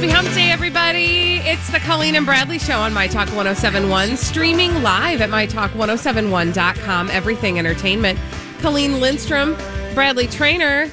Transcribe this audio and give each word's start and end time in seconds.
Happy 0.00 0.12
Hump 0.14 0.34
Day, 0.34 0.50
everybody. 0.50 1.40
It's 1.46 1.70
the 1.70 1.78
Colleen 1.80 2.14
and 2.14 2.24
Bradley 2.24 2.58
Show 2.58 2.78
on 2.80 2.94
My 2.94 3.06
Talk 3.06 3.28
1071, 3.34 4.16
streaming 4.16 4.82
live 4.82 5.20
at 5.20 5.28
MyTalk1071.com. 5.28 7.10
Everything 7.10 7.58
Entertainment. 7.58 8.18
Colleen 8.60 8.98
Lindstrom, 8.98 9.58
Bradley 9.92 10.26
Traynor, 10.26 10.90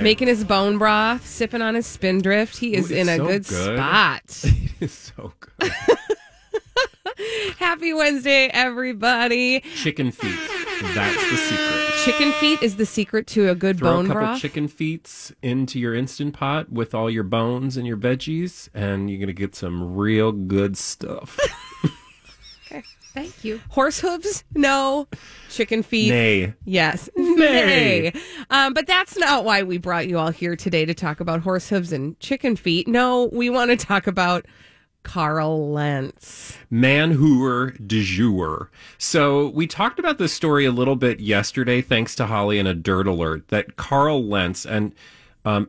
making 0.00 0.28
his 0.28 0.44
bone 0.44 0.78
broth, 0.78 1.26
sipping 1.26 1.60
on 1.60 1.74
his 1.74 1.88
spindrift. 1.88 2.56
He 2.56 2.76
is 2.76 2.92
Ooh, 2.92 2.94
in 2.94 3.08
a 3.08 3.16
so 3.16 3.26
good, 3.26 3.46
good. 3.48 3.76
spot. 3.78 4.44
It 4.80 4.84
is 4.84 4.92
so 4.92 5.32
good. 5.40 5.72
Happy 7.58 7.92
Wednesday, 7.94 8.48
everybody. 8.52 9.58
chicken 9.74 10.12
feet. 10.12 10.38
That's 10.94 11.30
the 11.30 11.36
secret. 11.36 11.93
Chicken 12.04 12.32
feet 12.32 12.62
is 12.62 12.76
the 12.76 12.86
secret 12.86 13.26
to 13.28 13.48
a 13.48 13.54
good 13.54 13.78
bone. 13.80 13.88
Throw 13.88 13.96
bone 13.96 14.04
a 14.04 14.08
couple 14.08 14.22
broth. 14.22 14.40
chicken 14.40 14.68
feet 14.68 15.32
into 15.42 15.78
your 15.78 15.94
instant 15.94 16.34
pot 16.34 16.70
with 16.70 16.94
all 16.94 17.08
your 17.08 17.22
bones 17.22 17.76
and 17.76 17.86
your 17.86 17.96
veggies, 17.96 18.68
and 18.74 19.10
you're 19.10 19.18
gonna 19.20 19.32
get 19.32 19.54
some 19.54 19.94
real 19.94 20.30
good 20.32 20.76
stuff. 20.76 21.38
Okay, 22.66 22.82
thank 23.14 23.44
you. 23.44 23.60
Horse 23.70 24.00
hooves? 24.00 24.44
No. 24.54 25.08
Chicken 25.50 25.82
feet? 25.82 26.10
Nay. 26.10 26.54
Yes. 26.64 27.08
Nay. 27.16 27.36
Nay. 27.36 28.12
Um, 28.50 28.74
but 28.74 28.86
that's 28.86 29.16
not 29.16 29.44
why 29.44 29.62
we 29.62 29.78
brought 29.78 30.06
you 30.08 30.18
all 30.18 30.30
here 30.30 30.56
today 30.56 30.84
to 30.84 30.94
talk 30.94 31.20
about 31.20 31.40
horse 31.40 31.68
hooves 31.68 31.92
and 31.92 32.18
chicken 32.20 32.56
feet. 32.56 32.86
No, 32.88 33.30
we 33.32 33.48
want 33.50 33.70
to 33.70 33.76
talk 33.76 34.06
about 34.06 34.44
Carl 35.04 35.70
Lentz. 35.70 36.58
Manhooer 36.72 37.86
de 37.86 38.02
jour. 38.02 38.70
So 38.98 39.48
we 39.50 39.68
talked 39.68 40.00
about 40.00 40.18
this 40.18 40.32
story 40.32 40.64
a 40.64 40.72
little 40.72 40.96
bit 40.96 41.20
yesterday, 41.20 41.80
thanks 41.80 42.16
to 42.16 42.26
Holly 42.26 42.58
and 42.58 42.66
a 42.66 42.74
dirt 42.74 43.06
alert 43.06 43.48
that 43.48 43.76
Carl 43.76 44.24
Lentz 44.24 44.66
and 44.66 44.92
um, 45.44 45.68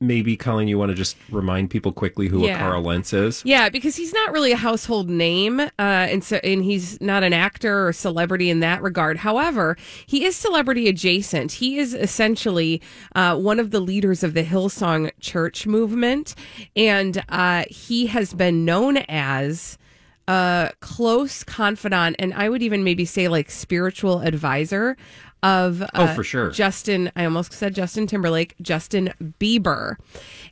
maybe 0.00 0.36
Colleen, 0.36 0.68
you 0.68 0.76
want 0.78 0.90
to 0.90 0.94
just 0.94 1.16
remind 1.30 1.70
people 1.70 1.92
quickly 1.92 2.28
who 2.28 2.44
Yeah. 2.46 2.56
a 2.56 2.58
Carl 2.58 2.82
Lentz 2.82 3.12
is? 3.12 3.42
Yeah, 3.44 3.68
because 3.68 3.96
he's 3.96 4.12
not 4.12 4.32
really 4.32 4.52
a 4.52 4.56
household 4.56 5.08
name, 5.08 5.60
uh, 5.60 5.70
and 5.78 6.22
so 6.22 6.36
and 6.44 6.64
he's 6.64 7.00
not 7.00 7.22
an 7.22 7.32
actor 7.32 7.88
or 7.88 7.92
celebrity 7.92 8.50
in 8.50 8.60
that 8.60 8.82
regard. 8.82 9.18
However, 9.18 9.76
he 10.06 10.24
is 10.24 10.36
celebrity 10.36 10.88
adjacent. 10.88 11.52
He 11.52 11.78
is 11.78 11.94
essentially 11.94 12.82
uh, 13.14 13.36
one 13.38 13.58
of 13.60 13.70
the 13.70 13.80
leaders 13.80 14.22
of 14.22 14.34
the 14.34 14.44
Hillsong 14.44 15.10
Church 15.20 15.66
movement, 15.66 16.34
and 16.76 17.22
uh, 17.28 17.64
he 17.70 18.06
has 18.06 18.34
been 18.34 18.64
known 18.64 18.98
as 19.08 19.78
a 20.26 20.70
close 20.80 21.44
confidant, 21.44 22.16
and 22.18 22.32
I 22.34 22.48
would 22.48 22.62
even 22.62 22.82
maybe 22.82 23.04
say 23.04 23.28
like 23.28 23.50
spiritual 23.50 24.20
advisor 24.20 24.96
of 25.44 25.82
uh, 25.82 25.86
Oh, 25.94 26.06
for 26.08 26.24
sure. 26.24 26.50
Justin, 26.50 27.12
I 27.14 27.24
almost 27.24 27.52
said 27.52 27.74
Justin 27.74 28.06
Timberlake, 28.06 28.54
Justin 28.62 29.12
Bieber. 29.38 29.96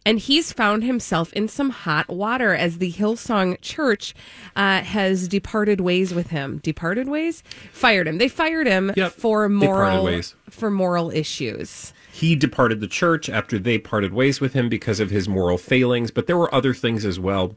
And 0.07 0.19
he's 0.19 0.53
found 0.53 0.85
himself 0.85 1.33
in 1.33 1.49
some 1.49 1.71
hot 1.71 2.09
water 2.09 2.55
as 2.55 2.79
the 2.79 2.93
Hillsong 2.93 3.61
Church 3.61 4.15
uh, 4.55 4.83
has 4.83 5.27
departed 5.29 5.81
ways 5.81 6.13
with 6.13 6.29
him. 6.29 6.59
Departed 6.59 7.09
ways? 7.09 7.43
Fired 7.73 8.07
him. 8.07 8.19
They 8.19 8.29
fired 8.29 8.67
him 8.67 8.93
Yep, 8.97 9.13
for 9.13 9.49
moral 9.49 10.21
for 10.51 10.71
moral 10.71 11.11
issues. 11.11 11.93
he 12.13 12.37
departed 12.37 12.81
the 12.81 12.87
church 12.87 13.31
after 13.31 13.59
they 13.59 13.79
parted 13.79 14.13
ways 14.13 14.41
with 14.41 14.53
him 14.53 14.69
because 14.69 15.01
of 15.01 15.09
his 15.11 15.29
moral 15.29 15.57
failings, 15.57 16.11
but 16.11 16.27
there 16.27 16.37
were 16.37 16.55
other 16.55 16.75
things 16.75 17.05
as 17.07 17.19
well. 17.19 17.57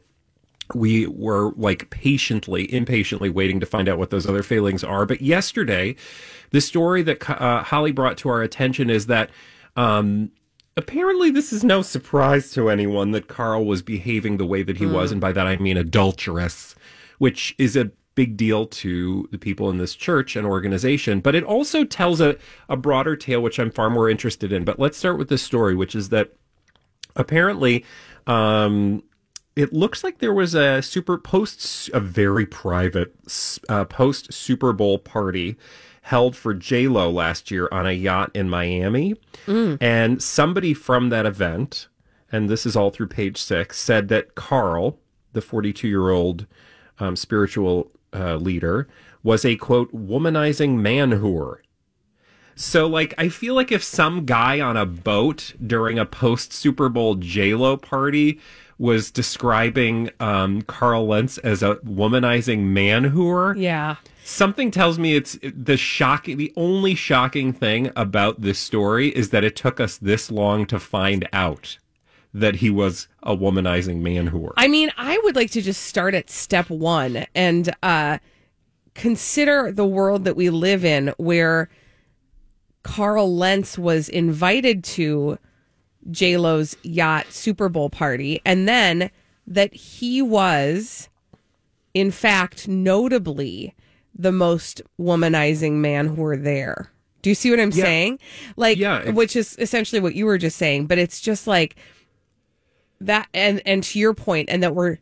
We 0.74 1.06
were 1.06 1.52
like 1.56 1.90
patiently, 1.90 2.72
impatiently 2.72 3.30
waiting 3.30 3.60
to 3.60 3.66
find 3.66 3.88
out 3.88 3.98
what 3.98 4.10
those 4.10 4.26
other 4.26 4.42
failings 4.42 4.82
are. 4.82 5.06
But 5.06 5.20
yesterday, 5.20 5.96
the 6.50 6.60
story 6.60 7.02
that 7.02 7.28
uh, 7.30 7.62
Holly 7.62 7.92
brought 7.92 8.18
to 8.18 8.28
our 8.28 8.42
attention 8.42 8.90
is 8.90 9.06
that 9.06 9.30
um, 9.76 10.30
apparently 10.76 11.30
this 11.30 11.52
is 11.52 11.64
no 11.64 11.82
surprise 11.82 12.50
to 12.52 12.68
anyone 12.68 13.12
that 13.12 13.28
Carl 13.28 13.64
was 13.64 13.82
behaving 13.82 14.36
the 14.36 14.46
way 14.46 14.62
that 14.62 14.76
he 14.76 14.86
was, 14.86 15.12
and 15.12 15.20
by 15.20 15.32
that 15.32 15.46
I 15.46 15.56
mean 15.56 15.76
adulterous, 15.76 16.74
which 17.18 17.54
is 17.58 17.76
a 17.76 17.90
big 18.14 18.36
deal 18.36 18.66
to 18.66 19.28
the 19.30 19.38
people 19.38 19.70
in 19.70 19.76
this 19.76 19.94
church 19.94 20.36
and 20.36 20.46
organization. 20.46 21.20
But 21.20 21.34
it 21.34 21.44
also 21.44 21.84
tells 21.84 22.20
a, 22.20 22.36
a 22.68 22.76
broader 22.76 23.14
tale, 23.14 23.42
which 23.42 23.58
I'm 23.58 23.70
far 23.70 23.90
more 23.90 24.10
interested 24.10 24.52
in. 24.52 24.64
But 24.64 24.78
let's 24.80 24.98
start 24.98 25.18
with 25.18 25.28
this 25.28 25.42
story, 25.42 25.74
which 25.74 25.94
is 25.94 26.08
that 26.08 26.32
apparently 27.14 27.84
um, 28.26 29.02
it 29.56 29.72
looks 29.72 30.04
like 30.04 30.18
there 30.18 30.34
was 30.34 30.54
a 30.54 30.82
super 30.82 31.16
post 31.18 31.88
a 31.94 32.00
very 32.00 32.44
private 32.46 33.14
uh, 33.68 33.84
post 33.86 34.32
Super 34.32 34.72
Bowl 34.72 34.98
party 34.98 35.56
held 36.02 36.36
for 36.36 36.54
J 36.54 36.86
Lo 36.86 37.10
last 37.10 37.50
year 37.50 37.68
on 37.72 37.86
a 37.86 37.92
yacht 37.92 38.30
in 38.34 38.48
Miami, 38.48 39.14
and 39.80 40.22
somebody 40.22 40.72
from 40.74 41.08
that 41.08 41.26
event, 41.26 41.88
and 42.30 42.48
this 42.48 42.64
is 42.66 42.76
all 42.76 42.90
through 42.90 43.08
page 43.08 43.38
six, 43.42 43.78
said 43.78 44.08
that 44.08 44.34
Carl, 44.34 44.98
the 45.32 45.40
42 45.40 45.88
year 45.88 46.10
old 46.10 46.46
um, 46.98 47.16
spiritual 47.16 47.90
uh, 48.12 48.36
leader, 48.36 48.86
was 49.22 49.44
a 49.44 49.56
quote 49.56 49.92
womanizing 49.92 50.76
man 50.76 51.10
whore. 51.12 51.56
So, 52.58 52.86
like, 52.86 53.12
I 53.18 53.28
feel 53.28 53.54
like 53.54 53.70
if 53.70 53.84
some 53.84 54.24
guy 54.24 54.60
on 54.60 54.76
a 54.78 54.86
boat 54.86 55.52
during 55.64 55.98
a 55.98 56.06
post 56.06 56.54
Super 56.54 56.88
Bowl 56.88 57.14
JLo 57.16 57.80
party 57.80 58.40
was 58.78 59.10
describing 59.10 60.10
um, 60.20 60.62
Carl 60.62 61.06
Lentz 61.06 61.36
as 61.38 61.62
a 61.62 61.76
womanizing 61.76 62.60
man 62.60 63.10
whore, 63.12 63.54
Yeah. 63.58 63.96
something 64.24 64.70
tells 64.70 64.98
me 64.98 65.14
it's 65.16 65.38
the 65.42 65.76
shocking, 65.76 66.38
the 66.38 66.52
only 66.56 66.94
shocking 66.94 67.52
thing 67.52 67.90
about 67.94 68.40
this 68.40 68.58
story 68.58 69.08
is 69.08 69.30
that 69.30 69.44
it 69.44 69.54
took 69.56 69.78
us 69.78 69.98
this 69.98 70.30
long 70.30 70.64
to 70.66 70.78
find 70.78 71.28
out 71.34 71.76
that 72.34 72.56
he 72.56 72.68
was 72.70 73.08
a 73.22 73.34
womanizing 73.36 74.00
man 74.00 74.30
whore. 74.30 74.52
I 74.58 74.68
mean, 74.68 74.90
I 74.98 75.18
would 75.24 75.36
like 75.36 75.50
to 75.52 75.62
just 75.62 75.84
start 75.84 76.14
at 76.14 76.28
step 76.30 76.68
one 76.70 77.26
and 77.34 77.74
uh, 77.82 78.18
consider 78.94 79.72
the 79.72 79.86
world 79.86 80.24
that 80.24 80.36
we 80.36 80.48
live 80.50 80.84
in 80.84 81.12
where 81.16 81.68
Carl 82.86 83.34
Lentz 83.36 83.78
was 83.78 84.08
invited 84.08 84.82
to 84.84 85.38
J-Lo's 86.10 86.76
yacht 86.82 87.26
Super 87.32 87.68
Bowl 87.68 87.90
party 87.90 88.40
and 88.44 88.68
then 88.68 89.10
that 89.46 89.74
he 89.74 90.22
was 90.22 91.08
in 91.94 92.10
fact 92.10 92.68
notably 92.68 93.74
the 94.14 94.32
most 94.32 94.80
womanizing 95.00 95.72
man 95.74 96.08
who 96.08 96.22
were 96.22 96.36
there. 96.36 96.90
Do 97.22 97.30
you 97.30 97.34
see 97.34 97.50
what 97.50 97.58
I'm 97.60 97.70
Yeah. 97.72 97.84
saying? 97.84 98.18
Like 98.56 98.78
Yeah, 98.78 99.10
which 99.10 99.34
is 99.36 99.56
essentially 99.58 100.00
what 100.00 100.14
you 100.14 100.26
were 100.26 100.38
just 100.38 100.56
saying, 100.56 100.86
but 100.86 100.98
it's 100.98 101.20
just 101.20 101.46
like 101.46 101.76
that 103.00 103.28
and 103.34 103.60
and 103.66 103.82
to 103.84 103.98
your 103.98 104.14
point 104.14 104.48
and 104.50 104.62
that 104.62 104.74
we're 104.74 104.98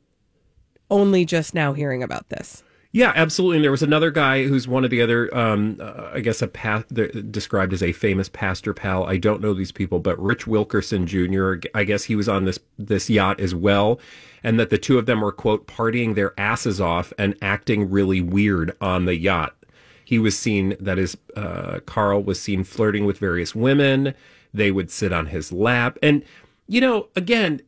only 0.90 1.24
just 1.24 1.54
now 1.54 1.72
hearing 1.74 2.02
about 2.02 2.28
this. 2.28 2.62
Yeah, 2.94 3.12
absolutely. 3.16 3.56
And 3.56 3.64
there 3.64 3.72
was 3.72 3.82
another 3.82 4.12
guy 4.12 4.44
who's 4.44 4.68
one 4.68 4.84
of 4.84 4.90
the 4.90 5.02
other, 5.02 5.36
um, 5.36 5.78
uh, 5.80 6.10
I 6.14 6.20
guess, 6.20 6.40
a 6.40 6.46
pa- 6.46 6.84
the, 6.86 7.08
described 7.08 7.72
as 7.72 7.82
a 7.82 7.90
famous 7.90 8.28
pastor 8.28 8.72
pal. 8.72 9.02
I 9.02 9.16
don't 9.16 9.40
know 9.40 9.52
these 9.52 9.72
people, 9.72 9.98
but 9.98 10.16
Rich 10.22 10.46
Wilkerson 10.46 11.04
Jr. 11.04 11.54
I 11.74 11.82
guess 11.82 12.04
he 12.04 12.14
was 12.14 12.28
on 12.28 12.44
this 12.44 12.60
this 12.78 13.10
yacht 13.10 13.40
as 13.40 13.52
well, 13.52 13.98
and 14.44 14.60
that 14.60 14.70
the 14.70 14.78
two 14.78 14.96
of 14.96 15.06
them 15.06 15.22
were 15.22 15.32
quote 15.32 15.66
partying 15.66 16.14
their 16.14 16.38
asses 16.38 16.80
off 16.80 17.12
and 17.18 17.36
acting 17.42 17.90
really 17.90 18.20
weird 18.20 18.76
on 18.80 19.06
the 19.06 19.16
yacht. 19.16 19.56
He 20.04 20.20
was 20.20 20.38
seen, 20.38 20.76
that 20.78 20.96
is, 20.96 21.16
uh, 21.34 21.80
Carl 21.86 22.22
was 22.22 22.40
seen 22.40 22.62
flirting 22.62 23.06
with 23.06 23.18
various 23.18 23.56
women. 23.56 24.14
They 24.52 24.70
would 24.70 24.88
sit 24.92 25.12
on 25.12 25.26
his 25.26 25.50
lap, 25.50 25.98
and 26.00 26.22
you 26.68 26.80
know, 26.80 27.08
again, 27.16 27.60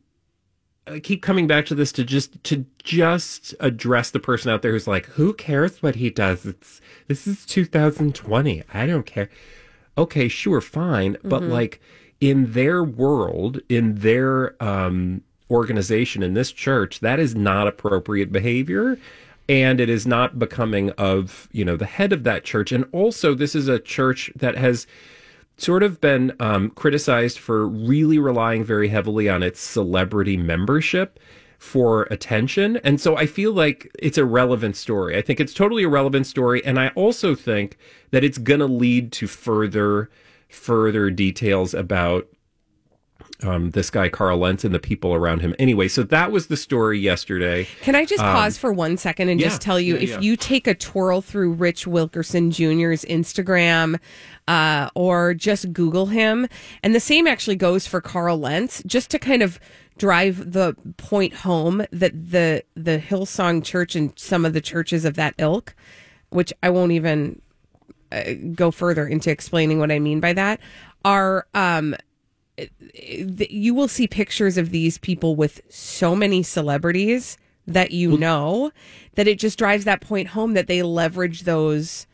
I 0.89 0.99
keep 0.99 1.21
coming 1.21 1.47
back 1.47 1.65
to 1.67 1.75
this 1.75 1.91
to 1.93 2.03
just 2.03 2.43
to 2.45 2.65
just 2.83 3.53
address 3.59 4.11
the 4.11 4.19
person 4.19 4.51
out 4.51 4.61
there 4.61 4.71
who's 4.71 4.87
like, 4.87 5.05
who 5.07 5.33
cares 5.33 5.81
what 5.81 5.95
he 5.95 6.09
does? 6.09 6.45
It's 6.45 6.81
this 7.07 7.27
is 7.27 7.45
2020. 7.45 8.63
I 8.73 8.85
don't 8.85 9.05
care. 9.05 9.29
Okay, 9.97 10.27
sure, 10.27 10.61
fine, 10.61 11.17
but 11.23 11.41
like 11.41 11.81
in 12.21 12.53
their 12.53 12.83
world, 12.83 13.59
in 13.67 13.95
their 13.95 14.61
um, 14.63 15.23
organization, 15.49 16.23
in 16.23 16.33
this 16.33 16.51
church, 16.51 16.99
that 16.99 17.19
is 17.19 17.35
not 17.35 17.67
appropriate 17.67 18.31
behavior. 18.31 18.97
And 19.49 19.79
it 19.79 19.89
is 19.89 20.05
not 20.05 20.37
becoming 20.37 20.91
of, 20.91 21.47
you 21.53 21.63
know, 21.63 21.77
the 21.77 21.85
head 21.85 22.11
of 22.11 22.25
that 22.25 22.43
church. 22.43 22.73
And 22.73 22.85
also, 22.91 23.33
this 23.33 23.55
is 23.55 23.69
a 23.69 23.79
church 23.79 24.29
that 24.35 24.57
has 24.57 24.85
sort 25.57 25.83
of 25.83 25.99
been 25.99 26.33
um, 26.39 26.69
criticized 26.71 27.39
for 27.39 27.67
really 27.67 28.19
relying 28.19 28.63
very 28.63 28.89
heavily 28.89 29.27
on 29.27 29.43
its 29.43 29.59
celebrity 29.59 30.37
membership 30.37 31.19
for 31.57 32.03
attention. 32.03 32.77
And 32.77 33.01
so 33.01 33.17
I 33.17 33.25
feel 33.25 33.51
like 33.51 33.89
it's 33.97 34.17
a 34.17 34.25
relevant 34.25 34.75
story. 34.75 35.17
I 35.17 35.21
think 35.21 35.39
it's 35.39 35.53
totally 35.53 35.83
a 35.83 35.89
relevant 35.89 36.27
story. 36.27 36.63
And 36.63 36.79
I 36.79 36.89
also 36.89 37.33
think 37.33 37.77
that 38.11 38.23
it's 38.23 38.37
going 38.37 38.59
to 38.59 38.67
lead 38.67 39.11
to 39.13 39.27
further, 39.27 40.11
further 40.47 41.09
details 41.09 41.73
about 41.73 42.27
um, 43.43 43.71
this 43.71 43.89
guy 43.89 44.09
Carl 44.09 44.39
Lentz 44.39 44.63
and 44.63 44.73
the 44.73 44.79
people 44.79 45.13
around 45.13 45.41
him. 45.41 45.55
Anyway, 45.59 45.87
so 45.87 46.03
that 46.03 46.31
was 46.31 46.47
the 46.47 46.57
story 46.57 46.99
yesterday. 46.99 47.67
Can 47.81 47.95
I 47.95 48.05
just 48.05 48.21
pause 48.21 48.57
for 48.57 48.73
one 48.73 48.97
second 48.97 49.29
and 49.29 49.39
Um, 49.39 49.41
yeah, 49.41 49.49
just 49.49 49.61
tell 49.61 49.79
you 49.79 49.95
yeah, 49.95 50.01
if 50.01 50.09
yeah. 50.09 50.19
you 50.21 50.35
take 50.35 50.65
a 50.65 50.73
twirl 50.73 51.21
through 51.21 51.53
Rich 51.53 51.85
Wilkerson 51.85 52.49
Jr.'s 52.51 53.05
Instagram 53.05 53.99
uh, 54.47 54.89
or 54.95 55.33
just 55.33 55.71
Google 55.71 56.07
him, 56.07 56.47
and 56.81 56.95
the 56.95 56.99
same 56.99 57.27
actually 57.27 57.57
goes 57.57 57.85
for 57.85 58.01
Carl 58.01 58.39
Lentz, 58.39 58.81
just 58.85 59.11
to 59.11 59.19
kind 59.19 59.43
of 59.43 59.59
drive 59.97 60.51
the 60.53 60.75
point 60.97 61.33
home 61.33 61.85
that 61.91 62.13
the 62.13 62.63
the 62.75 62.99
Hillsong 62.99 63.63
Church 63.63 63.95
and 63.95 64.13
some 64.15 64.45
of 64.45 64.53
the 64.53 64.61
churches 64.61 65.05
of 65.05 65.15
that 65.15 65.35
ilk, 65.37 65.75
which 66.29 66.51
I 66.63 66.69
won't 66.69 66.91
even 66.91 67.41
uh, 68.11 68.23
go 68.55 68.71
further 68.71 69.05
into 69.05 69.29
explaining 69.29 69.79
what 69.79 69.91
I 69.91 69.99
mean 69.99 70.19
by 70.19 70.33
that, 70.33 70.59
are 71.05 71.47
um, 71.53 71.95
you 72.89 73.73
will 73.73 73.87
see 73.87 74.07
pictures 74.07 74.57
of 74.57 74.71
these 74.71 74.97
people 74.97 75.35
with 75.35 75.61
so 75.69 76.15
many 76.15 76.43
celebrities 76.43 77.37
that 77.67 77.91
you 77.91 78.17
know 78.17 78.71
that 79.15 79.27
it 79.27 79.37
just 79.39 79.57
drives 79.59 79.83
that 79.85 80.01
point 80.01 80.29
home 80.29 80.53
that 80.53 80.67
they 80.67 80.81
leverage 80.83 81.43
those 81.43 82.07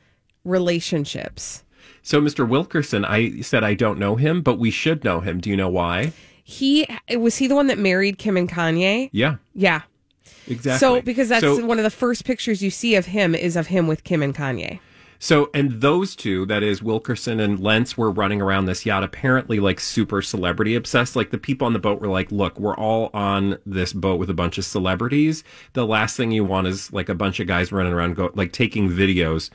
relationships. 0.44 1.64
So, 2.02 2.20
Mr. 2.22 2.48
Wilkerson, 2.48 3.06
I 3.06 3.42
said 3.42 3.64
I 3.64 3.74
don't 3.76 4.00
know 4.00 4.16
him, 4.16 4.42
but 4.42 4.60
we 4.60 4.72
should 4.72 5.04
know 5.04 5.20
him. 5.22 5.40
Do 5.40 5.50
you 5.50 5.56
know 5.56 5.70
why? 5.70 6.12
He 6.44 6.86
was 7.16 7.38
he 7.38 7.48
the 7.48 7.56
one 7.56 7.68
that 7.68 7.78
married 7.78 8.18
Kim 8.18 8.36
and 8.36 8.50
Kanye? 8.50 9.10
Yeah, 9.14 9.36
Yeah. 9.56 9.84
exactly. 10.48 10.80
So 10.80 11.02
because 11.02 11.30
that's 11.30 11.42
So- 11.44 11.66
one 11.66 11.78
of 11.80 11.84
the 11.84 11.90
first 11.90 12.26
pictures 12.26 12.62
you 12.62 12.70
see 12.70 12.96
of 12.96 13.06
him 13.06 13.34
is 13.36 13.56
of 13.56 13.68
him 13.68 13.88
with 13.88 14.04
Kim 14.04 14.22
and 14.22 14.36
Kanye. 14.36 14.80
So, 15.24 15.50
and 15.54 15.80
those 15.80 16.18
two, 16.18 16.46
that 16.48 16.64
is 16.64 16.84
Wilkerson 16.84 17.40
and 17.40 17.58
Lentz, 17.58 17.98
were 17.98 18.12
running 18.12 18.42
around 18.42 18.66
this 18.66 18.86
yacht, 18.86 19.06
apparently 19.06 19.58
like 19.58 19.80
super 19.80 20.22
celebrity 20.22 20.76
obsessed. 20.76 21.16
Like 21.16 21.32
the 21.32 21.38
people 21.38 21.66
on 21.66 21.72
the 21.72 21.80
boat 21.80 22.02
were 22.02 22.10
like, 22.10 22.30
look, 22.30 22.60
we're 22.60 22.76
all 22.76 23.10
on 23.14 23.58
this 23.66 23.94
boat 23.94 24.20
with 24.20 24.30
a 24.30 24.34
bunch 24.34 24.58
of 24.58 24.66
celebrities. 24.66 25.46
The 25.72 25.88
last 25.88 26.18
thing 26.18 26.32
you 26.32 26.44
want 26.44 26.68
is 26.68 26.92
like 26.92 27.08
a 27.08 27.16
bunch 27.16 27.40
of 27.40 27.48
guys 27.48 27.72
running 27.72 27.94
around, 27.94 28.18
go, 28.18 28.32
like 28.36 28.52
taking 28.52 28.90
videos, 28.90 29.50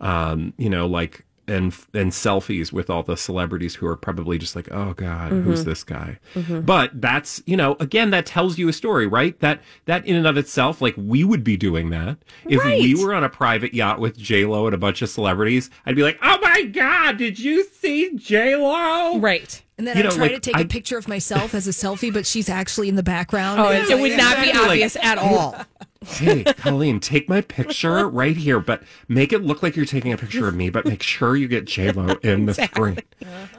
um, 0.00 0.54
you 0.58 0.68
know, 0.68 0.88
like, 0.88 1.24
and 1.48 1.74
and 1.92 2.12
selfies 2.12 2.72
with 2.72 2.88
all 2.88 3.02
the 3.02 3.16
celebrities 3.16 3.74
who 3.74 3.86
are 3.86 3.96
probably 3.96 4.38
just 4.38 4.54
like, 4.54 4.68
oh 4.70 4.94
God, 4.94 5.32
Mm-hmm. 5.32 5.42
who's 5.42 5.64
this 5.64 5.82
guy? 5.84 6.18
But 6.48 7.00
that's 7.00 7.42
you 7.46 7.56
know, 7.56 7.76
again, 7.80 8.10
that 8.10 8.26
tells 8.26 8.58
you 8.58 8.68
a 8.68 8.72
story, 8.72 9.06
right? 9.06 9.38
That 9.40 9.60
that 9.86 10.06
in 10.06 10.14
and 10.16 10.26
of 10.26 10.36
itself, 10.36 10.80
like 10.80 10.94
we 10.96 11.24
would 11.24 11.42
be 11.44 11.56
doing 11.56 11.90
that 11.90 12.18
if 12.46 12.62
we 12.64 12.94
were 13.04 13.12
on 13.14 13.24
a 13.24 13.28
private 13.28 13.74
yacht 13.74 13.98
with 14.00 14.16
J 14.16 14.44
Lo 14.44 14.66
and 14.66 14.74
a 14.74 14.78
bunch 14.78 15.02
of 15.02 15.08
celebrities. 15.10 15.68
I'd 15.86 15.96
be 15.96 16.02
like, 16.02 16.18
oh 16.22 16.38
my 16.42 16.62
God, 16.64 17.16
did 17.16 17.38
you 17.38 17.64
see 17.64 18.14
J 18.16 18.56
Lo? 18.56 19.18
Right. 19.18 19.62
And 19.82 19.88
then 19.88 19.96
You 19.96 20.02
I 20.04 20.06
know, 20.06 20.10
try 20.14 20.22
like, 20.26 20.34
to 20.34 20.40
take 20.40 20.54
a 20.54 20.60
I- 20.60 20.64
picture 20.64 20.96
of 20.96 21.08
myself 21.08 21.54
as 21.54 21.66
a 21.66 21.72
selfie, 21.72 22.12
but 22.12 22.24
she's 22.24 22.48
actually 22.48 22.88
in 22.88 22.94
the 22.94 23.02
background. 23.02 23.58
Oh, 23.60 23.70
And 23.70 23.82
it, 23.82 23.90
it 23.90 24.00
would 24.00 24.16
not 24.16 24.36
be 24.36 24.50
exactly, 24.50 24.52
like- 24.52 24.68
obvious 24.70 24.96
at 24.96 25.18
all. 25.18 25.56
Hey, 26.04 26.42
Colleen, 26.42 26.98
take 26.98 27.28
my 27.28 27.40
picture 27.42 28.08
right 28.08 28.36
here, 28.36 28.58
but 28.58 28.82
make 29.06 29.32
it 29.32 29.44
look 29.44 29.62
like 29.62 29.76
you're 29.76 29.84
taking 29.86 30.12
a 30.12 30.16
picture 30.16 30.48
of 30.48 30.54
me, 30.56 30.68
but 30.68 30.84
make 30.84 31.00
sure 31.00 31.36
you 31.36 31.46
get 31.46 31.76
Lo 31.96 32.16
in 32.24 32.46
the 32.46 32.54
screen. 32.54 32.98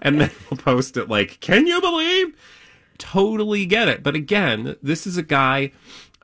And 0.02 0.20
then 0.20 0.30
we'll 0.50 0.58
post 0.58 0.98
it 0.98 1.08
like, 1.08 1.40
can 1.40 1.68
you 1.68 1.80
believe? 1.80 2.36
Totally 2.98 3.66
get 3.66 3.88
it. 3.88 4.04
But 4.04 4.16
again, 4.16 4.76
this 4.84 5.08
is 5.08 5.16
a 5.16 5.24
guy 5.24 5.72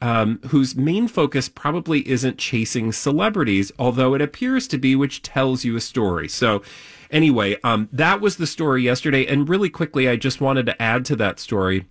um, 0.02 0.42
whose 0.48 0.76
main 0.76 1.08
focus 1.08 1.48
probably 1.48 2.06
isn't 2.08 2.38
chasing 2.38 2.92
celebrities, 2.92 3.72
although 3.80 4.14
it 4.14 4.22
appears 4.22 4.68
to 4.70 4.78
be, 4.78 4.98
which 4.98 5.22
tells 5.22 5.64
you 5.64 5.78
a 5.78 5.82
story. 5.82 6.28
So, 6.28 6.62
anyway, 7.10 7.58
um, 7.64 7.90
that 7.92 8.22
was 8.22 8.38
the 8.38 8.48
story 8.48 8.84
yesterday. 8.84 9.26
And 9.26 9.48
really 9.48 9.70
quickly, 9.70 10.08
I 10.10 10.16
just 10.16 10.42
wanted 10.42 10.66
to 10.68 10.82
add 10.82 11.06
to 11.06 11.16
that 11.18 11.40
story 11.40 11.86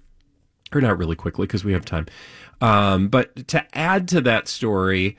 or 0.72 0.80
not 0.80 0.98
really 0.98 1.16
quickly 1.16 1.46
because 1.46 1.64
we 1.64 1.72
have 1.72 1.84
time. 1.84 2.06
Um, 2.60 3.08
but 3.08 3.48
to 3.48 3.64
add 3.76 4.08
to 4.08 4.20
that 4.22 4.48
story, 4.48 5.16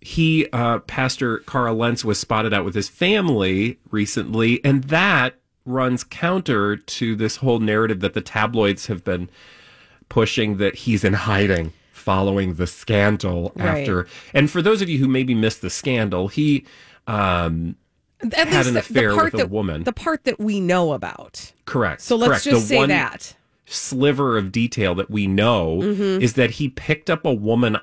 he, 0.00 0.46
uh, 0.52 0.78
Pastor 0.80 1.38
Carl 1.38 1.74
Lentz, 1.76 2.04
was 2.04 2.18
spotted 2.18 2.54
out 2.54 2.64
with 2.64 2.74
his 2.74 2.88
family 2.88 3.78
recently, 3.90 4.64
and 4.64 4.84
that 4.84 5.34
runs 5.66 6.04
counter 6.04 6.76
to 6.76 7.14
this 7.14 7.36
whole 7.36 7.58
narrative 7.58 8.00
that 8.00 8.14
the 8.14 8.20
tabloids 8.22 8.86
have 8.86 9.04
been 9.04 9.28
pushing 10.08 10.56
that 10.56 10.74
he's 10.74 11.04
in 11.04 11.12
hiding 11.12 11.72
following 11.92 12.54
the 12.54 12.66
scandal 12.66 13.52
Right. 13.54 13.80
after. 13.80 14.06
And 14.32 14.50
for 14.50 14.62
those 14.62 14.80
of 14.80 14.88
you 14.88 14.98
who 14.98 15.06
maybe 15.06 15.34
missed 15.34 15.60
the 15.60 15.68
scandal, 15.68 16.28
he 16.28 16.64
um, 17.06 17.76
At 18.22 18.34
Had 18.34 18.48
least 18.52 18.68
an 18.68 18.74
the, 18.74 18.80
affair 18.80 19.10
the 19.10 19.16
part 19.16 19.32
with 19.32 19.42
a 19.42 19.46
woman. 19.46 19.84
The 19.84 19.92
part 19.92 20.24
that 20.24 20.38
we 20.38 20.60
know 20.60 20.92
about. 20.92 21.52
correct. 21.64 22.02
So 22.02 22.16
let's 22.16 22.28
correct. 22.30 22.44
just 22.44 22.62
The 22.62 22.74
say 22.74 22.76
one- 22.76 22.88
that. 22.90 23.34
sliver 23.66 24.36
of 24.36 24.50
detail 24.52 24.94
that 24.96 25.10
we 25.10 25.26
know 25.26 25.78
Mm-hmm. 25.82 26.22
is 26.22 26.34
that 26.34 26.52
he 26.52 26.68
picked 26.68 27.08
up 27.08 27.24
a 27.24 27.32
woman 27.32 27.76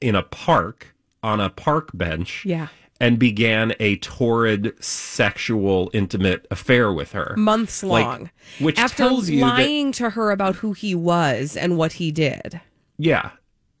in 0.00 0.14
a 0.14 0.22
park 0.22 0.94
on 1.22 1.40
a 1.40 1.48
park 1.50 1.90
bench 1.94 2.44
Yeah. 2.46 2.68
and 3.00 3.18
began 3.18 3.74
a 3.80 3.96
torrid 3.96 4.72
sexual 4.82 5.90
intimate 5.92 6.46
affair 6.50 6.92
with 6.92 7.12
her 7.12 7.34
Months 7.36 7.82
Like, 7.82 8.04
long. 8.04 8.30
which 8.58 8.78
After 8.78 8.96
tells 8.96 9.28
you 9.30 9.40
that- 9.40 9.46
lying 9.58 9.92
to 9.92 10.10
her 10.10 10.30
about 10.30 10.56
who 10.56 10.72
he 10.72 10.94
was 10.94 11.56
and 11.56 11.76
what 11.76 11.94
he 11.94 12.10
did. 12.10 12.60
yeah 12.98 13.30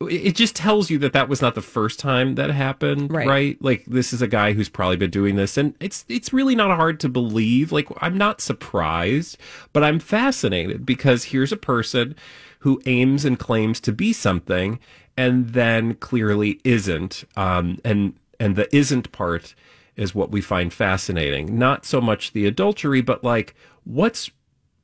it 0.06 0.34
just 0.34 0.54
tells 0.56 0.90
you 0.90 0.98
that 0.98 1.12
that 1.12 1.28
was 1.28 1.40
not 1.42 1.54
the 1.54 1.62
first 1.62 1.98
time 1.98 2.34
that 2.36 2.50
happened 2.50 3.10
Right. 3.12 3.26
right? 3.26 3.58
Like 3.62 3.84
this 3.86 4.12
is 4.12 4.22
a 4.22 4.28
guy 4.28 4.52
who's 4.52 4.68
probably 4.68 4.96
been 4.96 5.10
doing 5.10 5.36
this 5.36 5.56
and 5.56 5.74
it's 5.80 6.04
it's 6.08 6.32
really 6.32 6.54
not 6.54 6.74
hard 6.76 7.00
to 7.00 7.08
believe. 7.08 7.72
Like 7.72 7.88
i'm 8.00 8.16
not 8.18 8.40
surprised 8.40 9.36
but 9.72 9.82
i'm 9.84 9.98
fascinated 9.98 10.84
because 10.84 11.24
here's 11.24 11.52
a 11.52 11.56
person 11.56 12.14
who 12.60 12.80
aims 12.86 13.24
and 13.24 13.38
claims 13.38 13.80
to 13.80 13.92
be 13.92 14.12
something 14.12 14.78
and 15.16 15.50
then 15.50 15.94
clearly 15.94 16.60
isn't 16.64 17.24
um 17.36 17.78
and 17.84 18.14
and 18.40 18.56
the 18.56 18.74
isn't 18.74 19.12
part 19.12 19.54
is 19.96 20.12
what 20.12 20.32
we 20.32 20.40
find 20.40 20.72
fascinating. 20.72 21.56
Not 21.56 21.84
so 21.86 22.00
much 22.00 22.32
the 22.32 22.46
adultery 22.46 23.00
but 23.00 23.22
like 23.22 23.54
what's 23.84 24.30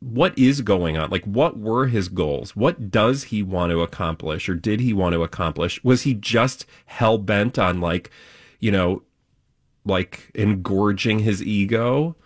what 0.00 0.36
is 0.38 0.62
going 0.62 0.96
on? 0.96 1.10
Like, 1.10 1.24
what 1.24 1.58
were 1.58 1.86
his 1.86 2.08
goals? 2.08 2.56
What 2.56 2.90
does 2.90 3.24
he 3.24 3.42
want 3.42 3.70
to 3.70 3.82
accomplish 3.82 4.48
or 4.48 4.54
did 4.54 4.80
he 4.80 4.92
want 4.92 5.12
to 5.12 5.22
accomplish? 5.22 5.82
Was 5.84 6.02
he 6.02 6.14
just 6.14 6.64
hell 6.86 7.18
bent 7.18 7.58
on, 7.58 7.80
like, 7.80 8.10
you 8.58 8.72
know, 8.72 9.02
like 9.84 10.30
engorging 10.34 11.20
his 11.20 11.42
ego, 11.42 12.16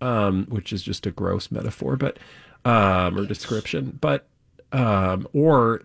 um, 0.00 0.46
which 0.48 0.72
is 0.72 0.82
just 0.82 1.06
a 1.06 1.12
gross 1.12 1.50
metaphor, 1.50 1.96
but, 1.96 2.18
um, 2.64 3.18
or 3.18 3.24
description, 3.24 3.98
but, 4.00 4.26
um, 4.72 5.28
or 5.32 5.82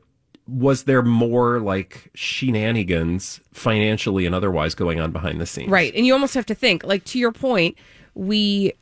was 0.48 0.84
there 0.84 1.04
more 1.04 1.60
like 1.60 2.10
shenanigans 2.16 3.42
financially 3.52 4.26
and 4.26 4.34
otherwise 4.34 4.74
going 4.74 5.00
on 5.00 5.12
behind 5.12 5.40
the 5.40 5.46
scenes? 5.46 5.70
Right. 5.70 5.94
And 5.94 6.06
you 6.06 6.14
almost 6.14 6.34
have 6.34 6.46
to 6.48 6.56
think, 6.56 6.84
like, 6.84 7.04
to 7.06 7.20
your 7.20 7.32
point, 7.32 7.78
we, 8.18 8.74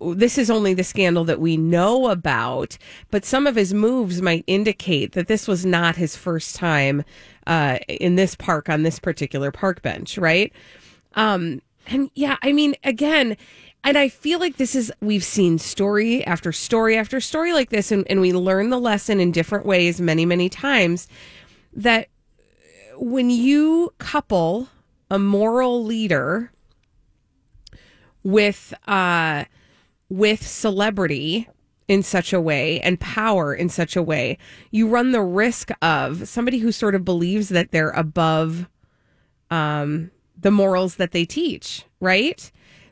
this 0.00 0.36
is 0.36 0.50
only 0.50 0.74
the 0.74 0.84
scandal 0.84 1.24
that 1.24 1.40
we 1.40 1.56
know 1.56 2.08
about, 2.08 2.76
but 3.10 3.24
some 3.24 3.46
of 3.46 3.56
his 3.56 3.72
moves 3.72 4.20
might 4.20 4.44
indicate 4.46 5.12
that 5.12 5.26
this 5.26 5.48
was 5.48 5.64
not 5.64 5.96
his 5.96 6.16
first 6.16 6.54
time 6.54 7.02
uh, 7.46 7.78
in 7.88 8.16
this 8.16 8.34
park 8.34 8.68
on 8.68 8.82
this 8.82 8.98
particular 8.98 9.50
park 9.50 9.82
bench, 9.82 10.18
right? 10.18 10.52
Um, 11.14 11.62
and 11.86 12.10
yeah, 12.14 12.36
I 12.42 12.52
mean, 12.52 12.74
again, 12.84 13.36
and 13.82 13.98
I 13.98 14.08
feel 14.08 14.38
like 14.38 14.56
this 14.56 14.74
is, 14.74 14.92
we've 15.00 15.24
seen 15.24 15.58
story 15.58 16.24
after 16.26 16.52
story 16.52 16.96
after 16.96 17.20
story 17.20 17.52
like 17.52 17.70
this, 17.70 17.90
and, 17.90 18.06
and 18.08 18.20
we 18.20 18.32
learn 18.32 18.70
the 18.70 18.78
lesson 18.78 19.20
in 19.20 19.32
different 19.32 19.66
ways 19.66 20.00
many, 20.00 20.26
many 20.26 20.48
times 20.48 21.08
that 21.72 22.08
when 22.96 23.30
you 23.30 23.92
couple 23.98 24.68
a 25.10 25.18
moral 25.18 25.84
leader 25.84 26.50
with 28.24 28.74
uh 28.88 29.44
with 30.08 30.44
celebrity 30.46 31.48
in 31.86 32.02
such 32.02 32.32
a 32.32 32.40
way 32.40 32.80
and 32.80 32.98
power 32.98 33.54
in 33.54 33.68
such 33.68 33.94
a 33.94 34.02
way, 34.02 34.38
you 34.70 34.88
run 34.88 35.12
the 35.12 35.22
risk 35.22 35.70
of 35.82 36.26
somebody 36.28 36.58
who 36.58 36.72
sort 36.72 36.94
of 36.94 37.04
believes 37.04 37.50
that 37.50 37.70
they're 37.72 37.90
above 37.90 38.66
um, 39.50 40.10
the 40.40 40.50
morals 40.50 40.96
that 40.96 41.12
they 41.12 41.24
teach, 41.24 41.84
right? 42.00 42.50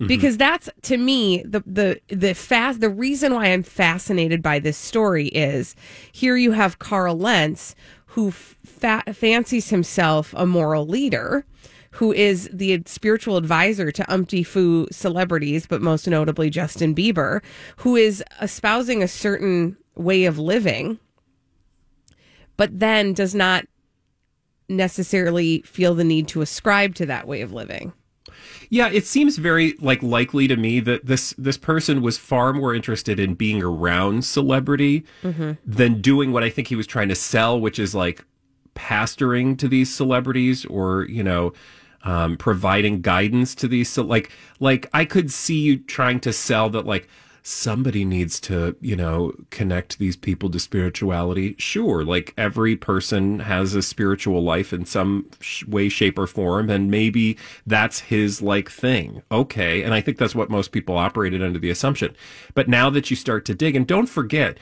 Because 0.09 0.37
that's 0.37 0.69
to 0.83 0.97
me 0.97 1.43
the 1.45 1.63
the 1.65 2.01
the 2.09 2.35
fast 2.35 2.81
the 2.81 2.91
reason 2.91 3.35
why 3.35 3.47
I'm 3.47 3.63
fascinated 3.63 4.43
by 4.43 4.59
this 4.59 4.77
story 4.77 5.29
is 5.29 5.77
here 6.11 6.37
you 6.37 6.53
have 6.53 6.81
Carl 6.81 7.17
Lentz 7.17 7.77
who 8.07 8.33
fa- 8.33 9.05
fancies 9.13 9.71
himself 9.71 10.35
a 10.37 10.45
moral 10.45 10.87
leader 10.87 11.47
who 11.93 12.13
is 12.13 12.49
the 12.53 12.83
spiritual 12.87 13.37
advisor 13.37 13.91
to 13.93 14.13
umpty 14.13 14.43
foo 14.43 14.87
celebrities, 14.91 15.67
but 15.67 15.83
most 15.83 16.07
notably 16.07 16.51
Justin 16.51 16.95
Bieber, 16.95 17.43
who 17.77 17.97
is 17.97 18.25
espousing 18.41 19.03
a 19.03 19.09
certain 19.09 19.77
way 19.95 20.25
of 20.25 20.39
living, 20.39 20.99
but 22.57 22.79
then 22.79 23.13
does 23.13 23.35
not 23.35 23.67
necessarily 24.69 25.61
feel 25.63 25.95
the 25.95 26.05
need 26.05 26.29
to 26.29 26.41
ascribe 26.41 26.95
to 26.95 27.07
that 27.07 27.27
way 27.27 27.43
of 27.43 27.53
living. 27.53 27.93
Yeah, 28.71 28.89
it 28.89 29.07
seems 29.07 29.37
very 29.37 29.75
like 29.79 30.03
likely 30.03 30.49
to 30.49 30.57
me 30.57 30.81
that 30.81 31.05
this 31.05 31.35
this 31.37 31.59
person 31.59 32.01
was 32.01 32.17
far 32.17 32.55
more 32.55 32.75
interested 32.75 33.21
in 33.21 33.35
being 33.35 33.63
around 33.63 34.25
celebrity 34.25 35.05
mm-hmm. 35.23 35.53
than 35.67 36.01
doing 36.01 36.33
what 36.33 36.43
I 36.43 36.49
think 36.49 36.69
he 36.69 36.77
was 36.77 36.87
trying 36.87 37.09
to 37.11 37.15
sell, 37.15 37.61
which 37.61 37.79
is 37.79 37.95
like 37.95 38.25
pastoring 38.75 39.59
to 39.59 39.69
these 39.69 39.95
celebrities 39.95 40.65
or 40.67 41.05
you 41.05 41.23
know 41.23 41.53
um, 42.05 42.37
providing 42.37 43.01
guidance 43.01 43.55
to 43.57 43.69
these. 43.69 43.89
So 43.89 44.03
like 44.03 44.31
like 44.61 44.89
I 44.93 45.05
could 45.05 45.31
see 45.31 45.61
you 45.61 45.79
trying 45.79 46.21
to 46.21 46.33
sell 46.33 46.71
that 46.71 46.87
like 46.87 47.09
somebody 47.45 48.05
needs 48.05 48.39
to 48.39 48.77
you 48.81 48.95
know 48.95 49.33
connect 49.51 49.99
these 49.99 50.17
people 50.17 50.49
to 50.51 50.61
spirituality. 50.61 51.57
Sure 51.59 52.05
like 52.05 52.33
every 52.37 52.77
person 52.77 53.41
has 53.41 53.75
a 53.75 53.83
spiritual 53.83 54.43
life 54.43 54.73
in 54.73 54.85
some 54.85 55.29
sh- 55.41 55.65
way 55.67 55.89
shape 55.89 56.19
or 56.19 56.27
form 56.27 56.71
and 56.71 56.91
maybe 56.91 57.37
that's 57.67 58.01
his 58.01 58.43
like 58.43 58.71
thing. 58.71 59.23
Okay 59.31 59.83
and 59.83 59.95
i 59.95 60.01
think 60.01 60.19
that's 60.19 60.35
what 60.35 60.51
most 60.51 60.73
people 60.73 60.97
operated 60.97 61.43
under 61.43 61.59
the 61.59 61.71
assumption. 61.71 62.15
But 62.55 62.69
now 62.69 62.91
that 62.91 63.11
you 63.11 63.17
start 63.17 63.45
to 63.47 63.55
dig 63.55 63.75
and 63.77 63.87
don't 63.87 64.07
forget 64.07 64.59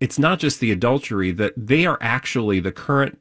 it's 0.00 0.18
not 0.18 0.38
just 0.38 0.60
the 0.60 0.72
adultery 0.72 1.30
that 1.30 1.54
they 1.56 1.86
are 1.86 1.98
actually 2.00 2.60
the 2.60 2.72
current 2.72 3.18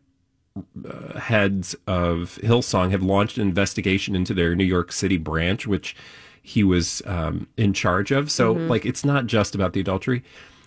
uh, 0.55 1.19
heads 1.19 1.75
of 1.87 2.37
Hillsong 2.43 2.91
have 2.91 3.01
launched 3.01 3.37
an 3.37 3.47
investigation 3.47 4.15
into 4.15 4.33
their 4.33 4.55
New 4.55 4.63
York 4.63 4.91
City 4.91 5.17
branch, 5.17 5.65
which 5.65 5.95
he 6.41 6.63
was 6.63 7.01
um, 7.05 7.47
in 7.57 7.73
charge 7.73 8.11
of. 8.11 8.29
So, 8.29 8.51
like, 8.51 8.85
it's 8.85 9.05
not 9.05 9.25
just 9.25 9.55
about 9.55 9.73
the 9.73 9.79
adultery, 9.79 10.23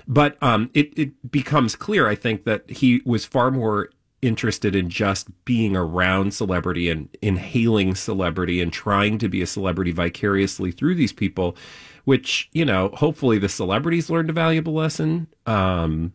but 0.08 0.36
um, 0.42 0.70
it 0.74 0.92
it 0.98 1.30
becomes 1.30 1.76
clear, 1.76 2.08
I 2.08 2.14
think, 2.14 2.44
that 2.44 2.68
he 2.70 3.02
was 3.04 3.24
far 3.24 3.50
more 3.50 3.90
interested 4.22 4.74
in 4.74 4.88
just 4.88 5.28
being 5.44 5.76
around 5.76 6.32
celebrity 6.34 6.88
and 6.88 7.14
inhaling 7.20 7.94
celebrity 7.94 8.60
and 8.60 8.72
trying 8.72 9.18
to 9.18 9.28
be 9.28 9.42
a 9.42 9.46
celebrity 9.46 9.92
vicariously 9.92 10.72
through 10.72 10.94
these 10.94 11.12
people, 11.12 11.56
which 12.04 12.48
you 12.52 12.64
know, 12.64 12.88
hopefully, 12.94 13.38
the 13.38 13.48
celebrities 13.48 14.10
learned 14.10 14.30
a 14.30 14.32
valuable 14.32 14.72
lesson. 14.72 15.28
Um, 15.46 16.12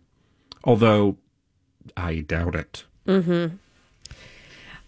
although 0.64 1.18
I 1.96 2.20
doubt 2.20 2.56
it. 2.56 2.86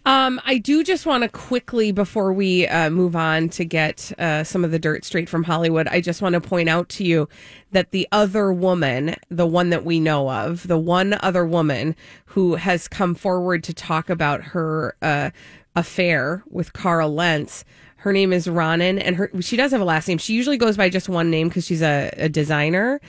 Um, 0.05 0.41
I 0.45 0.57
do 0.57 0.83
just 0.83 1.05
want 1.05 1.23
to 1.23 1.29
quickly, 1.29 1.93
before 1.93 2.33
we 2.33 2.67
uh, 2.67 2.89
move 2.89 3.15
on 3.15 3.47
to 3.49 3.63
get 3.63 4.11
uh, 4.19 4.43
some 4.43 4.65
of 4.65 4.71
the 4.71 4.79
dirt 4.79 5.05
straight 5.05 5.29
from 5.29 5.43
Hollywood, 5.43 5.87
I 5.87 6.01
just 6.01 6.21
want 6.21 6.33
to 6.33 6.41
point 6.41 6.67
out 6.67 6.89
to 6.89 7.05
you 7.05 7.29
that 7.71 7.91
the 7.91 8.05
other 8.11 8.51
woman, 8.51 9.15
the 9.29 9.47
one 9.47 9.69
that 9.69 9.85
we 9.85 10.01
know 10.01 10.29
of, 10.29 10.67
the 10.67 10.77
one 10.77 11.17
other 11.21 11.45
woman 11.45 11.95
who 12.25 12.55
has 12.55 12.89
come 12.89 13.15
forward 13.15 13.63
to 13.63 13.73
talk 13.73 14.09
about 14.09 14.41
her 14.41 14.93
uh, 15.01 15.29
affair 15.73 16.43
with 16.49 16.73
Carl 16.73 17.13
Lentz, 17.13 17.63
her 18.03 18.11
name 18.11 18.33
is 18.33 18.49
Ranin, 18.49 18.99
and 18.99 19.15
her 19.15 19.31
she 19.39 19.55
does 19.55 19.71
have 19.71 19.79
a 19.79 19.85
last 19.85 20.09
name. 20.09 20.17
She 20.17 20.33
usually 20.33 20.57
goes 20.57 20.75
by 20.75 20.89
just 20.89 21.07
one 21.07 21.31
name 21.31 21.47
because 21.47 21.65
she's 21.65 21.81
a, 21.81 22.13
a 22.17 22.27
designer. 22.27 22.99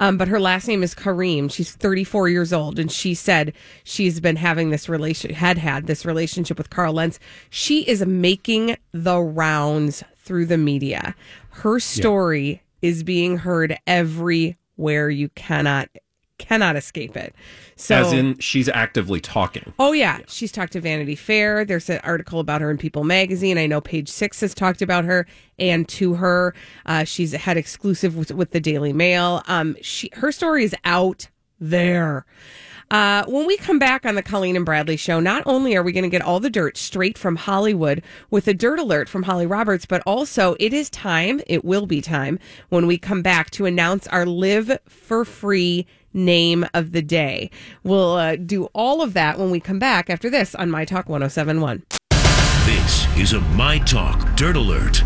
Um, 0.00 0.16
but 0.16 0.28
her 0.28 0.40
last 0.40 0.66
name 0.66 0.82
is 0.82 0.94
Kareem. 0.94 1.50
She's 1.50 1.72
34 1.72 2.28
years 2.28 2.52
old, 2.52 2.78
and 2.78 2.90
she 2.90 3.14
said 3.14 3.52
she's 3.84 4.20
been 4.20 4.36
having 4.36 4.70
this 4.70 4.88
relation, 4.88 5.32
had 5.32 5.58
had 5.58 5.86
this 5.86 6.04
relationship 6.04 6.58
with 6.58 6.70
Carl 6.70 6.94
Lentz. 6.94 7.18
She 7.50 7.82
is 7.82 8.04
making 8.04 8.76
the 8.92 9.20
rounds 9.20 10.02
through 10.16 10.46
the 10.46 10.58
media. 10.58 11.14
Her 11.50 11.78
story 11.78 12.62
is 12.82 13.02
being 13.02 13.38
heard 13.38 13.78
everywhere. 13.86 15.10
You 15.10 15.28
cannot 15.30 15.88
cannot 16.38 16.76
escape 16.76 17.16
it. 17.16 17.34
So 17.76 17.96
As 17.96 18.12
in, 18.12 18.38
she's 18.38 18.68
actively 18.68 19.20
talking. 19.20 19.72
Oh 19.78 19.92
yeah. 19.92 20.20
she's 20.26 20.52
talked 20.52 20.72
to 20.72 20.80
Vanity 20.80 21.14
Fair. 21.14 21.64
There's 21.64 21.88
an 21.88 22.00
article 22.02 22.40
about 22.40 22.60
her 22.60 22.70
in 22.70 22.78
People 22.78 23.04
Magazine. 23.04 23.58
I 23.58 23.66
know 23.66 23.80
Page 23.80 24.08
Six 24.08 24.40
has 24.40 24.54
talked 24.54 24.82
about 24.82 25.04
her 25.04 25.26
and 25.58 25.88
to 25.90 26.14
her. 26.14 26.54
Uh, 26.86 27.04
she's 27.04 27.32
had 27.32 27.56
exclusive 27.56 28.16
with, 28.16 28.30
with 28.32 28.50
the 28.50 28.60
Daily 28.60 28.92
Mail. 28.92 29.42
Um, 29.46 29.76
she 29.80 30.10
her 30.14 30.32
story 30.32 30.64
is 30.64 30.74
out 30.84 31.28
there. 31.60 32.26
Uh, 32.90 33.24
when 33.26 33.46
we 33.46 33.56
come 33.56 33.78
back 33.78 34.04
on 34.04 34.14
the 34.14 34.22
Colleen 34.22 34.56
and 34.56 34.64
Bradley 34.64 34.96
show, 34.96 35.18
not 35.18 35.42
only 35.46 35.74
are 35.74 35.82
we 35.82 35.90
going 35.90 36.04
to 36.04 36.10
get 36.10 36.22
all 36.22 36.38
the 36.38 36.50
dirt 36.50 36.76
straight 36.76 37.16
from 37.16 37.36
Hollywood 37.36 38.02
with 38.30 38.46
a 38.46 38.54
dirt 38.54 38.78
alert 38.78 39.08
from 39.08 39.22
Holly 39.22 39.46
Roberts, 39.46 39.86
but 39.86 40.02
also 40.06 40.54
it 40.60 40.72
is 40.72 40.90
time, 40.90 41.40
it 41.46 41.64
will 41.64 41.86
be 41.86 42.02
time 42.02 42.38
when 42.68 42.86
we 42.86 42.98
come 42.98 43.22
back 43.22 43.50
to 43.52 43.64
announce 43.64 44.06
our 44.08 44.26
Live 44.26 44.78
for 44.86 45.24
Free 45.24 45.86
name 46.14 46.66
of 46.72 46.92
the 46.92 47.02
day. 47.02 47.50
We'll 47.82 48.14
uh, 48.14 48.36
do 48.36 48.66
all 48.74 49.02
of 49.02 49.12
that 49.14 49.38
when 49.38 49.50
we 49.50 49.60
come 49.60 49.78
back 49.78 50.08
after 50.08 50.30
this 50.30 50.54
on 50.54 50.70
My 50.70 50.84
Talk 50.84 51.08
1071. 51.08 51.82
This 52.64 53.06
is 53.18 53.32
a 53.34 53.40
My 53.40 53.78
Talk 53.80 54.36
Dirt 54.36 54.56
Alert. 54.56 55.02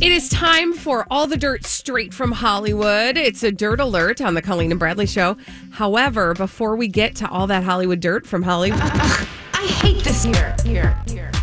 It 0.00 0.12
is 0.12 0.28
time 0.28 0.72
for 0.74 1.06
all 1.10 1.26
the 1.26 1.36
dirt 1.36 1.64
straight 1.64 2.12
from 2.12 2.32
Hollywood. 2.32 3.16
It's 3.16 3.42
a 3.42 3.50
dirt 3.50 3.80
alert 3.80 4.20
on 4.20 4.34
the 4.34 4.42
Colleen 4.42 4.70
and 4.70 4.78
Bradley 4.78 5.06
show. 5.06 5.36
However, 5.70 6.34
before 6.34 6.76
we 6.76 6.88
get 6.88 7.16
to 7.16 7.28
all 7.28 7.46
that 7.46 7.62
Hollywood 7.64 8.00
dirt 8.00 8.26
from 8.26 8.42
Hollywood, 8.42 8.80
I 8.82 9.66
hate 9.82 10.04
this 10.04 10.26
year. 10.26 10.54
Year. 10.64 10.98
Year. 11.06 11.33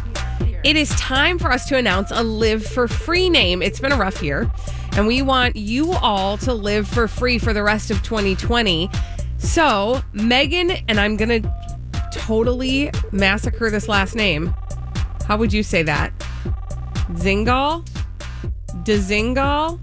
It 0.64 0.76
is 0.76 0.90
time 0.92 1.40
for 1.40 1.52
us 1.52 1.68
to 1.70 1.78
announce 1.78 2.12
a 2.12 2.24
live 2.24 2.66
for 2.66 2.88
free 2.88 3.30
name. 3.30 3.62
It's 3.62 3.80
been 3.80 3.92
a 3.92 3.98
rough 3.98 4.22
year, 4.22 4.52
and 4.94 5.08
we 5.08 5.22
want 5.22 5.56
you 5.56 5.92
all 5.94 6.38
to 6.40 6.54
live 6.54 6.88
for 6.88 7.08
free 7.08 7.38
for 7.40 7.54
the 7.54 7.64
rest 7.64 7.90
of 7.90 8.04
2020. 8.04 8.90
So, 9.38 10.02
Megan, 10.14 10.72
and 10.88 11.00
I'm 11.00 11.18
going 11.18 11.42
to 11.42 12.10
totally 12.12 12.92
massacre 13.12 13.72
this 13.72 13.88
last 13.88 14.16
name. 14.16 14.54
How 15.28 15.38
would 15.38 15.52
you 15.52 15.64
say 15.64 15.82
that? 15.84 16.14
Zingal? 17.14 17.88
Dezingal? 18.84 19.80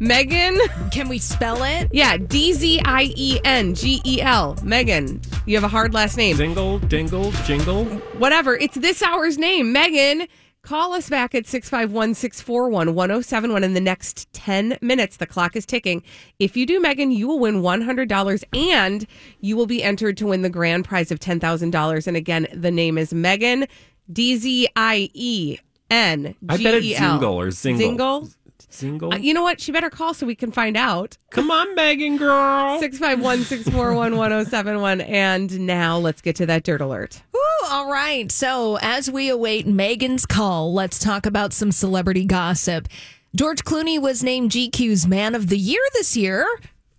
Megan? 0.00 0.56
Can 0.92 1.08
we 1.08 1.18
spell 1.18 1.64
it? 1.64 1.88
Yeah, 1.92 2.16
D 2.16 2.52
Z 2.52 2.80
I 2.84 3.12
E 3.16 3.40
N 3.44 3.74
G 3.74 4.00
E 4.04 4.20
L. 4.22 4.56
Megan. 4.62 5.20
You 5.44 5.56
have 5.56 5.64
a 5.64 5.68
hard 5.68 5.92
last 5.92 6.16
name. 6.16 6.36
Dingle, 6.36 6.78
dingle, 6.78 7.32
jingle. 7.44 7.84
Whatever. 8.16 8.54
It's 8.54 8.76
this 8.76 9.02
hour's 9.02 9.38
name. 9.38 9.72
Megan, 9.72 10.28
call 10.62 10.92
us 10.92 11.10
back 11.10 11.34
at 11.34 11.48
651 11.48 12.14
641 12.14 12.94
1071 12.94 13.64
in 13.64 13.74
the 13.74 13.80
next 13.80 14.32
10 14.34 14.78
minutes. 14.80 15.16
The 15.16 15.26
clock 15.26 15.56
is 15.56 15.66
ticking. 15.66 16.04
If 16.38 16.56
you 16.56 16.64
do, 16.64 16.78
Megan, 16.78 17.10
you 17.10 17.26
will 17.26 17.40
win 17.40 17.62
$100 17.62 18.44
and 18.52 19.04
you 19.40 19.56
will 19.56 19.66
be 19.66 19.82
entered 19.82 20.16
to 20.18 20.28
win 20.28 20.42
the 20.42 20.50
grand 20.50 20.84
prize 20.84 21.10
of 21.10 21.18
$10,000. 21.18 22.06
And 22.06 22.16
again, 22.16 22.46
the 22.54 22.70
name 22.70 22.98
is 22.98 23.12
Megan, 23.12 23.66
D 24.12 24.36
Z 24.36 24.68
I 24.76 25.10
E 25.12 25.58
N 25.90 26.36
I 26.48 26.56
G 26.56 26.62
bet 26.64 26.74
it's 26.74 26.86
E 26.86 26.94
L. 26.94 27.10
Zingle 27.12 27.34
or 27.34 27.50
Zingle. 27.50 27.80
Zingle? 27.88 28.28
Single. 28.70 29.14
Uh, 29.14 29.16
you 29.16 29.32
know 29.34 29.42
what? 29.42 29.60
She 29.60 29.72
better 29.72 29.90
call 29.90 30.12
so 30.14 30.26
we 30.26 30.34
can 30.34 30.52
find 30.52 30.76
out. 30.76 31.16
Come 31.30 31.50
on, 31.50 31.74
Megan 31.74 32.16
girl. 32.16 32.78
651 32.80 33.44
641 33.44 34.16
1071. 34.16 35.00
And 35.00 35.60
now 35.66 35.98
let's 35.98 36.20
get 36.20 36.36
to 36.36 36.46
that 36.46 36.64
dirt 36.64 36.80
alert. 36.80 37.22
Ooh, 37.34 37.66
all 37.70 37.90
right. 37.90 38.30
So, 38.30 38.78
as 38.82 39.10
we 39.10 39.30
await 39.30 39.66
Megan's 39.66 40.26
call, 40.26 40.72
let's 40.74 40.98
talk 40.98 41.24
about 41.26 41.52
some 41.52 41.72
celebrity 41.72 42.24
gossip. 42.24 42.88
George 43.34 43.64
Clooney 43.64 44.00
was 44.00 44.22
named 44.22 44.50
GQ's 44.50 45.06
Man 45.06 45.34
of 45.34 45.48
the 45.48 45.58
Year 45.58 45.82
this 45.94 46.16
year, 46.16 46.46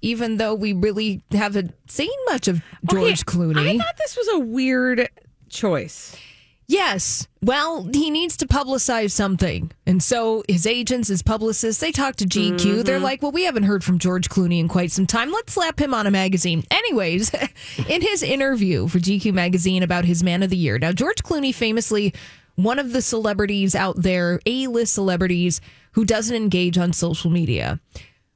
even 0.02 0.38
though 0.38 0.54
we 0.56 0.74
really 0.74 1.24
haven't 1.32 1.74
seen 1.90 2.12
much 2.26 2.48
of 2.48 2.62
George 2.90 3.04
Okay, 3.04 3.14
Clooney. 3.24 3.76
I 3.76 3.78
thought 3.78 3.98
this 3.98 4.18
was 4.18 4.28
a 4.30 4.40
weird 4.40 5.10
choice. 5.50 6.16
Yes. 6.70 7.28
Well, 7.42 7.90
he 7.92 8.12
needs 8.12 8.38
to 8.38 8.48
publicize 8.48 9.10
something. 9.10 9.72
And 9.88 10.04
so 10.04 10.44
his 10.48 10.68
agents, 10.68 11.08
his 11.08 11.24
publicists, 11.24 11.82
they 11.82 11.92
talk 11.92 12.16
to 12.18 12.26
GQ. 12.26 12.58
Mm-hmm. 12.58 12.82
They're 12.84 13.00
like, 13.00 13.24
well, 13.24 13.32
we 13.32 13.46
haven't 13.46 13.64
heard 13.64 13.84
from 13.84 13.98
George 13.98 14.30
Clooney 14.30 14.60
in 14.60 14.68
quite 14.68 14.92
some 14.92 15.08
time. 15.08 15.32
Let's 15.32 15.54
slap 15.54 15.82
him 15.82 15.96
on 15.96 16.06
a 16.06 16.12
magazine. 16.12 16.64
Anyways, 16.70 17.32
in 17.90 18.04
his 18.04 18.22
interview 18.22 18.88
for 18.88 19.00
GQ 19.00 19.34
magazine 19.34 19.82
about 19.82 20.06
his 20.06 20.22
man 20.22 20.44
of 20.44 20.52
the 20.52 20.58
year. 20.58 20.78
Now, 20.78 20.92
George 20.92 21.24
Clooney 21.24 21.56
famously 21.56 22.14
one 22.56 22.78
of 22.78 22.94
the 22.94 23.02
celebrities 23.02 23.74
out 23.74 24.04
there, 24.04 24.40
A 24.46 24.68
list 24.68 24.94
celebrities, 24.94 25.62
who 25.94 26.06
doesn't 26.06 26.36
engage 26.36 26.78
on 26.78 26.94
social 26.94 27.32
media. 27.32 27.80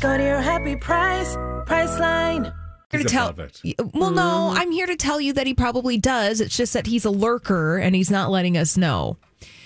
Go 0.00 0.16
to 0.16 0.22
your 0.22 0.40
happy 0.40 0.76
price, 0.76 1.34
Priceline. 1.66 2.52
here 2.90 3.00
to 3.02 3.08
tell. 3.08 3.34
it. 3.38 3.74
Well, 3.94 4.10
no, 4.10 4.52
I'm 4.54 4.70
here 4.70 4.86
to 4.86 4.94
tell 4.94 5.20
you 5.20 5.32
that 5.32 5.46
he 5.46 5.54
probably 5.54 5.96
does. 5.96 6.40
It's 6.40 6.56
just 6.56 6.74
that 6.74 6.86
he's 6.86 7.04
a 7.06 7.10
lurker 7.10 7.78
and 7.78 7.94
he's 7.96 8.10
not 8.10 8.30
letting 8.30 8.56
us 8.56 8.76
know. 8.76 9.16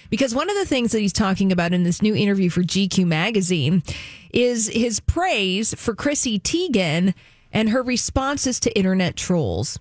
Because 0.08 0.34
one 0.34 0.48
of 0.48 0.56
the 0.56 0.64
things 0.64 0.92
that 0.92 1.00
he's 1.00 1.12
talking 1.12 1.50
about 1.52 1.72
in 1.72 1.82
this 1.82 2.00
new 2.00 2.14
interview 2.14 2.48
for 2.48 2.62
GQ 2.62 3.06
magazine 3.06 3.82
is 4.32 4.68
his 4.68 5.00
praise 5.00 5.74
for 5.74 5.94
Chrissy 5.94 6.38
Teigen 6.38 7.12
and 7.52 7.68
her 7.70 7.82
responses 7.82 8.60
to 8.60 8.76
internet 8.78 9.16
trolls. 9.16 9.78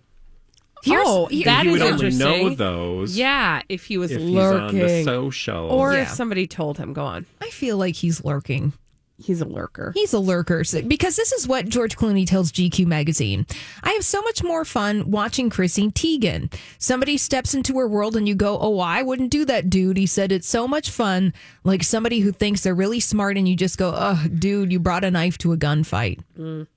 Here's- 0.84 1.06
oh, 1.08 1.28
here- 1.28 1.46
that 1.46 1.64
he 1.66 1.70
is 1.70 1.74
would 1.74 1.82
only 1.82 1.94
interesting. 2.08 2.20
know 2.48 2.56
those. 2.56 3.16
Yeah, 3.18 3.62
if 3.70 3.86
he 3.86 3.98
was 3.98 4.12
if 4.12 4.20
he's 4.22 4.30
lurking, 4.30 4.82
on 4.82 4.88
the 4.88 5.04
social. 5.04 5.68
or 5.70 5.94
Yeah. 5.94 6.02
if 6.04 6.10
somebody 6.10 6.48
told 6.48 6.78
him, 6.78 6.94
"Go 6.94 7.04
on." 7.04 7.26
I 7.42 7.50
feel 7.50 7.78
like 7.78 7.96
he's 7.96 8.24
lurking. 8.24 8.74
He's 9.22 9.42
a 9.42 9.46
lurker. 9.46 9.92
He's 9.96 10.14
a 10.14 10.20
lurker 10.20 10.64
So- 10.64 10.82
because 10.82 11.16
this 11.18 11.32
is 11.34 11.48
what 11.48 11.68
George 11.68 11.98
Clooney 11.98 12.26
tells 12.26 12.52
GQ 12.52 12.86
magazine. 12.88 13.46
I 13.84 13.92
have 13.92 14.06
so 14.06 14.22
much 14.22 14.42
more 14.44 14.64
fun 14.64 15.12
watching 15.12 15.50
Chrissy 15.50 15.90
Teigen. 15.90 16.52
Somebody 16.78 17.18
steps 17.18 17.54
into 17.54 17.78
her 17.80 17.88
world 17.88 18.16
and 18.16 18.28
you 18.28 18.36
go, 18.36 18.58
"Oh, 18.60 18.80
I 18.80 19.02
wouldn't 19.02 19.30
do 19.32 19.44
that, 19.46 19.70
dude." 19.70 19.98
He 19.98 20.06
said 20.06 20.32
it's 20.32 20.48
so 20.48 20.68
much 20.68 20.90
fun, 20.90 21.34
like 21.64 21.84
somebody 21.84 22.22
who 22.22 22.32
thinks 22.32 22.62
they're 22.62 22.74
really 22.74 23.00
smart, 23.02 23.38
and 23.38 23.48
you 23.48 23.56
just 23.56 23.78
go, 23.78 23.94
"Oh, 23.96 24.26
dude, 24.34 24.72
you 24.72 24.80
brought 24.80 25.04
a 25.04 25.12
knife 25.12 25.38
to 25.40 25.52
a 25.52 25.58
gunfight." 25.58 26.20
Mm. 26.40 26.68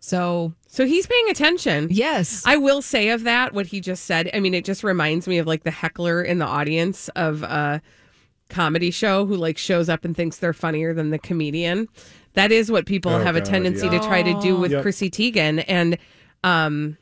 So 0.00 0.52
so 0.68 0.86
he's 0.86 1.06
paying 1.06 1.28
attention. 1.30 1.88
yes, 1.90 2.42
I 2.46 2.56
will 2.56 2.82
say 2.82 3.08
of 3.10 3.24
that 3.24 3.52
what 3.54 3.66
he 3.66 3.80
just 3.80 4.04
said. 4.04 4.30
I 4.34 4.40
mean, 4.40 4.54
it 4.54 4.64
just 4.64 4.84
reminds 4.84 5.26
me 5.26 5.38
of 5.38 5.46
like 5.46 5.62
the 5.64 5.70
heckler 5.70 6.22
in 6.22 6.38
the 6.38 6.46
audience 6.46 7.08
of 7.16 7.42
a 7.42 7.80
comedy 8.48 8.90
show 8.90 9.26
who 9.26 9.36
like 9.36 9.58
shows 9.58 9.88
up 9.88 10.04
and 10.04 10.16
thinks 10.16 10.38
they're 10.38 10.52
funnier 10.52 10.94
than 10.94 11.10
the 11.10 11.18
comedian. 11.18 11.88
That 12.34 12.52
is 12.52 12.70
what 12.70 12.86
people 12.86 13.12
Oh, 13.12 13.22
have 13.22 13.34
a 13.36 13.40
tendency 13.40 13.86
yeah. 13.86 13.98
to 13.98 14.06
try 14.06 14.22
to 14.22 14.40
do 14.40 14.56
with 14.56 14.70
Yep. 14.72 14.82
Chrissy 14.82 15.10
Teigen, 15.10 15.64
and 15.66 15.96
um, 16.44 16.98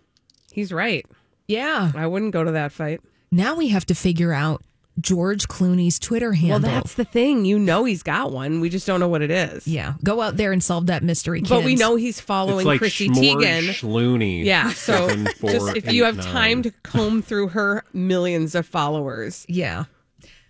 he's 0.52 0.72
right. 0.72 1.04
yeah. 1.48 1.90
I 1.94 2.06
wouldn't 2.06 2.32
go 2.32 2.44
to 2.44 2.52
that 2.52 2.72
fight. 2.72 3.00
Now 3.32 3.56
we 3.56 3.68
have 3.68 3.84
to 3.86 3.94
figure 3.96 4.32
out 4.32 4.62
George 5.00 5.48
Clooney's 5.48 5.98
Twitter 5.98 6.34
handle. 6.34 6.60
Well, 6.70 6.70
that's 6.82 6.94
the 6.94 7.04
thing. 7.04 7.44
You 7.44 7.58
know, 7.58 7.82
he's 7.84 8.04
got 8.04 8.30
one. 8.30 8.60
We 8.60 8.68
just 8.68 8.86
don't 8.86 9.00
know 9.00 9.08
what 9.08 9.22
it 9.22 9.30
is. 9.32 9.66
yeah. 9.66 9.94
Go 10.04 10.20
out 10.20 10.36
there 10.36 10.52
and 10.52 10.62
solve 10.62 10.86
that 10.86 11.02
mystery, 11.02 11.40
kids. 11.40 11.50
But 11.50 11.64
we 11.64 11.74
know 11.74 11.96
he's 11.96 12.20
following 12.20 12.60
it's 12.60 12.66
like 12.66 12.78
Chrissy 12.78 13.08
Schmorg 13.08 13.42
Teigen. 13.42 13.68
Schlooney. 13.70 14.44
Yeah, 14.44 14.70
so 14.70 15.08
just 15.42 15.76
if 15.76 15.92
you 15.92 16.04
have 16.04 16.18
nine. 16.18 16.26
time 16.26 16.62
to 16.62 16.70
comb 16.84 17.22
through 17.22 17.48
her 17.48 17.82
millions 17.92 18.54
of 18.54 18.66
followers, 18.66 19.44
Yeah. 19.48 19.86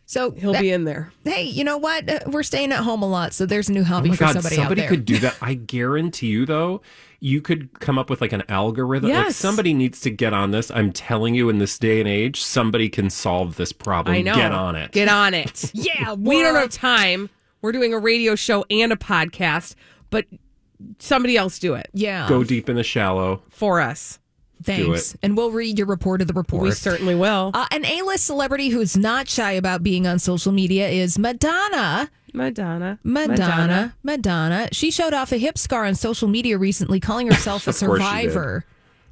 So 0.07 0.33
he'll 0.33 0.53
that- 0.53 0.61
be 0.61 0.71
in 0.71 0.85
there. 0.85 1.13
Hey, 1.25 1.45
you 1.45 1.65
know 1.65 1.79
what? 1.79 2.09
Uh, 2.09 2.21
We're 2.27 2.43
staying 2.43 2.73
at 2.73 2.81
home 2.81 3.03
a 3.03 3.09
lot, 3.09 3.33
so 3.33 3.47
there's 3.47 3.69
a 3.69 3.73
new 3.73 3.81
Oh 3.81 3.85
hobby 3.85 4.11
my 4.11 4.17
for 4.17 4.25
god, 4.25 4.33
somebody, 4.35 4.57
somebody, 4.57 4.83
out 4.83 4.85
there. 4.85 4.89
could 4.97 5.05
do 5.07 5.19
that. 5.19 5.37
I 5.41 5.55
guarantee 5.55 6.27
you, 6.27 6.45
though, 6.45 6.83
you 7.21 7.41
could 7.41 7.81
come 7.81 7.99
up 7.99 8.11
with 8.11 8.21
like 8.21 8.33
an 8.33 8.43
algorithm. 8.51 9.09
Like 9.11 9.25
Yes. 9.25 9.37
somebody 9.37 9.73
needs 9.73 10.01
to 10.03 10.11
get 10.11 10.35
on 10.35 10.51
this. 10.51 10.71
I'm 10.71 10.93
telling 10.93 11.35
you, 11.35 11.49
in 11.49 11.59
this 11.59 11.79
day 11.79 12.01
and 12.01 12.09
age, 12.09 12.43
somebody 12.43 12.91
can 12.91 13.09
solve 13.09 13.57
this 13.57 13.73
problem. 13.73 14.15
I 14.17 14.21
know. 14.21 14.35
Get 14.35 14.53
on 14.53 14.77
it. 14.77 14.93
Get 14.93 15.09
on 15.09 15.33
it. 15.33 15.71
yeah, 15.75 16.13
we 16.13 16.43
don't 16.43 16.55
have 16.55 16.69
time. 16.71 17.31
We're 17.63 17.73
doing 17.73 17.95
a 17.95 17.99
radio 17.99 18.35
show 18.35 18.67
and 18.69 18.93
a 18.93 18.97
podcast, 18.97 19.75
but 20.11 20.27
somebody 20.99 21.37
else 21.39 21.59
do 21.59 21.73
it 21.75 21.89
Yeah. 21.95 22.29
Go 22.29 22.45
deep 22.45 22.69
in 22.69 22.77
the 22.77 22.83
shallow. 22.85 23.43
for 23.49 23.81
us. 23.81 24.19
Thanks. 24.65 25.17
And 25.23 25.37
we'll 25.37 25.51
read 25.51 25.79
your 25.79 25.87
report 25.87 26.21
of 26.21 26.27
the 26.29 26.35
report. 26.35 26.63
We 26.63 26.71
certainly 26.73 27.15
will. 27.15 27.51
uh, 27.55 27.67
an 27.71 27.85
A-list 27.85 28.25
celebrity 28.25 28.69
who's 28.71 28.97
not 28.97 29.29
shy 29.29 29.53
about 29.53 29.83
being 29.83 30.07
on 30.07 30.19
social 30.19 30.53
media 30.53 30.89
is 30.89 31.19
Madonna. 31.19 32.11
Madonna. 32.33 32.99
Madonna. 33.05 33.95
Madonna. 34.03 34.69
She 34.73 34.91
showed 34.91 35.15
off 35.15 35.31
a 35.33 35.37
hip 35.37 35.57
scar 35.59 35.85
on 35.85 35.95
social 35.95 36.27
media 36.29 36.59
recently, 36.59 36.99
calling 37.01 37.29
herself 37.29 37.67
a 37.67 37.71
Of 37.71 37.79
course 37.79 38.03
she 38.03 38.07
did. 38.23 38.31
survivor. 38.33 38.65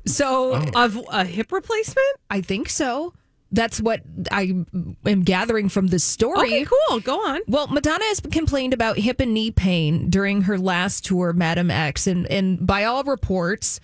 So 0.07 0.55
Of 0.75 0.99
a 1.11 1.25
hip 1.25 1.53
replacement? 1.53 2.07
I 2.31 2.41
think 2.41 2.69
so. 2.69 3.15
That's 3.55 3.81
what 3.83 4.01
I 4.31 4.65
am 5.05 5.23
gathering 5.23 5.69
from 5.69 5.89
this 5.89 6.03
story. 6.03 6.47
Okay, 6.49 6.65
cool. 6.89 7.01
Go 7.01 7.19
on. 7.19 7.41
Well, 7.47 7.67
Madonna 7.67 8.03
has 8.07 8.19
complained 8.21 8.73
about 8.73 8.97
hip 8.99 9.21
and 9.21 9.35
knee 9.35 9.51
pain 9.51 10.09
during 10.09 10.43
her 10.43 10.59
last 10.59 11.05
tour, 11.05 11.35
Madam 11.35 11.71
X, 11.71 12.07
and 12.07 12.27
and 12.29 12.67
by 12.67 12.85
all 12.85 13.05
reports, 13.05 13.79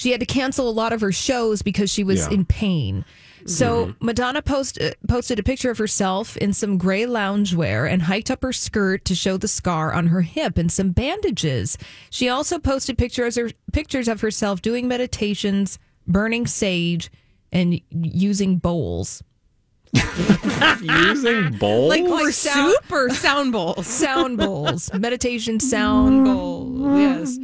she 0.00 0.12
had 0.12 0.20
to 0.20 0.26
cancel 0.26 0.66
a 0.66 0.72
lot 0.72 0.94
of 0.94 1.02
her 1.02 1.12
shows 1.12 1.60
because 1.60 1.90
she 1.90 2.02
was 2.02 2.20
Yeah. 2.20 2.30
in 2.34 2.44
pain. 2.46 3.04
So 3.44 3.94
Madonna 4.00 4.40
post, 4.42 4.80
uh, 4.80 4.92
posted 5.08 5.38
a 5.38 5.42
picture 5.42 5.70
of 5.70 5.76
herself 5.78 6.36
in 6.38 6.52
some 6.54 6.78
gray 6.78 7.02
loungewear 7.04 7.90
and 7.90 8.02
hiked 8.02 8.30
up 8.30 8.42
her 8.42 8.52
skirt 8.52 9.04
to 9.06 9.14
show 9.14 9.36
the 9.36 9.48
scar 9.48 9.92
on 9.92 10.06
her 10.06 10.22
hip 10.22 10.56
and 10.56 10.72
some 10.72 10.92
bandages. 10.92 11.76
She 12.10 12.28
also 12.30 12.58
posted 12.58 12.96
pictures 12.96 13.36
or 13.36 13.50
pictures 13.74 14.08
of 14.08 14.22
herself 14.22 14.62
doing 14.62 14.88
meditations, 14.88 15.78
burning 16.06 16.46
sage, 16.46 17.10
and 17.52 17.78
using 17.90 18.56
bowls. 18.56 19.22
Using 20.82 21.52
bowls. 21.58 21.90
Like 21.90 22.04
for 22.04 22.10
Like 22.24 22.32
sound- 22.34 22.72
soup 22.72 22.92
or 22.92 23.10
sound 23.10 23.52
bowls? 23.52 23.86
sound 23.86 24.38
bowls, 24.38 24.90
meditation 24.94 25.58
sound 25.60 26.24
bowls 26.24 26.98
Yes. 27.00 27.38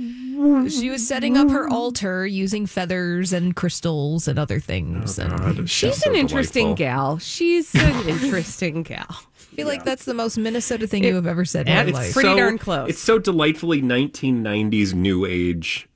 She 0.68 0.90
was 0.90 1.06
setting 1.06 1.36
up 1.36 1.50
her 1.50 1.68
altar 1.68 2.26
using 2.26 2.66
feathers 2.66 3.32
and 3.32 3.56
crystals 3.56 4.28
and 4.28 4.38
other 4.38 4.60
things. 4.60 5.18
Oh, 5.18 5.22
and 5.24 5.32
I 5.32 5.52
God, 5.52 5.68
She's 5.70 5.96
so 6.02 6.10
an 6.10 6.16
interesting 6.16 6.74
delightful. 6.74 6.84
gal. 6.86 7.18
She's 7.18 7.74
an 7.74 8.08
interesting 8.08 8.82
gal. 8.82 9.06
I 9.08 9.56
feel 9.56 9.66
like 9.66 9.84
that's 9.84 10.04
the 10.04 10.14
most 10.14 10.36
Minnesota 10.36 10.86
thing 10.86 11.04
you 11.04 11.14
have 11.14 11.26
ever 11.26 11.44
said 11.46 11.66
in 11.68 11.74
my 11.74 11.82
it's 11.84 11.92
life. 11.92 12.12
pretty 12.12 12.36
darn 12.36 12.58
close. 12.58 12.90
It's 12.90 12.98
so 13.00 13.18
delightfully 13.18 13.80
1990s 13.80 14.92
new 14.92 15.24
age 15.24 15.88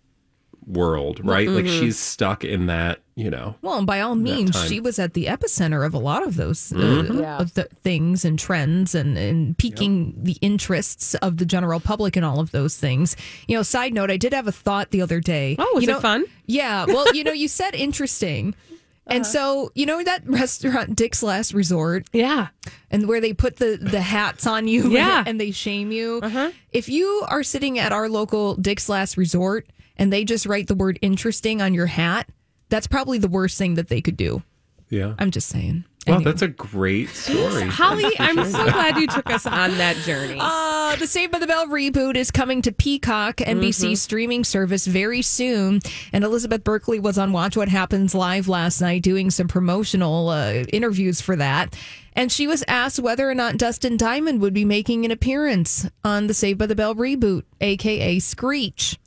world, 0.66 1.20
right? 1.24 1.48
Like 1.48 1.64
Mm-hmm. 1.64 1.80
she's 1.80 1.98
stuck 1.98 2.44
in 2.44 2.66
that, 2.66 3.00
you 3.16 3.30
know. 3.30 3.56
well, 3.62 3.78
and 3.78 3.86
by 3.86 4.00
all 4.00 4.14
means, 4.14 4.54
she 4.66 4.78
was 4.80 4.98
at 4.98 5.14
the 5.14 5.26
epicenter 5.26 5.84
of 5.84 5.94
a 5.94 5.98
lot 5.98 6.22
of 6.26 6.36
those 6.36 6.72
uh, 6.72 6.76
Mm-hmm. 6.76 7.20
of 7.40 7.54
the 7.54 7.64
things 7.82 8.24
and 8.24 8.38
trends 8.38 8.94
and, 8.94 9.16
and 9.18 9.56
piquing 9.58 10.14
the 10.22 10.36
interests 10.40 11.14
of 11.16 11.38
the 11.38 11.44
general 11.46 11.80
public 11.80 12.16
and 12.16 12.24
all 12.24 12.40
of 12.40 12.50
those 12.52 12.76
things. 12.76 13.16
You 13.48 13.56
know, 13.56 13.62
side 13.62 13.94
note, 13.94 14.10
I 14.10 14.16
did 14.16 14.32
have 14.32 14.46
a 14.46 14.52
thought 14.52 14.90
the 14.90 15.02
other 15.02 15.20
day. 15.20 15.56
Oh, 15.58 15.70
was 15.74 15.84
you 15.84 15.90
it 15.90 15.92
know, 15.94 16.00
fun? 16.00 16.24
Yeah. 16.46 16.84
Well, 16.86 17.14
you 17.14 17.24
know, 17.24 17.32
you 17.32 17.48
said 17.48 17.74
interesting. 17.74 18.54
And 19.06 19.22
Uh-huh. 19.24 19.32
so, 19.32 19.72
you 19.74 19.86
know 19.86 20.04
that 20.04 20.22
restaurant 20.28 20.94
Dick's 20.94 21.20
Last 21.22 21.52
Resort 21.52 22.06
Yeah. 22.12 22.48
and 22.92 23.08
where 23.08 23.20
they 23.20 23.32
put 23.32 23.56
the 23.56 23.76
the 23.80 24.00
hats 24.00 24.46
on 24.46 24.68
you 24.68 24.88
Yeah. 24.92 25.24
and 25.26 25.40
they 25.40 25.50
shame 25.50 25.90
you. 25.90 26.20
Uh-huh. 26.22 26.52
If 26.70 26.88
you 26.88 27.24
are 27.26 27.42
sitting 27.42 27.76
at 27.80 27.90
our 27.92 28.08
local 28.08 28.54
Dick's 28.54 28.88
Last 28.88 29.16
Resort 29.16 29.66
and 30.00 30.12
they 30.12 30.24
just 30.24 30.46
write 30.46 30.66
the 30.66 30.74
word 30.74 30.98
interesting 31.02 31.62
on 31.62 31.74
your 31.74 31.86
hat, 31.86 32.28
that's 32.70 32.88
probably 32.88 33.18
the 33.18 33.28
worst 33.28 33.56
thing 33.56 33.74
that 33.74 33.86
they 33.88 34.00
could 34.00 34.16
do. 34.16 34.42
Yeah. 34.88 35.14
I'm 35.20 35.30
just 35.30 35.48
saying. 35.48 35.84
Well, 36.06 36.16
Anyway. 36.16 36.32
that's 36.32 36.42
a 36.42 36.48
great 36.48 37.10
story. 37.10 37.68
Holly, 37.68 38.10
I'm 38.18 38.44
so 38.50 38.64
glad 38.64 38.96
you 38.96 39.06
took 39.06 39.30
us 39.30 39.46
on 39.46 39.76
that 39.78 39.96
journey. 39.98 40.40
Uh, 40.90 40.96
the 40.96 41.06
Saved 41.06 41.30
by 41.30 41.38
the 41.38 41.46
Bell 41.46 41.68
reboot 41.68 42.16
is 42.16 42.32
coming 42.32 42.62
to 42.62 42.72
Peacock, 42.72 43.36
NBC 43.36 43.96
streaming 43.96 44.42
service, 44.42 44.88
very 44.88 45.22
soon. 45.22 45.78
And 46.12 46.24
Elizabeth 46.24 46.64
Berkley 46.64 46.98
was 46.98 47.16
on 47.16 47.30
Watch 47.30 47.56
What 47.56 47.68
Happens 47.68 48.12
Live 48.12 48.48
last 48.48 48.80
night 48.80 49.04
doing 49.04 49.30
some 49.30 49.46
promotional 49.46 50.30
uh, 50.30 50.64
interviews 50.72 51.20
for 51.20 51.36
that. 51.36 51.76
And 52.14 52.32
she 52.32 52.48
was 52.48 52.64
asked 52.66 52.98
whether 52.98 53.30
or 53.30 53.36
not 53.36 53.56
Dustin 53.56 53.96
Diamond 53.96 54.40
would 54.40 54.52
be 54.52 54.64
making 54.64 55.04
an 55.04 55.12
appearance 55.12 55.88
on 56.02 56.26
the 56.26 56.34
Saved 56.34 56.58
by 56.58 56.66
the 56.66 56.74
Bell 56.74 56.96
reboot, 56.96 57.44
aka 57.60 58.18
Screech. 58.18 58.98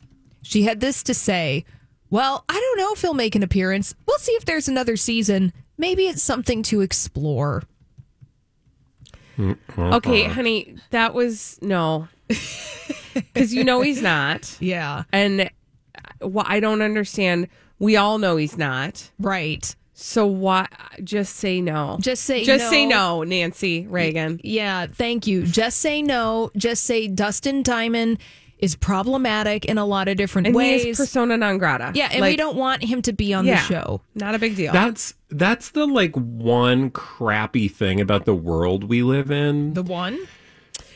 She 0.44 0.64
had 0.64 0.80
this 0.80 1.02
to 1.04 1.14
say 1.16 1.66
Well, 2.12 2.46
I 2.48 2.54
don't 2.54 2.78
know 2.78 2.94
if 2.94 3.02
he'll 3.02 3.16
make 3.16 3.34
an 3.36 3.42
appearance. 3.42 3.96
We'll 4.08 4.20
see 4.20 4.34
if 4.34 4.46
there's 4.46 4.68
another 4.68 4.96
season. 4.96 5.52
Maybe 5.78 6.04
it's 6.08 6.22
something 6.22 6.62
to 6.64 6.82
explore. 6.82 7.64
Mm-hmm. 9.38 9.82
Okay, 9.94 10.26
honey, 10.26 10.76
that 10.92 11.14
was 11.16 11.58
no. 11.62 12.08
Because 13.14 13.54
you 13.54 13.64
know 13.64 13.82
he's 13.82 14.02
not. 14.02 14.58
Yeah. 14.60 15.04
And 15.12 15.42
uh, 15.42 16.28
well, 16.28 16.46
I 16.48 16.60
don't 16.60 16.82
understand. 16.82 17.48
We 17.78 17.96
all 17.96 18.18
know 18.18 18.38
he's 18.38 18.58
not. 18.58 19.12
Right. 19.20 19.76
So 19.94 20.26
why? 20.26 20.68
Just 21.04 21.36
say 21.36 21.62
no. 21.62 21.98
Just 22.02 22.24
say 22.24 22.44
Just 22.44 22.66
no. 22.66 22.70
say 22.72 22.86
no, 22.88 23.24
Nancy 23.24 23.86
Reagan. 23.86 24.42
Yeah, 24.44 24.88
thank 24.88 25.28
you. 25.28 25.46
Just 25.46 25.78
say 25.78 26.02
no. 26.02 26.50
Just 26.58 26.86
say 26.86 27.08
Dustin 27.08 27.62
Diamond 27.62 28.18
is 28.64 28.76
problematic 28.78 29.66
in 29.66 29.78
a 29.78 29.86
lot 29.86 30.08
of 30.08 30.16
different 30.16 30.48
And 30.48 30.56
he 30.56 30.58
ways. 30.58 30.86
is 30.86 30.98
persona 30.98 31.36
non 31.36 31.58
grata. 31.58 31.92
yeah, 31.94 32.08
and 32.12 32.22
we 32.24 32.36
don't 32.38 32.56
want 32.56 32.82
him 32.84 33.02
to 33.04 33.12
be 33.14 33.34
on 33.34 33.46
yeah, 33.46 33.56
the 33.56 33.62
show. 33.74 34.02
Not 34.16 34.36
a 34.36 34.40
big 34.40 34.56
deal. 34.56 34.72
That's 34.72 35.14
that's 35.30 35.72
the 35.72 35.86
like 35.86 36.16
one 36.16 36.90
crappy 36.92 37.68
thing 37.68 38.00
about 38.00 38.24
the 38.26 38.34
world 38.36 38.86
we 38.86 39.04
live 39.04 39.30
in. 39.32 39.74
The 39.74 39.84
one? 39.84 40.18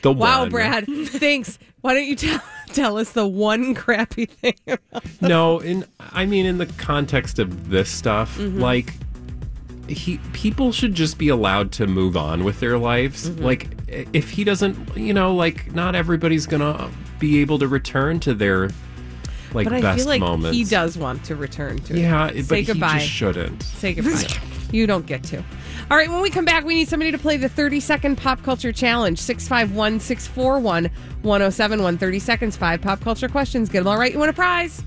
The 0.01 0.11
wow, 0.13 0.41
one. 0.41 0.49
Brad. 0.49 0.85
Thanks. 1.07 1.59
Why 1.81 1.93
don't 1.93 2.05
you 2.05 2.15
tell 2.15 2.41
tell 2.67 2.97
us 2.97 3.11
the 3.11 3.27
one 3.27 3.73
crappy 3.75 4.25
thing? 4.27 4.55
About 4.67 5.03
No, 5.21 5.59
in 5.59 5.85
I 5.99 6.25
mean 6.25 6.45
in 6.45 6.57
the 6.59 6.65
context 6.67 7.37
of 7.39 7.69
this 7.69 7.89
stuff, 7.89 8.37
Mm-hmm. 8.37 8.59
like 8.61 8.93
he 9.89 10.19
people 10.33 10.71
should 10.71 10.93
just 10.93 11.17
be 11.17 11.29
allowed 11.29 11.71
to 11.73 11.87
move 11.87 12.17
on 12.17 12.43
with 12.43 12.59
their 12.59 12.77
lives. 12.77 13.29
Mm-hmm. 13.29 13.43
Like 13.43 13.67
if 13.87 14.29
he 14.29 14.43
doesn't, 14.43 14.97
you 14.97 15.13
know, 15.13 15.33
like 15.33 15.73
not 15.73 15.95
everybody's 15.95 16.45
gonna 16.45 16.89
be 17.19 17.39
able 17.41 17.59
to 17.59 17.67
return 17.67 18.19
to 18.21 18.33
their 18.33 18.69
like 19.53 19.65
but 19.65 19.73
I 19.73 19.81
best 19.81 19.99
feel 19.99 20.07
like 20.07 20.19
moments. 20.19 20.57
he 20.57 20.63
does 20.63 20.97
want 20.97 21.23
to 21.25 21.35
return 21.35 21.77
to 21.79 21.93
it. 21.95 21.99
Yeah, 21.99 22.29
Say 22.29 22.41
but 22.41 22.65
goodbye. 22.65 22.93
he 22.93 22.99
just 22.99 23.11
shouldn't. 23.11 23.63
Say 23.63 23.93
goodbye. 23.93 24.27
you 24.71 24.87
don't 24.87 25.05
get 25.05 25.23
to. 25.25 25.37
All 25.89 25.95
right, 25.97 26.09
when 26.09 26.21
we 26.21 26.29
come 26.29 26.43
back, 26.43 26.65
we 26.65 26.75
need 26.75 26.89
somebody 26.89 27.11
to 27.11 27.17
play 27.17 27.37
the 27.37 27.47
30 27.47 27.79
second 27.79 28.17
pop 28.17 28.43
culture 28.43 28.73
challenge. 28.73 29.19
651 29.19 29.99
641 30.01 30.91
1071. 31.21 31.97
30 31.97 32.19
seconds, 32.19 32.57
five 32.57 32.81
pop 32.81 32.99
culture 32.99 33.29
questions. 33.29 33.69
Get 33.69 33.79
them 33.79 33.87
all 33.87 33.97
right. 33.97 34.11
You 34.11 34.19
win 34.19 34.29
a 34.29 34.33
prize? 34.33 34.83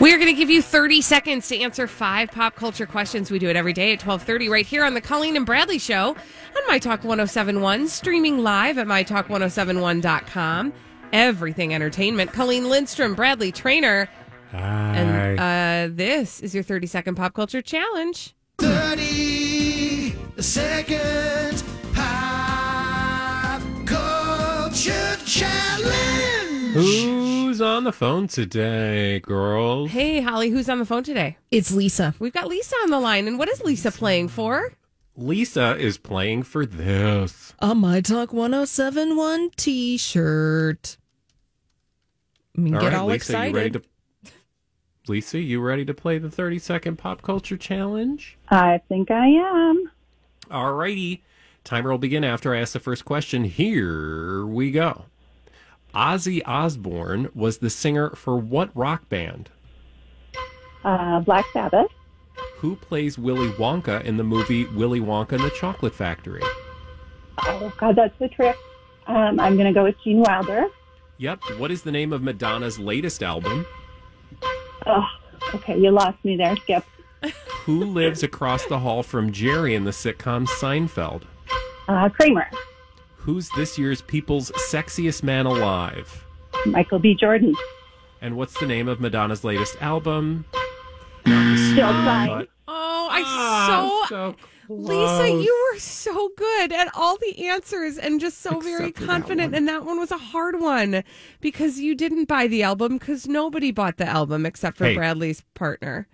We're 0.00 0.18
going 0.18 0.26
to 0.26 0.34
give 0.34 0.50
you 0.50 0.60
30 0.62 1.00
seconds 1.02 1.48
to 1.48 1.58
answer 1.60 1.86
five 1.86 2.30
pop 2.30 2.56
culture 2.56 2.86
questions. 2.86 3.30
We 3.30 3.38
do 3.38 3.48
it 3.48 3.56
every 3.56 3.72
day 3.72 3.92
at 3.92 4.00
12:30 4.00 4.50
right 4.50 4.66
here 4.66 4.84
on 4.84 4.94
the 4.94 5.00
Colleen 5.00 5.36
and 5.36 5.46
Bradley 5.46 5.78
show 5.78 6.10
on 6.10 6.62
My 6.68 6.78
Talk 6.78 7.04
1071, 7.04 7.88
streaming 7.88 8.38
live 8.38 8.78
at 8.78 8.86
mytalk1071.com. 8.86 10.72
Everything 11.12 11.74
entertainment. 11.74 12.32
Colleen 12.32 12.68
Lindstrom, 12.68 13.14
Bradley 13.14 13.52
Traynor, 13.52 14.08
and 14.52 15.40
uh, 15.40 15.94
this 15.94 16.40
is 16.40 16.54
your 16.54 16.64
30 16.64 16.86
second 16.86 17.14
pop 17.14 17.34
culture 17.34 17.62
challenge. 17.62 18.34
30 18.58 20.14
seconds 20.40 21.62
pop 21.92 23.62
culture 23.86 25.16
challenge. 25.24 27.23
Who's 27.54 27.60
on 27.60 27.84
the 27.84 27.92
phone 27.92 28.26
today, 28.26 29.20
girls? 29.20 29.92
Hey, 29.92 30.20
Holly, 30.20 30.50
who's 30.50 30.68
on 30.68 30.80
the 30.80 30.84
phone 30.84 31.04
today? 31.04 31.36
It's 31.52 31.70
Lisa. 31.70 32.12
We've 32.18 32.32
got 32.32 32.48
Lisa 32.48 32.74
on 32.82 32.90
the 32.90 32.98
line. 32.98 33.28
And 33.28 33.38
what 33.38 33.48
is 33.48 33.62
Lisa 33.62 33.92
playing 33.92 34.26
for? 34.26 34.72
Lisa 35.16 35.76
is 35.76 35.96
playing 35.96 36.42
for 36.42 36.66
this. 36.66 37.54
A 37.60 37.72
My 37.72 38.00
Talk 38.00 38.32
1071 38.32 39.50
t 39.56 39.96
shirt. 39.96 40.96
I 42.58 42.60
mean, 42.60 42.74
All 42.74 42.80
get 42.80 42.88
right, 42.88 42.96
all 42.96 43.06
Lisa, 43.06 43.14
excited. 43.14 43.50
you 43.50 43.56
ready 43.56 43.70
to 43.70 43.82
Lisa, 45.06 45.38
you 45.38 45.60
ready 45.60 45.84
to 45.84 45.94
play 45.94 46.18
the 46.18 46.32
30 46.32 46.58
second 46.58 46.96
pop 46.96 47.22
culture 47.22 47.56
challenge? 47.56 48.36
I 48.48 48.80
think 48.88 49.12
I 49.12 49.28
am. 49.28 49.92
All 50.50 50.72
righty. 50.72 51.22
Timer 51.62 51.92
will 51.92 51.98
begin 51.98 52.24
after 52.24 52.52
I 52.52 52.58
ask 52.58 52.72
the 52.72 52.80
first 52.80 53.04
question. 53.04 53.44
Here 53.44 54.44
we 54.44 54.72
go. 54.72 55.04
Ozzy 55.94 56.42
Osbourne 56.44 57.30
was 57.34 57.58
the 57.58 57.70
singer 57.70 58.10
for 58.10 58.36
what 58.36 58.70
rock 58.74 59.08
band? 59.08 59.50
Uh, 60.84 61.20
Black 61.20 61.46
Sabbath. 61.52 61.90
Who 62.58 62.76
plays 62.76 63.18
Willy 63.18 63.50
Wonka 63.52 64.02
in 64.04 64.16
the 64.16 64.24
movie 64.24 64.64
Willy 64.66 65.00
Wonka 65.00 65.32
and 65.32 65.44
the 65.44 65.50
Chocolate 65.50 65.94
Factory? 65.94 66.42
Oh, 67.46 67.72
God, 67.78 67.96
that's 67.96 68.18
the 68.18 68.28
trick. 68.28 68.56
Um, 69.06 69.38
I'm 69.38 69.54
going 69.54 69.66
to 69.66 69.72
go 69.72 69.84
with 69.84 69.96
Gene 70.02 70.20
Wilder. 70.20 70.66
Yep. 71.18 71.42
What 71.58 71.70
is 71.70 71.82
the 71.82 71.92
name 71.92 72.12
of 72.12 72.22
Madonna's 72.22 72.78
latest 72.78 73.22
album? 73.22 73.66
Oh, 74.86 75.04
okay, 75.54 75.78
you 75.78 75.90
lost 75.90 76.16
me 76.24 76.36
there, 76.36 76.56
Skip. 76.56 76.84
Who 77.64 77.84
lives 77.84 78.22
across 78.22 78.66
the 78.66 78.80
hall 78.80 79.02
from 79.02 79.32
Jerry 79.32 79.74
in 79.74 79.84
the 79.84 79.90
sitcom 79.90 80.46
Seinfeld? 80.46 81.22
Uh, 81.88 82.08
Kramer. 82.08 82.48
Who's 83.24 83.48
this 83.56 83.78
year's 83.78 84.02
People's 84.02 84.50
Sexiest 84.70 85.22
Man 85.22 85.46
Alive? 85.46 86.24
Michael 86.66 86.98
B. 86.98 87.14
Jordan. 87.14 87.54
And 88.20 88.36
what's 88.36 88.58
the 88.60 88.66
name 88.66 88.88
of 88.88 89.00
Madonna's 89.00 89.44
latest 89.44 89.76
album? 89.80 90.44
Still 91.24 91.74
trying. 91.74 92.28
But- 92.28 92.48
Oh, 92.66 93.08
I 93.10 93.22
Ah, 93.24 94.06
so. 94.08 94.34
so 94.68 94.74
Lisa, 94.74 95.28
you 95.42 95.68
were 95.72 95.78
so 95.78 96.30
good 96.36 96.72
at 96.72 96.88
all 96.94 97.18
the 97.18 97.46
answers 97.48 97.98
and 97.98 98.18
just 98.18 98.40
so 98.40 98.58
very 98.60 98.88
Except 98.88 98.96
for 98.98 99.00
that 99.02 99.06
confident. 99.06 99.52
one. 99.52 99.54
And 99.54 99.68
that 99.68 99.84
one 99.84 99.98
was 99.98 100.10
a 100.10 100.16
hard 100.16 100.58
one 100.60 101.04
because 101.42 101.78
you 101.78 101.94
didn't 101.94 102.24
buy 102.26 102.46
the 102.46 102.62
album 102.62 102.96
because 102.96 103.28
nobody 103.28 103.70
bought 103.70 103.98
the 103.98 104.06
album 104.08 104.46
except 104.46 104.78
for 104.78 104.86
Hey. 104.86 104.94
Bradley's 104.94 105.42
partner. 105.54 106.08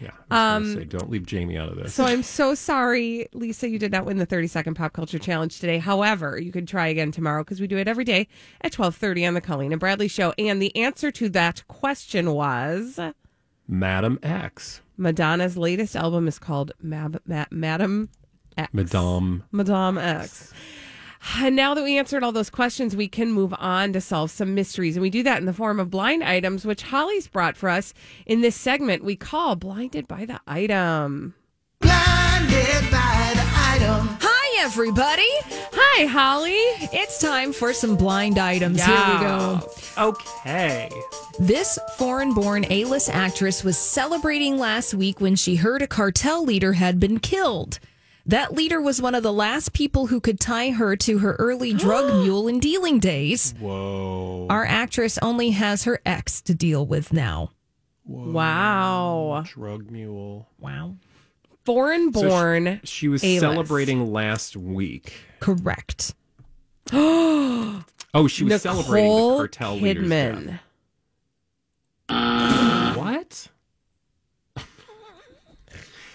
Yeah. 0.00 0.10
I 0.30 0.56
Um, 0.56 0.74
say, 0.74 0.84
don't 0.84 1.08
leave 1.10 1.24
Jamie 1.24 1.56
out 1.56 1.68
of 1.68 1.76
this. 1.76 1.94
So 1.94 2.04
I'm 2.04 2.22
so 2.40 2.54
sorry, 2.54 3.26
Lisa, 3.32 3.68
you 3.68 3.78
did 3.78 3.92
not 3.92 4.04
win 4.04 4.18
the 4.18 4.26
30 4.26 4.48
second 4.48 4.74
pop 4.74 4.92
culture 4.92 5.18
challenge 5.18 5.60
today. 5.60 5.78
However, 5.78 6.38
you 6.38 6.50
could 6.52 6.66
try 6.68 6.88
again 6.88 7.12
tomorrow 7.12 7.42
because 7.44 7.60
we 7.60 7.66
do 7.66 7.76
it 7.78 7.86
every 7.88 8.04
day 8.04 8.26
at 8.60 8.72
12:30 8.72 9.28
on 9.28 9.34
the 9.34 9.40
Colleen 9.40 9.72
and 9.72 9.80
Bradley 9.80 10.08
show. 10.08 10.32
And 10.38 10.60
the 10.60 10.74
answer 10.76 11.10
to 11.12 11.28
that 11.30 11.66
question 11.68 12.32
was 12.32 12.98
Madam 13.68 14.18
X. 14.22 14.80
Madonna's 14.96 15.56
latest 15.56 15.96
album 15.96 16.28
is 16.28 16.38
called 16.38 16.72
Mab- 16.82 17.20
Ma- 17.26 17.46
Madam 17.50 18.08
X. 18.56 18.70
Madame. 18.72 19.44
Madame 19.52 19.98
X. 19.98 20.52
And 21.36 21.56
now 21.56 21.74
that 21.74 21.84
we 21.84 21.98
answered 21.98 22.22
all 22.22 22.32
those 22.32 22.50
questions, 22.50 22.96
we 22.96 23.08
can 23.08 23.32
move 23.32 23.54
on 23.58 23.92
to 23.92 24.00
solve 24.00 24.30
some 24.30 24.54
mysteries. 24.54 24.96
And 24.96 25.02
we 25.02 25.10
do 25.10 25.22
that 25.22 25.38
in 25.38 25.46
the 25.46 25.52
form 25.52 25.80
of 25.80 25.90
blind 25.90 26.22
items, 26.22 26.64
which 26.64 26.82
Holly's 26.82 27.28
brought 27.28 27.56
for 27.56 27.68
us 27.68 27.94
in 28.26 28.40
this 28.40 28.56
segment 28.56 29.04
we 29.04 29.16
call 29.16 29.56
Blinded 29.56 30.08
by 30.08 30.24
the 30.24 30.40
Item. 30.46 31.34
Blinded 31.80 32.90
by 32.90 33.32
the 33.34 33.44
item. 33.56 34.08
Hi, 34.20 34.64
everybody. 34.64 35.28
Hi, 35.72 36.06
Holly. 36.06 36.52
It's 36.92 37.20
time 37.20 37.52
for 37.52 37.72
some 37.72 37.96
blind 37.96 38.38
items. 38.38 38.82
Here 38.82 38.94
we 38.94 39.20
go. 39.20 39.60
Okay. 39.98 40.90
This 41.38 41.78
foreign 41.96 42.32
born 42.32 42.64
A 42.70 42.84
list 42.84 43.10
actress 43.10 43.64
was 43.64 43.76
celebrating 43.76 44.58
last 44.58 44.94
week 44.94 45.20
when 45.20 45.36
she 45.36 45.56
heard 45.56 45.82
a 45.82 45.86
cartel 45.86 46.44
leader 46.44 46.72
had 46.72 47.00
been 47.00 47.18
killed. 47.18 47.78
That 48.26 48.54
leader 48.54 48.80
was 48.80 49.02
one 49.02 49.14
of 49.14 49.22
the 49.22 49.32
last 49.32 49.72
people 49.74 50.06
who 50.06 50.18
could 50.20 50.40
tie 50.40 50.70
her 50.70 50.96
to 50.96 51.18
her 51.18 51.34
early 51.38 51.72
drug 51.74 52.22
mule 52.22 52.48
and 52.48 52.60
dealing 52.60 52.98
days. 52.98 53.54
Whoa. 53.58 54.46
Our 54.48 54.64
actress 54.64 55.18
only 55.20 55.50
has 55.50 55.84
her 55.84 56.00
ex 56.06 56.40
to 56.42 56.54
deal 56.54 56.86
with 56.86 57.12
now. 57.12 57.50
Whoa. 58.04 58.30
Wow. 58.32 59.44
Drug 59.46 59.90
mule. 59.90 60.48
Wow. 60.58 60.96
Foreign 61.64 62.12
So 62.12 62.20
she- 62.22 62.26
born. 62.28 62.80
She, 62.84 63.08
was 63.08 63.22
A-list. 63.24 63.40
celebrating 63.40 64.12
last 64.12 64.56
week. 64.56 65.12
Correct. 65.40 66.14
Oh, 68.16 68.28
she 68.28 68.44
was 68.44 68.62
celebrating 68.62 69.10
the 69.10 69.16
Nicole 69.16 69.36
cartel 69.38 69.74
leader's 69.74 70.08
death. 70.08 70.60
Kidman. 72.08 72.96
What? 72.96 73.48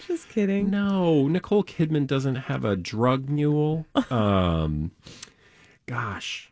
Just 0.08 0.19
kidding. 0.30 0.70
No, 0.70 1.28
Nicole 1.28 1.62
Kidman 1.64 2.06
doesn't 2.06 2.36
have 2.36 2.64
a 2.64 2.76
drug 2.76 3.28
mule. 3.28 3.86
Um, 4.10 4.92
gosh, 5.86 6.50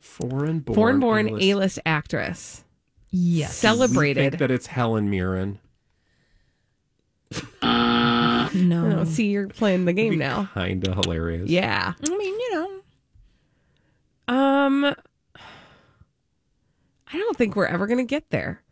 foreign 0.00 0.60
born, 0.60 0.74
Foreign 0.76 1.00
born 1.00 1.28
A-list- 1.28 1.44
A 1.44 1.54
list 1.54 1.78
actress. 1.86 2.64
Yes. 3.10 3.50
We 3.50 3.68
Celebrated. 3.68 4.20
think 4.32 4.38
that 4.40 4.50
it's 4.50 4.66
Helen 4.66 5.08
Mirren. 5.10 5.58
No. 8.54 9.00
Oh, 9.00 9.04
see, 9.04 9.26
you're 9.30 9.48
playing 9.48 9.84
the 9.84 9.92
game 9.92 10.16
now. 10.16 10.48
Kind 10.54 10.86
of 10.86 10.94
hilarious. 11.04 11.50
Yeah. 11.50 11.94
I 12.00 12.08
mean, 12.16 12.34
you 12.38 12.54
know. 12.54 12.70
Um, 14.32 14.84
I 14.84 14.94
don't 17.18 17.36
think 17.36 17.56
we're 17.56 17.66
ever 17.66 17.88
going 17.88 17.98
to 17.98 18.04
get 18.08 18.30
there. 18.30 18.62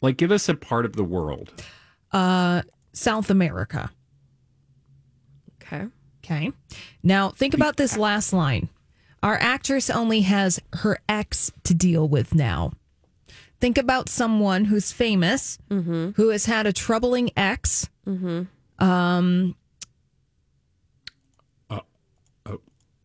Like, 0.00 0.18
give 0.18 0.30
us 0.30 0.48
a 0.48 0.54
part 0.54 0.84
of 0.84 0.92
the 0.94 1.02
world. 1.02 1.52
Uh, 2.12 2.62
South 2.94 3.28
America. 3.28 3.90
Okay. 5.62 5.86
Okay. 6.24 6.52
Now, 7.02 7.28
think 7.28 7.52
about 7.52 7.76
this 7.76 7.98
last 7.98 8.32
line. 8.32 8.70
Our 9.22 9.36
actress 9.36 9.90
only 9.90 10.22
has 10.22 10.60
her 10.74 10.98
ex 11.08 11.52
to 11.64 11.74
deal 11.74 12.08
with 12.08 12.34
now. 12.34 12.72
Think 13.60 13.78
about 13.78 14.08
someone 14.08 14.66
who's 14.66 14.92
famous, 14.92 15.58
mm-hmm. 15.70 16.10
who 16.16 16.28
has 16.30 16.46
had 16.46 16.66
a 16.66 16.72
troubling 16.72 17.30
ex. 17.36 17.88
Mm-hmm. 18.06 18.84
Um, 18.84 19.54
uh, 21.70 21.80
Oh, 22.46 22.60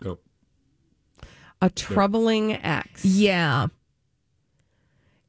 oh. 0.06 0.18
A 1.62 1.70
troubling 1.70 2.54
ex. 2.54 3.04
yeah. 3.06 3.68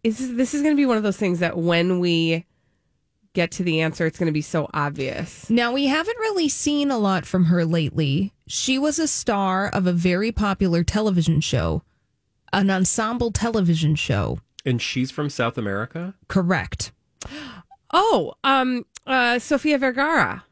Is 0.02 0.18
this, 0.18 0.30
this 0.36 0.54
is 0.54 0.62
going 0.62 0.74
to 0.74 0.80
be 0.80 0.86
one 0.86 0.96
of 0.96 1.02
those 1.02 1.16
things 1.18 1.40
that 1.40 1.56
when 1.58 2.00
we 2.00 2.46
get 3.32 3.50
to 3.52 3.62
the 3.62 3.80
answer, 3.80 4.06
it's 4.06 4.18
going 4.18 4.26
to 4.26 4.32
be 4.32 4.42
so 4.42 4.68
obvious. 4.74 5.48
Now, 5.50 5.72
we 5.72 5.86
haven't 5.86 6.18
really 6.18 6.48
seen 6.48 6.90
a 6.90 6.98
lot 6.98 7.24
from 7.26 7.46
her 7.46 7.64
lately. 7.64 8.32
She 8.46 8.78
was 8.78 8.98
a 8.98 9.06
star 9.08 9.68
of 9.68 9.86
a 9.86 9.92
very 9.92 10.32
popular 10.32 10.82
television 10.82 11.40
show, 11.40 11.82
an 12.52 12.70
ensemble 12.70 13.30
television 13.30 13.94
show. 13.94 14.40
And 14.66 14.82
she's 14.82 15.10
from 15.10 15.30
South 15.30 15.56
America? 15.56 16.14
Correct. 16.28 16.92
Oh, 17.92 18.34
um, 18.44 18.84
uh, 19.06 19.38
Sofia 19.38 19.78
Vergara. 19.78 20.44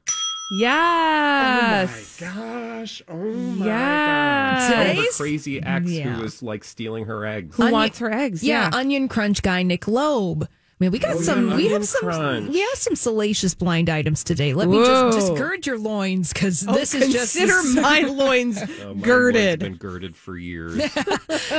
Yes. 0.61 2.19
Oh 2.21 2.25
my 2.27 2.31
gosh. 2.35 3.03
Oh 3.09 3.15
my 3.17 3.67
Yes. 3.67 4.71
gosh. 4.71 4.99
Oh, 4.99 5.03
the 5.03 5.09
crazy 5.17 5.63
ex 5.63 5.91
Yeah. 5.91 6.15
who 6.15 6.23
was 6.23 6.43
like 6.43 6.65
stealing 6.65 7.05
her 7.05 7.27
eggs. 7.27 7.57
Who 7.57 7.65
Onion- 7.65 7.73
wants 7.73 7.99
her 7.99 8.11
eggs? 8.13 8.43
Yeah, 8.43 8.71
Onion 8.73 9.09
Crunch 9.09 9.43
guy 9.43 9.63
Nick 9.63 9.87
Loeb. 9.87 10.49
I 10.81 10.85
mean, 10.85 10.93
we 10.93 10.99
got 11.01 11.17
Oh, 11.17 11.21
some. 11.23 11.51
yeah, 11.51 11.57
we 11.57 11.69
have 11.69 11.85
some. 11.85 12.03
Crunch. 12.03 12.51
We 12.51 12.61
have 12.61 12.75
some 12.75 12.95
salacious 12.95 13.55
blind 13.55 13.89
items 13.89 14.23
today. 14.23 14.55
Let 14.55 14.69
me 14.69 14.79
just 14.79 15.19
just 15.19 15.35
gird 15.35 15.67
your 15.67 15.79
loins 15.79 16.33
because 16.33 16.65
Oh, 16.69 16.73
this 16.73 16.95
is 16.95 17.13
just 17.13 17.37
consider 17.37 17.81
my 17.81 18.01
loins 18.09 18.63
Oh, 18.63 18.67
my 18.67 18.85
loin's 18.85 19.03
girded. 19.03 19.59
been 19.61 19.75
girded 19.77 20.15
for 20.17 20.37
years. 20.37 20.81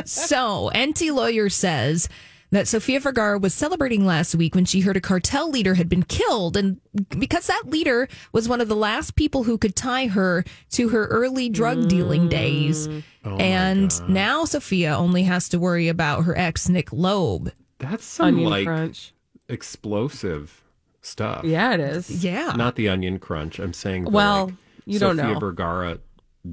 So, 0.05 0.71
Enty 0.73 1.13
Lawyer 1.13 1.49
says 1.49 2.07
that 2.51 2.67
Sofia 2.67 2.99
Vergara 2.99 3.37
was 3.37 3.53
celebrating 3.53 4.05
last 4.05 4.33
week 4.35 4.55
when 4.55 4.65
she 4.65 4.79
heard 4.81 4.97
a 4.97 5.01
cartel 5.01 5.49
leader 5.49 5.75
had 5.75 5.89
been 5.89 6.03
killed. 6.03 6.55
And 6.57 6.79
because 7.17 7.47
that 7.47 7.63
leader 7.65 8.07
was 8.31 8.47
one 8.49 8.61
of 8.61 8.67
the 8.69 8.75
last 8.75 9.15
people 9.15 9.43
who 9.43 9.57
could 9.57 9.75
tie 9.75 10.07
her 10.07 10.43
to 10.71 10.89
her 10.89 11.05
early 11.07 11.49
drug 11.49 11.87
dealing 11.89 12.23
mm. 12.27 12.29
days. 12.29 12.87
Oh 13.25 13.35
and 13.37 13.91
now 14.09 14.45
Sophia 14.45 14.95
only 14.95 15.23
has 15.23 15.49
to 15.49 15.59
worry 15.59 15.89
about 15.89 16.23
her 16.23 16.37
ex, 16.37 16.69
Nick 16.69 16.91
Loeb. 16.93 17.51
That's 17.79 18.05
some 18.05 18.27
Onion 18.27 18.49
like 18.49 18.65
crunch. 18.65 19.13
explosive 19.47 20.63
stuff. 21.01 21.43
Yeah, 21.45 21.73
it 21.73 21.79
is. 21.79 22.23
Yeah. 22.23 22.53
Not 22.55 22.75
the 22.75 22.89
onion 22.89 23.19
crunch. 23.19 23.59
I'm 23.59 23.73
saying 23.73 24.05
the, 24.05 24.09
Well, 24.11 24.45
like, 24.47 24.55
you 24.85 24.99
don't 24.99 25.17
Sofia 25.17 25.33
know. 25.33 25.39
Vergara 25.39 25.99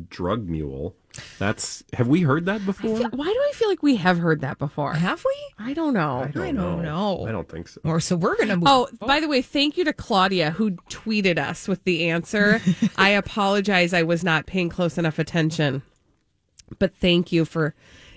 drug 0.09 0.49
mule. 0.49 0.95
That's 1.39 1.83
have 1.95 2.09
we 2.09 2.21
heard 2.23 2.45
that 2.45 2.67
before? 2.67 2.99
Why 2.99 3.27
do 3.27 3.39
I 3.49 3.53
feel 3.55 3.69
like 3.69 3.83
we 3.83 3.97
have 3.97 4.19
heard 4.19 4.43
that 4.43 4.59
before? 4.59 4.93
Have 4.93 5.25
we? 5.25 5.65
I 5.65 5.73
don't 5.73 5.95
know. 5.95 6.25
I 6.25 6.31
don't, 6.31 6.43
I 6.43 6.53
don't 6.53 6.83
know. 6.83 7.25
I 7.27 7.33
don't 7.33 7.49
think 7.49 7.69
so. 7.69 7.81
Or 7.85 8.01
so 8.01 8.17
we're 8.17 8.37
going 8.37 8.49
to 8.51 8.57
move. 8.57 8.69
Oh, 8.69 8.89
by 9.01 9.21
the 9.21 9.29
way, 9.29 9.41
thank 9.41 9.79
you 9.79 9.85
to 9.85 9.95
Claudia 9.95 10.51
who 10.51 10.73
tweeted 10.91 11.39
us 11.39 11.69
with 11.69 11.83
the 11.85 12.11
answer. 12.11 12.61
I 12.99 13.11
apologize, 13.11 13.95
I 13.95 14.03
was 14.03 14.23
not 14.23 14.45
paying 14.47 14.69
close 14.69 14.99
enough 14.99 15.19
attention. 15.19 15.81
But 16.79 16.95
thank 16.97 17.33
you 17.33 17.45
for, 17.47 17.75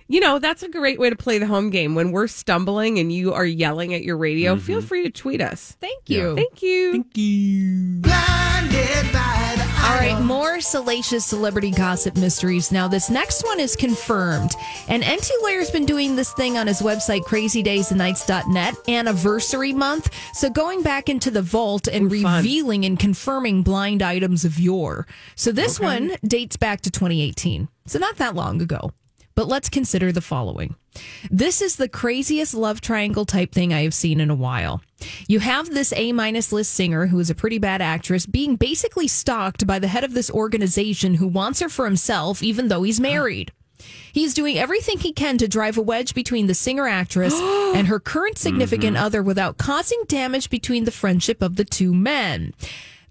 you 0.09 0.19
know, 0.19 0.39
that's 0.39 0.63
a 0.63 0.69
great 0.69 0.99
way 0.99 1.11
to 1.11 1.15
play 1.15 1.37
the 1.37 1.45
home 1.45 1.69
game. 1.69 1.93
When 1.93 2.11
we're 2.11 2.25
stumbling 2.25 2.97
and 2.97 3.13
you 3.13 3.31
are 3.31 3.45
yelling 3.45 3.93
at 3.93 4.01
your 4.01 4.17
radio, 4.17 4.57
feel 4.57 4.79
mm-hmm. 4.79 4.87
free 4.87 5.03
to 5.03 5.11
tweet 5.11 5.39
us. 5.39 5.77
Thank 5.79 6.09
you. 6.09 6.35
Thank 6.35 6.63
you. 6.63 6.91
Thank 6.91 7.15
you. 7.15 7.99
Blinded 8.01 9.13
by 9.13 9.53
the 9.55 9.85
All 9.85 9.99
right, 9.99 10.19
more 10.19 10.61
salacious 10.61 11.27
celebrity 11.27 11.69
gossip 11.69 12.17
mysteries. 12.17 12.71
Now, 12.71 12.87
this 12.87 13.11
next 13.11 13.43
one 13.43 13.59
is 13.59 13.75
confirmed. 13.75 14.49
And 14.87 15.03
Enty 15.03 15.29
Lawyer's 15.43 15.69
been 15.69 15.85
doing 15.85 16.15
this 16.15 16.33
thing 16.33 16.57
on 16.57 16.65
his 16.65 16.81
website, 16.81 17.21
crazydaysandnights.net, 17.25 18.89
anniversary 18.89 19.73
month. 19.73 20.11
So 20.33 20.49
going 20.49 20.81
back 20.81 21.07
into 21.07 21.29
the 21.29 21.43
vault 21.43 21.87
and 21.87 22.11
Ooh, 22.11 22.23
revealing 22.23 22.83
and 22.83 22.97
confirming 22.97 23.61
blind 23.61 24.01
items 24.01 24.43
of 24.43 24.59
yore. 24.59 25.05
So 25.35 25.51
this 25.51 25.79
one 25.79 26.13
dates 26.23 26.57
back 26.57 26.81
to 26.81 26.89
2018. 26.89 27.67
So 27.85 27.99
not 27.99 28.15
that 28.15 28.33
long 28.33 28.59
ago. 28.59 28.91
But 29.39 29.47
let's 29.47 29.69
consider 29.69 30.11
the 30.11 30.19
following. 30.19 30.75
This 31.31 31.61
is 31.61 31.77
the 31.77 31.87
craziest 31.87 32.53
love 32.53 32.81
triangle 32.81 33.23
type 33.23 33.53
thing 33.53 33.73
I 33.73 33.83
have 33.83 33.93
seen 33.93 34.19
in 34.19 34.29
a 34.29 34.35
while. 34.35 34.81
You 35.29 35.39
have 35.39 35.69
this 35.69 35.93
A 35.95 36.11
minus 36.11 36.51
list 36.51 36.73
singer 36.73 37.07
who 37.07 37.17
is 37.19 37.29
a 37.29 37.35
pretty 37.35 37.57
bad 37.57 37.81
actress 37.81 38.25
being 38.25 38.57
basically 38.57 39.07
stalked 39.07 39.65
by 39.65 39.79
the 39.79 39.87
head 39.87 40.03
of 40.03 40.13
this 40.13 40.29
organization 40.29 41.13
who 41.13 41.27
wants 41.29 41.61
her 41.61 41.69
for 41.69 41.85
himself, 41.85 42.43
even 42.43 42.67
though 42.67 42.83
he's 42.83 42.99
married. 42.99 43.53
He's 44.11 44.33
doing 44.33 44.57
everything 44.57 44.99
he 44.99 45.13
can 45.13 45.37
to 45.37 45.47
drive 45.47 45.77
a 45.77 45.81
wedge 45.81 46.13
between 46.13 46.47
the 46.47 46.53
singer 46.53 46.89
actress 46.89 47.33
and 47.39 47.87
her 47.87 48.01
current 48.01 48.37
significant 48.37 48.97
mm-hmm. 48.97 49.05
other 49.05 49.23
without 49.23 49.57
causing 49.57 50.01
damage 50.09 50.49
between 50.49 50.83
the 50.83 50.91
friendship 50.91 51.41
of 51.41 51.55
the 51.55 51.63
two 51.63 51.93
men. 51.93 52.53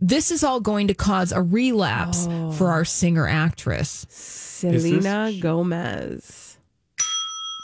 This 0.01 0.31
is 0.31 0.45
all 0.45 0.61
going 0.61 0.89
to 0.89 0.95
cause 0.95 1.33
a 1.33 1.43
relapse 1.43 2.27
oh. 2.31 2.53
for 2.53 2.71
our 2.71 2.85
singer 2.85 3.27
actress. 3.27 4.07
Selena 4.11 5.33
Gomez. 5.41 6.59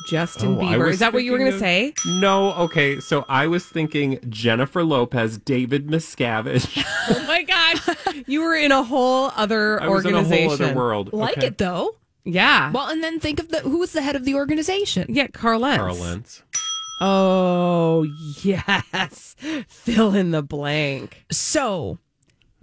Justin 0.09 0.57
Oh, 0.57 0.61
Bieber. 0.61 0.91
Is 0.91 0.99
that 0.99 1.13
what 1.15 1.25
you 1.25 1.33
were 1.33 1.39
going 1.39 1.53
to 1.53 1.59
say? 1.59 1.95
No, 2.21 2.53
okay. 2.55 3.01
So 3.01 3.25
I 3.29 3.47
was 3.47 3.65
thinking 3.65 4.19
Jennifer 4.29 4.85
Lopez, 4.85 5.39
David 5.39 5.87
Miscavige. 5.89 6.85
Oh 7.07 7.25
my 7.27 7.43
God. 7.43 8.25
You 8.27 8.41
were 8.43 8.55
in 8.55 8.73
a 8.73 8.83
whole 8.83 9.31
other 9.37 9.79
I 9.83 9.89
was 9.89 10.07
in 10.07 10.15
a 10.15 10.19
organization. 10.19 10.49
whole 10.49 10.69
other 10.69 10.75
world. 10.75 11.13
Like 11.13 11.37
Okay. 11.37 11.49
it 11.49 11.59
though. 11.59 11.97
Yeah. 12.25 12.73
Well, 12.73 12.89
and 12.89 13.03
then 13.05 13.21
think 13.21 13.39
of 13.41 13.51
the 13.51 13.59
who 13.61 13.79
was 13.79 13.93
the 13.93 14.01
head 14.01 14.17
of 14.17 14.25
the 14.25 14.35
organization. 14.35 15.07
yeah, 15.11 15.27
Carl 15.27 15.61
Lentz. 15.61 15.79
Carl 15.81 15.97
Lentz. 15.97 16.43
Oh, 17.03 18.07
yes. 18.43 19.37
Fill 19.69 20.15
in 20.15 20.31
the 20.31 20.43
blank. 20.43 21.25
So, 21.31 21.99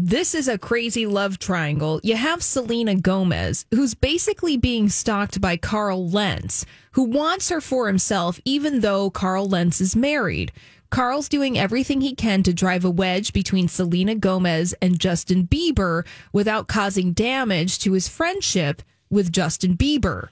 this 0.04 0.34
is 0.34 0.48
a 0.48 0.58
crazy 0.58 1.06
love 1.06 1.38
triangle. 1.38 2.00
You 2.04 2.16
have 2.16 2.42
Selena 2.42 2.96
Gomez, 2.96 3.66
who's 3.70 3.94
basically 3.94 4.58
being 4.58 4.90
stalked 4.90 5.40
by 5.40 5.58
Carl 5.58 6.10
Lentz, 6.10 6.66
who 6.94 7.04
wants 7.04 7.50
her 7.50 7.62
for 7.62 7.86
himself, 7.86 8.40
even 8.44 8.80
though 8.80 9.12
Carl 9.12 9.48
Lentz 9.48 9.80
is 9.80 9.96
married. 9.96 10.52
Carl's 10.90 11.30
doing 11.30 11.58
everything 11.58 12.02
he 12.02 12.16
can 12.16 12.42
to 12.44 12.54
drive 12.54 12.84
a 12.84 12.90
wedge 12.90 13.32
between 13.32 13.68
Selena 13.68 14.16
Gomez 14.16 14.74
and 14.82 15.00
Justin 15.00 15.46
Bieber 15.46 16.04
without 16.34 16.68
causing 16.68 17.14
damage 17.14 17.78
to 17.80 17.94
his 17.94 18.08
friendship 18.08 18.82
with 19.12 19.32
Justin 19.32 19.78
Bieber. 19.78 20.30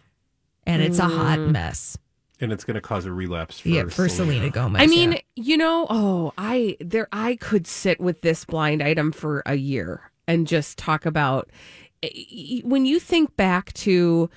And 0.65 0.81
it's 0.81 0.99
a 0.99 1.07
hot 1.07 1.37
mm. 1.37 1.51
mess. 1.51 1.95
And 2.41 2.53
it's 2.53 2.63
going 2.63 2.75
to 2.75 2.81
cause 2.81 3.05
a 3.05 3.11
relapse 3.11 3.59
for, 3.59 3.69
yeah, 3.69 3.85
for 3.85 4.07
Selena, 4.07 4.49
Gomez. 4.49 4.81
I 4.81 4.87
mean, 4.87 5.13
yeah. 5.13 5.19
you 5.35 5.57
know, 5.57 5.87
oh, 5.89 6.33
I 6.37 6.77
there 6.79 7.09
I 7.11 7.35
could 7.35 7.67
sit 7.67 7.99
with 7.99 8.21
this 8.21 8.45
blind 8.45 8.81
item 8.81 9.11
for 9.11 9.43
a 9.45 9.55
year 9.55 10.09
and 10.29 10.47
just 10.47 10.77
talk 10.77 11.05
about 11.05 11.49
eh, 12.03 12.61
when 12.63 12.85
you 12.85 12.99
think 12.99 13.35
back 13.35 13.73
to 13.73 14.29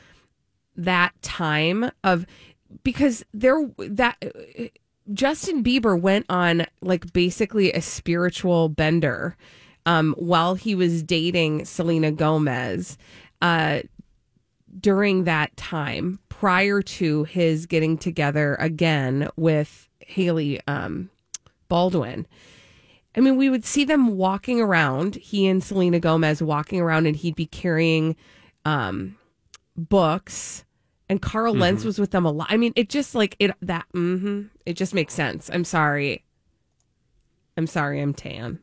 that 0.75 1.13
time 1.23 1.91
of 2.03 2.27
because 2.83 3.25
there 3.33 3.71
that 3.79 4.17
eh, 4.23 4.69
Justin 5.13 5.63
Bieber 5.63 6.01
went 6.01 6.27
on 6.29 6.67
like 6.81 7.13
basically 7.13 7.73
a 7.73 7.83
spiritual 7.83 8.69
bender 8.69 9.37
um 9.85 10.15
while 10.19 10.55
he 10.55 10.75
was 10.75 11.03
dating 11.03 11.65
Selena 11.67 12.11
Gomez 12.11 12.97
uh 13.43 13.81
during 14.79 15.25
that 15.25 15.57
time 15.57 16.19
prior 16.29 16.83
to 16.83 17.25
his 17.25 17.67
getting 17.67 17.97
together 17.99 18.57
again 18.59 19.29
with 19.37 19.89
Hailey 20.01 20.61
um, 20.67 21.11
Baldwin. 21.69 22.27
I 23.15 23.21
mean, 23.21 23.37
we 23.37 23.51
would 23.51 23.65
see 23.65 23.85
them 23.85 24.17
walking 24.17 24.61
around, 24.61 25.17
he 25.17 25.47
and 25.47 25.63
Selena 25.63 26.01
Gomez 26.01 26.43
walking 26.43 26.81
around, 26.81 27.07
and 27.07 27.15
he'd 27.15 27.37
be 27.37 27.47
carrying 27.47 28.17
um, 28.65 29.17
books. 29.77 30.65
And 31.09 31.21
Carl 31.21 31.55
Lentz 31.55 31.85
was 31.85 31.99
with 31.99 32.11
them 32.11 32.25
a 32.25 32.31
lot. 32.31 32.47
I 32.51 32.57
mean, 32.57 32.73
it 32.75 32.89
just 32.89 33.15
like 33.15 33.37
it 33.39 33.51
that. 33.61 33.85
mm-hmm, 33.95 34.45
it 34.65 34.75
just 34.75 34.95
makes 34.95 35.13
sense. 35.13 35.51
I'm 35.53 35.65
sorry. 35.65 36.25
I'm 37.59 37.67
sorry. 37.67 38.01
I'm 38.01 38.15
tan. 38.15 38.61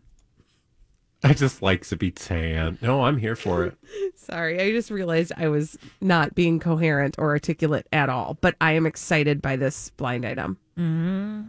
I 1.24 1.34
just 1.34 1.62
like 1.62 1.86
to 1.88 1.98
be 1.98 2.12
tan. 2.12 2.78
No, 2.82 3.04
I'm 3.04 3.18
here 3.18 3.36
for 3.36 3.66
it. 3.66 3.78
Sorry, 4.16 4.62
I 4.62 4.72
just 4.72 4.90
realized 4.90 5.34
I 5.36 5.50
was 5.50 5.78
not 6.00 6.34
being 6.34 6.60
coherent 6.60 7.16
or 7.18 7.30
articulate 7.32 7.88
at 7.92 8.10
all, 8.10 8.38
but 8.40 8.56
I 8.62 8.74
am 8.74 8.86
excited 8.86 9.42
by 9.42 9.58
this 9.58 9.90
blind 9.92 10.26
item. 10.26 10.58
Mm-hmm. 10.78 11.42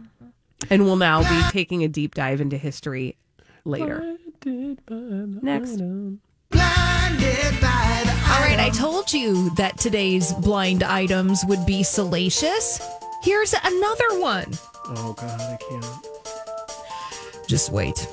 And 0.69 0.83
we'll 0.83 0.97
now 0.97 1.21
be 1.23 1.49
taking 1.51 1.83
a 1.83 1.87
deep 1.87 2.15
dive 2.15 2.41
into 2.41 2.57
history 2.57 3.17
later. 3.63 4.17
Next. 4.45 5.77
Blinded 5.77 7.61
by 7.61 8.01
the 8.03 8.11
All 8.29 8.41
right, 8.41 8.59
I 8.59 8.69
told 8.73 9.13
you 9.13 9.49
that 9.55 9.77
today's 9.77 10.33
blind 10.33 10.83
items 10.83 11.43
would 11.47 11.65
be 11.65 11.81
salacious. 11.81 12.81
Here's 13.23 13.53
another 13.53 14.19
one. 14.19 14.47
Oh 14.85 15.15
God, 15.17 15.39
I 15.39 15.57
can't. 15.69 17.47
Just 17.47 17.71
wait. 17.71 18.07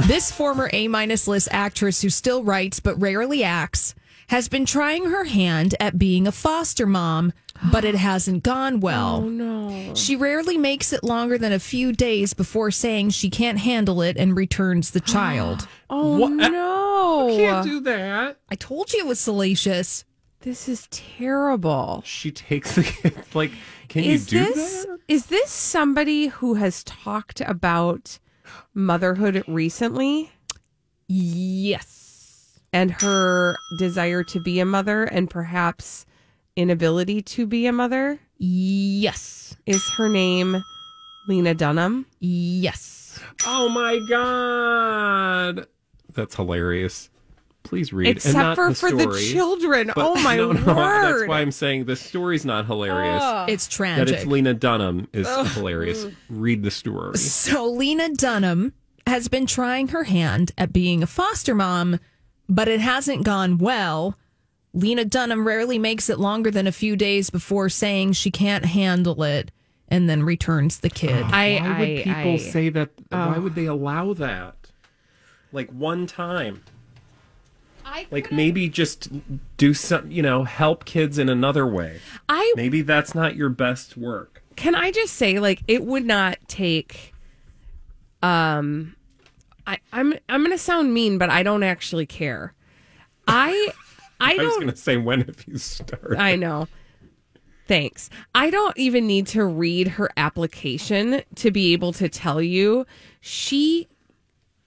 This 0.00 0.30
former 0.30 0.70
A 0.72 0.88
minus 0.88 1.26
list 1.26 1.48
actress 1.50 2.02
who 2.02 2.10
still 2.10 2.44
writes 2.44 2.80
but 2.80 3.00
rarely 3.00 3.42
acts 3.42 3.94
has 4.28 4.48
been 4.48 4.66
trying 4.66 5.06
her 5.06 5.24
hand 5.24 5.74
at 5.78 5.98
being 5.98 6.26
a 6.26 6.32
foster 6.32 6.84
mom, 6.86 7.32
but 7.70 7.84
it 7.84 7.94
hasn't 7.94 8.42
gone 8.42 8.80
well. 8.80 9.22
Oh 9.24 9.28
no. 9.28 9.94
She 9.94 10.16
rarely 10.16 10.58
makes 10.58 10.92
it 10.92 11.04
longer 11.04 11.38
than 11.38 11.52
a 11.52 11.58
few 11.60 11.92
days 11.92 12.34
before 12.34 12.70
saying 12.72 13.10
she 13.10 13.30
can't 13.30 13.58
handle 13.58 14.02
it 14.02 14.16
and 14.16 14.36
returns 14.36 14.90
the 14.90 15.00
child. 15.00 15.66
Oh 15.88 16.18
What? 16.18 16.30
no. 16.32 17.28
Can't 17.36 17.64
do 17.64 17.78
that. 17.82 18.38
I 18.50 18.56
told 18.56 18.92
you 18.92 18.98
it 18.98 19.06
was 19.06 19.20
salacious. 19.20 20.04
This 20.40 20.68
is 20.68 20.88
terrible. 20.90 22.02
She 22.04 22.32
takes 22.32 22.74
the 22.74 22.82
kid. 22.82 23.16
Like, 23.32 23.52
can 23.88 24.02
is 24.02 24.32
you 24.32 24.40
do 24.40 24.52
this 24.52 24.84
that? 24.86 24.98
is 25.06 25.26
this 25.26 25.48
somebody 25.50 26.26
who 26.26 26.54
has 26.54 26.82
talked 26.82 27.40
about 27.40 28.18
motherhood 28.74 29.42
recently 29.46 30.30
Yes. 31.08 32.58
and 32.72 32.90
her 33.02 33.56
desire 33.78 34.22
to 34.24 34.40
be 34.40 34.60
a 34.60 34.64
mother 34.64 35.04
and 35.04 35.30
perhaps 35.30 36.04
inability 36.56 37.22
to 37.22 37.46
be 37.46 37.66
a 37.66 37.72
mother? 37.72 38.18
Yes. 38.38 39.56
Is 39.66 39.88
her 39.96 40.08
name 40.08 40.62
Lena 41.28 41.54
Dunham? 41.54 42.06
Yes. 42.20 43.20
Oh 43.46 43.68
my 43.68 43.98
God, 44.08 45.66
that's 46.12 46.34
hilarious. 46.36 47.08
Please 47.66 47.92
read, 47.92 48.08
and 48.08 48.16
Except 48.16 48.34
not 48.36 48.56
for 48.56 48.68
the 48.70 48.74
for 48.74 48.90
the 48.92 49.28
children. 49.32 49.88
But- 49.88 49.96
oh 49.98 50.14
my 50.22 50.36
no, 50.36 50.52
no, 50.52 50.74
word. 50.74 51.18
That's 51.20 51.28
why 51.28 51.40
I'm 51.40 51.50
saying 51.52 51.84
the 51.86 51.96
story's 51.96 52.44
not 52.44 52.66
hilarious. 52.66 53.20
Ah. 53.22 53.46
It's 53.48 53.66
tragic. 53.68 53.96
that 53.98 54.04
tragic. 54.06 54.22
it's 54.22 54.30
Lena 54.30 54.54
Dunham 54.54 55.08
is 55.12 55.28
hilarious. 55.54 56.06
Read 56.28 56.62
the 56.62 56.70
story. 56.70 57.16
So 57.18 57.66
Lena 57.70 58.10
Dunham 58.14 58.72
has 59.06 59.28
been 59.28 59.46
trying 59.46 59.88
her 59.88 60.04
hand 60.04 60.52
at 60.56 60.72
being 60.72 61.02
a 61.02 61.06
foster 61.06 61.54
mom, 61.54 61.98
but 62.48 62.68
it 62.68 62.80
hasn't 62.80 63.24
gone 63.24 63.58
well. 63.58 64.16
Lena 64.72 65.04
Dunham 65.04 65.46
rarely 65.46 65.78
makes 65.78 66.10
it 66.10 66.18
longer 66.18 66.50
than 66.50 66.66
a 66.66 66.72
few 66.72 66.96
days 66.96 67.30
before 67.30 67.68
saying 67.68 68.12
she 68.12 68.30
can't 68.30 68.64
handle 68.66 69.22
it 69.22 69.50
and 69.88 70.08
then 70.10 70.22
returns 70.22 70.80
the 70.80 70.90
kid. 70.90 71.24
I, 71.26 71.58
Why 71.62 71.78
would 71.78 71.96
people 72.04 72.32
I- 72.32 72.36
say 72.36 72.68
that? 72.70 72.90
Why 73.08 73.34
Oh. 73.36 73.40
would 73.40 73.54
they 73.54 73.66
allow 73.66 74.12
that? 74.14 74.54
Like 75.52 75.70
one 75.70 76.06
time. 76.06 76.62
Like 78.10 78.32
maybe 78.32 78.68
just 78.68 79.08
do 79.56 79.74
some, 79.74 80.10
you 80.10 80.22
know, 80.22 80.44
help 80.44 80.84
kids 80.84 81.18
in 81.18 81.28
another 81.28 81.66
way. 81.66 82.00
I 82.28 82.52
Maybe 82.56 82.82
that's 82.82 83.14
not 83.14 83.36
your 83.36 83.48
best 83.48 83.96
work. 83.96 84.42
can 84.56 84.74
I 84.74 84.90
just 84.90 85.14
say 85.14 85.38
like 85.38 85.62
it 85.68 85.84
would 85.84 86.04
not 86.04 86.38
take 86.48 87.14
um 88.22 88.96
I 89.66 89.78
I'm 89.92 90.14
I'm 90.28 90.40
going 90.40 90.52
to 90.52 90.58
sound 90.58 90.92
mean 90.94 91.18
but 91.18 91.30
I 91.30 91.42
don't 91.42 91.62
actually 91.62 92.06
care. 92.06 92.54
I 93.28 93.72
I 94.20 94.36
I, 94.40 94.44
was 94.44 94.74
to 94.74 94.76
say 94.76 94.96
when 94.96 95.22
if 95.22 95.46
you 95.46 95.58
start. 95.58 96.16
I 96.18 96.36
know. 96.36 96.68
Thanks. 97.66 98.10
I 98.34 98.50
don't 98.50 98.78
even 98.78 99.06
need 99.08 99.26
to 99.28 99.44
read 99.44 99.88
her 99.88 100.08
application 100.16 101.22
to 101.34 101.50
be 101.50 101.72
able 101.72 101.92
to 101.94 102.08
tell 102.08 102.40
you 102.40 102.86
she 103.20 103.88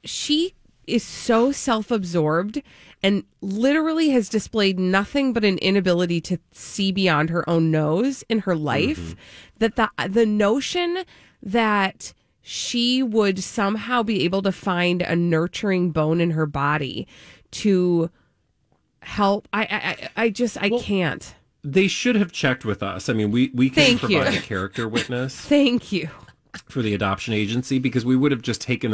she 0.04 0.54
is 0.86 1.04
so 1.04 1.52
self-absorbed 1.52 2.62
and 3.02 3.24
literally 3.42 4.10
has 4.10 4.30
displayed 4.30 4.80
nothing 4.80 5.34
but 5.34 5.46
an 5.46 5.58
inability 5.60 6.20
to 6.22 6.38
see 6.52 6.92
beyond 6.92 7.30
her 7.30 7.50
own 7.50 7.72
nose 7.72 8.24
in 8.30 8.40
her 8.40 8.56
life 8.56 9.00
mm-hmm. 9.00 9.20
that 9.60 9.76
the 9.76 9.90
the 10.08 10.26
notion 10.26 11.04
that 11.42 12.14
she 12.42 13.04
would 13.04 13.44
somehow 13.44 14.04
be 14.04 14.24
able 14.24 14.42
to 14.42 14.52
find 14.52 15.02
a 15.02 15.16
nurturing 15.16 15.92
bone 15.92 16.20
in 16.20 16.32
her 16.32 16.46
body 16.46 17.08
to 17.52 18.10
help 19.02 19.48
I 19.54 19.62
I 20.16 20.24
I- 20.24 20.30
just 20.30 20.58
I 20.62 20.70
can't. 20.70 21.36
They 21.62 21.88
should 21.90 22.16
have 22.16 22.32
checked 22.32 22.64
with 22.64 22.82
us. 22.82 23.10
I 23.10 23.14
mean, 23.14 23.32
we 23.32 23.52
we 23.54 23.70
can 23.70 23.84
Thank 23.84 24.00
provide 24.00 24.34
you. 24.34 24.40
a 24.40 24.42
character 24.42 24.88
witness 24.88 25.36
Thank 25.40 25.92
you. 25.92 26.10
for 26.70 26.82
the 26.82 26.94
adoption 26.94 27.34
agency 27.34 27.80
because 27.80 28.06
we 28.06 28.16
would 28.16 28.32
have 28.32 28.42
just 28.42 28.62
taken 28.62 28.94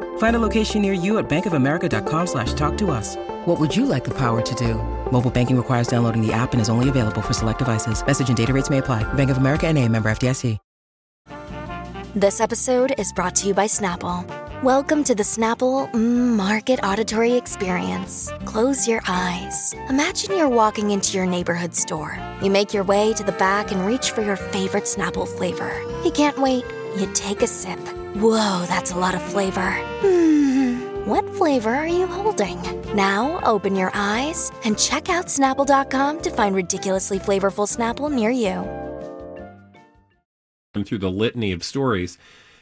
Find 0.21 0.35
a 0.35 0.39
location 0.47 0.83
near 0.83 0.93
you 0.93 1.17
at 1.17 1.27
bankofamerica.com 1.27 2.27
slash 2.27 2.53
talk 2.53 2.77
to 2.77 2.91
us. 2.91 3.15
What 3.45 3.59
would 3.59 3.75
you 3.75 3.87
like 3.87 4.03
the 4.03 4.13
power 4.13 4.39
to 4.39 4.55
do? 4.55 4.75
Mobile 5.11 5.31
banking 5.31 5.57
requires 5.57 5.87
downloading 5.87 6.21
the 6.21 6.31
app 6.31 6.53
and 6.53 6.61
is 6.61 6.69
only 6.69 6.89
available 6.89 7.23
for 7.23 7.33
select 7.33 7.57
devices. 7.57 8.05
Message 8.05 8.27
and 8.27 8.37
data 8.37 8.53
rates 8.53 8.69
may 8.69 8.77
apply. 8.77 9.01
Bank 9.13 9.31
of 9.31 9.37
America 9.37 9.65
and 9.65 9.79
a 9.79 9.87
member 9.87 10.11
FDIC. 10.11 10.59
This 12.13 12.39
episode 12.39 12.93
is 12.99 13.11
brought 13.13 13.33
to 13.37 13.47
you 13.47 13.55
by 13.55 13.65
Snapple. 13.65 14.23
Welcome 14.61 15.03
to 15.05 15.15
the 15.15 15.23
Snapple 15.23 15.89
mm, 15.91 16.35
Market 16.35 16.83
Auditory 16.83 17.33
Experience. 17.33 18.29
Close 18.45 18.87
your 18.87 19.01
eyes. 19.07 19.73
Imagine 19.89 20.37
you're 20.37 20.49
walking 20.49 20.91
into 20.91 21.17
your 21.17 21.25
neighborhood 21.25 21.73
store. 21.73 22.15
You 22.43 22.51
make 22.51 22.75
your 22.75 22.83
way 22.83 23.13
to 23.13 23.23
the 23.23 23.31
back 23.31 23.71
and 23.71 23.87
reach 23.87 24.11
for 24.11 24.21
your 24.21 24.35
favorite 24.35 24.83
Snapple 24.83 25.27
flavor. 25.27 25.81
You 26.03 26.11
can't 26.11 26.37
wait. 26.37 26.65
You 26.95 27.09
take 27.13 27.41
a 27.41 27.47
sip. 27.47 27.79
Whoa, 28.15 28.65
that's 28.67 28.91
a 28.91 28.97
lot 28.97 29.15
of 29.15 29.21
flavor. 29.21 29.71
Hmm. 30.01 31.07
What 31.07 31.27
flavor 31.35 31.73
are 31.73 31.87
you 31.87 32.05
holding? 32.07 32.61
Now 32.95 33.39
open 33.43 33.75
your 33.75 33.91
eyes 33.93 34.51
and 34.65 34.77
check 34.77 35.09
out 35.09 35.27
Snapple.com 35.27 36.21
to 36.21 36.29
find 36.29 36.53
ridiculously 36.55 37.19
flavorful 37.19 37.67
Snapple 37.67 38.11
near 38.11 38.29
you. 38.29 38.67
And 40.75 40.85
through 40.85 40.99
the 40.99 41.09
litany 41.09 41.51
of 41.51 41.63
stories 41.63 42.17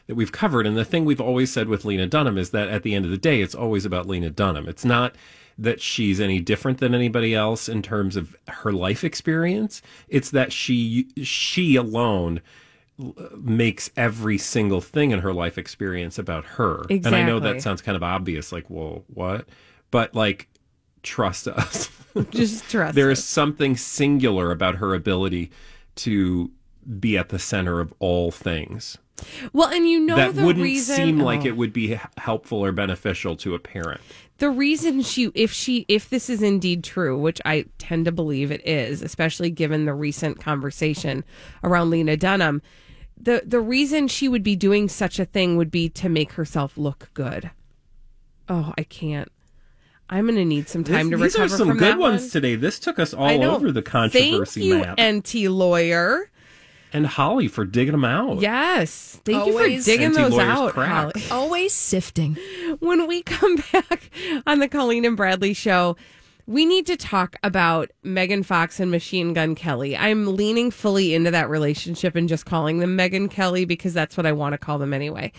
that 0.08 0.16
we've 0.16 0.32
covered. 0.32 0.66
And 0.66 0.78
the 0.78 0.86
thing 0.86 1.06
we've 1.06 1.22
always 1.22 1.52
said 1.52 1.68
with 1.68 1.86
Lena 1.86 2.08
Dunham 2.08 2.38
is 2.38 2.52
that 2.52 2.68
at 2.68 2.84
the 2.84 2.96
end 2.96 3.06
of 3.06 3.12
the 3.12 3.18
day, 3.18 3.42
it's 3.42 3.56
always 3.56 3.86
about 3.86 4.08
Lena 4.08 4.30
Dunham. 4.30 4.68
It's 4.68 4.86
not 4.86 5.16
that 5.58 5.82
she's 5.82 6.20
any 6.20 6.40
different 6.40 6.78
than 6.80 6.96
anybody 6.96 7.36
else 7.36 7.68
in 7.68 7.82
terms 7.82 8.16
of 8.16 8.36
her 8.48 8.72
life 8.72 9.04
experience. 9.04 9.82
It's 10.08 10.32
that 10.32 10.54
she 10.54 11.08
she 11.22 11.76
alone 11.76 12.38
l- 12.38 12.44
makes 13.38 13.90
every 13.96 14.38
single 14.38 14.82
thing 14.82 15.12
in 15.12 15.20
her 15.20 15.34
life 15.34 15.58
experience 15.58 16.18
about 16.18 16.46
her. 16.46 16.84
And 16.90 17.08
I 17.08 17.24
know 17.24 17.40
that 17.40 17.62
sounds 17.62 17.82
kind 17.82 17.96
of 17.96 18.04
obvious, 18.04 18.52
like, 18.52 18.70
well, 18.70 19.04
what? 19.08 19.48
But 19.92 20.14
like, 20.14 20.50
trust 21.04 21.48
us. 21.48 21.90
Just 22.32 22.70
trust 22.70 22.96
there 22.96 23.12
us. 23.12 23.20
is 23.20 23.24
something 23.26 23.78
singular 23.78 24.52
about 24.52 24.76
her 24.76 24.94
ability 24.94 25.52
to 25.96 26.52
be 27.00 27.18
at 27.18 27.30
the 27.30 27.40
center 27.40 27.80
of 27.80 27.94
all 28.00 28.32
things 28.32 28.98
Well, 29.54 29.68
and 29.70 29.88
you 29.88 30.00
know 30.00 30.16
that 30.16 30.34
wouldn't 30.34 30.64
reason 30.64 30.96
seem 30.96 31.20
like 31.20 31.42
Oh. 31.42 31.46
it 31.48 31.56
would 31.58 31.72
be 31.72 32.00
helpful 32.18 32.64
or 32.66 32.72
beneficial 32.72 33.36
to 33.38 33.54
a 33.54 33.60
parent. 33.60 34.02
the 34.40 34.50
reason 34.50 35.02
she 35.04 35.30
if 35.36 35.52
she 35.52 35.86
if 35.88 36.10
this 36.10 36.30
is 36.32 36.42
indeed 36.42 36.84
true 36.84 37.16
which 37.18 37.40
i 37.46 37.66
tend 37.78 38.06
to 38.06 38.12
believe 38.12 38.50
it 38.52 38.66
is 38.68 39.02
especially 39.04 39.52
given 39.52 39.86
the 39.86 39.94
recent 39.94 40.40
conversation 40.40 41.24
around 41.64 41.90
lena 41.92 42.18
dunham 42.18 42.62
the 43.20 43.42
the 43.46 43.60
reason 43.60 44.08
she 44.08 44.28
would 44.30 44.44
be 44.44 44.56
doing 44.56 44.88
such 44.90 45.20
a 45.20 45.26
thing 45.26 45.58
would 45.58 45.72
be 45.72 45.90
to 45.90 46.10
make 46.10 46.34
herself 46.34 46.78
look 46.78 47.10
good 47.14 47.52
oh 48.48 48.74
i 48.78 48.84
can't 48.84 49.32
i'm 50.10 50.26
gonna 50.28 50.46
need 50.46 50.68
some 50.70 50.84
time 50.84 51.10
This- 51.10 51.20
to 51.34 51.40
recover. 51.40 51.44
these 51.44 51.54
are 51.54 51.58
some 51.58 51.68
from 51.70 51.78
good 51.78 51.98
ones 51.98 52.22
one. 52.24 52.30
today. 52.32 52.56
This 52.56 52.80
took 52.80 52.98
us 53.00 53.14
all 53.14 53.44
over 53.44 53.72
the 53.72 53.82
controversy 53.82 54.70
thank 54.72 54.82
you 54.82 54.88
map. 54.88 54.98
Enty 54.98 55.50
Lawyer 55.54 56.30
and 56.92 57.06
Holly 57.06 57.48
for 57.48 57.66
digging 57.66 57.92
them 57.92 58.06
out. 58.06 58.40
yes 58.40 59.20
thank 59.24 59.46
you 59.46 59.54
for 59.58 59.68
digging 59.86 60.14
those 60.14 60.32
Enty 60.34 60.38
Lawyers 60.38 60.50
out 60.50 60.74
crack. 60.74 60.90
Holly. 61.18 61.24
Always 61.30 61.74
sifting. 61.74 62.36
when 62.80 63.06
we 63.08 63.22
come 63.22 63.58
back 63.72 64.10
on 64.48 64.60
the 64.60 64.68
Colleen 64.68 65.06
and 65.06 65.16
Bradley 65.16 65.54
show, 65.54 65.96
we 66.50 66.66
need 66.66 66.88
to 66.88 66.98
talk 66.98 67.36
about 67.44 67.92
Megan 68.02 68.42
Fox 68.42 68.80
and 68.80 68.90
Machine 68.90 69.34
Gun 69.34 69.54
Kelly. 69.54 69.96
I'm 69.96 70.36
leaning 70.36 70.72
fully 70.72 71.14
into 71.14 71.30
that 71.30 71.48
relationship 71.48 72.16
and 72.16 72.28
just 72.28 72.48
calling 72.48 72.80
them 72.80 72.96
Megan 72.96 73.30
Kelly 73.30 73.66
because 73.66 73.94
that's 73.94 74.18
what 74.18 74.26
I 74.26 74.32
want 74.32 74.54
to 74.54 74.58
call 74.58 74.80
them 74.80 74.92
anyway. 74.92 75.32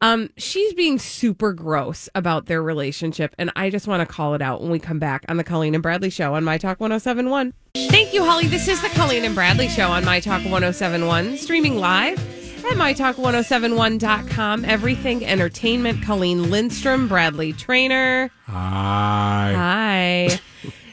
Um, 0.00 0.28
she's 0.36 0.74
being 0.74 0.98
super 0.98 1.52
gross 1.52 2.08
about 2.16 2.46
their 2.46 2.64
relationship, 2.64 3.32
and 3.38 3.52
I 3.54 3.70
just 3.70 3.86
want 3.86 4.06
to 4.06 4.12
call 4.12 4.34
it 4.34 4.42
out 4.42 4.60
when 4.60 4.72
we 4.72 4.80
come 4.80 4.98
back 4.98 5.24
on 5.28 5.36
the 5.36 5.44
Colleen 5.44 5.72
and 5.72 5.84
Bradley 5.84 6.10
show 6.10 6.34
on 6.34 6.42
My 6.42 6.58
Talk 6.58 6.80
1071. 6.80 7.54
Thank 7.76 8.12
you, 8.12 8.24
Holly. 8.24 8.48
This 8.48 8.66
is 8.66 8.82
the 8.82 8.88
Colleen 8.88 9.24
and 9.24 9.36
Bradley 9.36 9.68
show 9.68 9.92
on 9.92 10.04
My 10.04 10.18
Talk 10.18 10.42
1071, 10.42 11.36
streaming 11.36 11.76
live 11.76 12.18
At 12.66 12.78
mytalk1071.com, 12.78 14.64
everything 14.64 15.24
entertainment. 15.24 16.02
Colleen 16.02 16.50
Lindstrom, 16.50 17.06
Bradley 17.06 17.52
Traynor. 17.52 18.28
Hi. 18.46 19.52
Hi. 19.56 20.40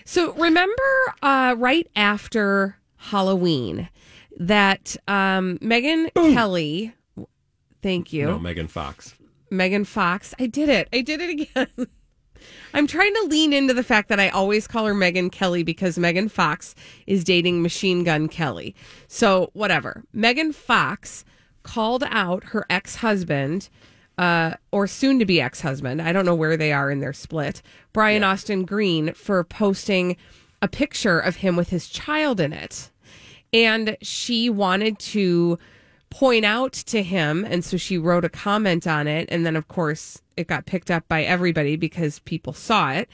so 0.05 0.33
remember 0.33 0.83
uh, 1.23 1.55
right 1.57 1.89
after 1.95 2.77
Halloween 2.97 3.89
that 4.37 4.95
um, 5.07 5.57
Megan 5.61 6.11
Kelly, 6.15 6.93
thank 7.81 8.13
you. 8.13 8.27
No, 8.27 8.37
Megan 8.37 8.67
Fox. 8.67 9.15
Megan 9.49 9.83
Fox. 9.83 10.35
I 10.37 10.45
did 10.45 10.69
it. 10.69 10.87
I 10.93 11.01
did 11.01 11.21
it 11.21 11.29
again. 11.31 11.67
I'm 12.75 12.85
trying 12.85 13.13
to 13.15 13.27
lean 13.29 13.51
into 13.51 13.73
the 13.73 13.83
fact 13.83 14.09
that 14.09 14.19
I 14.19 14.29
always 14.29 14.67
call 14.67 14.85
her 14.85 14.93
Megan 14.93 15.31
Kelly 15.31 15.63
because 15.63 15.97
Megan 15.97 16.29
Fox 16.29 16.75
is 17.07 17.23
dating 17.23 17.63
Machine 17.63 18.03
Gun 18.03 18.27
Kelly. 18.27 18.75
So, 19.07 19.49
whatever. 19.53 20.03
Megan 20.13 20.53
Fox 20.53 21.25
called 21.63 22.03
out 22.09 22.43
her 22.45 22.65
ex 22.69 22.97
husband, 22.97 23.69
uh, 24.17 24.53
or 24.71 24.85
soon 24.87 25.19
to 25.19 25.25
be 25.25 25.41
ex 25.41 25.61
husband. 25.61 26.01
I 26.01 26.11
don't 26.11 26.25
know 26.25 26.35
where 26.35 26.57
they 26.57 26.71
are 26.71 26.91
in 26.91 26.99
their 26.99 27.13
split, 27.13 27.61
Brian 27.93 28.23
Austin 28.23 28.65
Green, 28.65 29.13
for 29.13 29.43
posting 29.43 30.17
a 30.61 30.67
picture 30.67 31.19
of 31.19 31.37
him 31.37 31.55
with 31.55 31.69
his 31.69 31.87
child 31.87 32.39
in 32.39 32.53
it. 32.53 32.89
And 33.51 33.97
she 34.01 34.49
wanted 34.49 34.97
to 34.99 35.59
point 36.09 36.45
out 36.45 36.73
to 36.73 37.03
him. 37.03 37.45
And 37.45 37.65
so 37.65 37.75
she 37.75 37.97
wrote 37.97 38.23
a 38.23 38.29
comment 38.29 38.87
on 38.87 39.07
it. 39.07 39.27
And 39.31 39.45
then, 39.45 39.55
of 39.55 39.67
course, 39.67 40.21
it 40.37 40.47
got 40.47 40.65
picked 40.65 40.89
up 40.89 41.07
by 41.07 41.23
everybody 41.23 41.75
because 41.75 42.19
people 42.19 42.53
saw 42.53 42.91
it. 42.91 43.09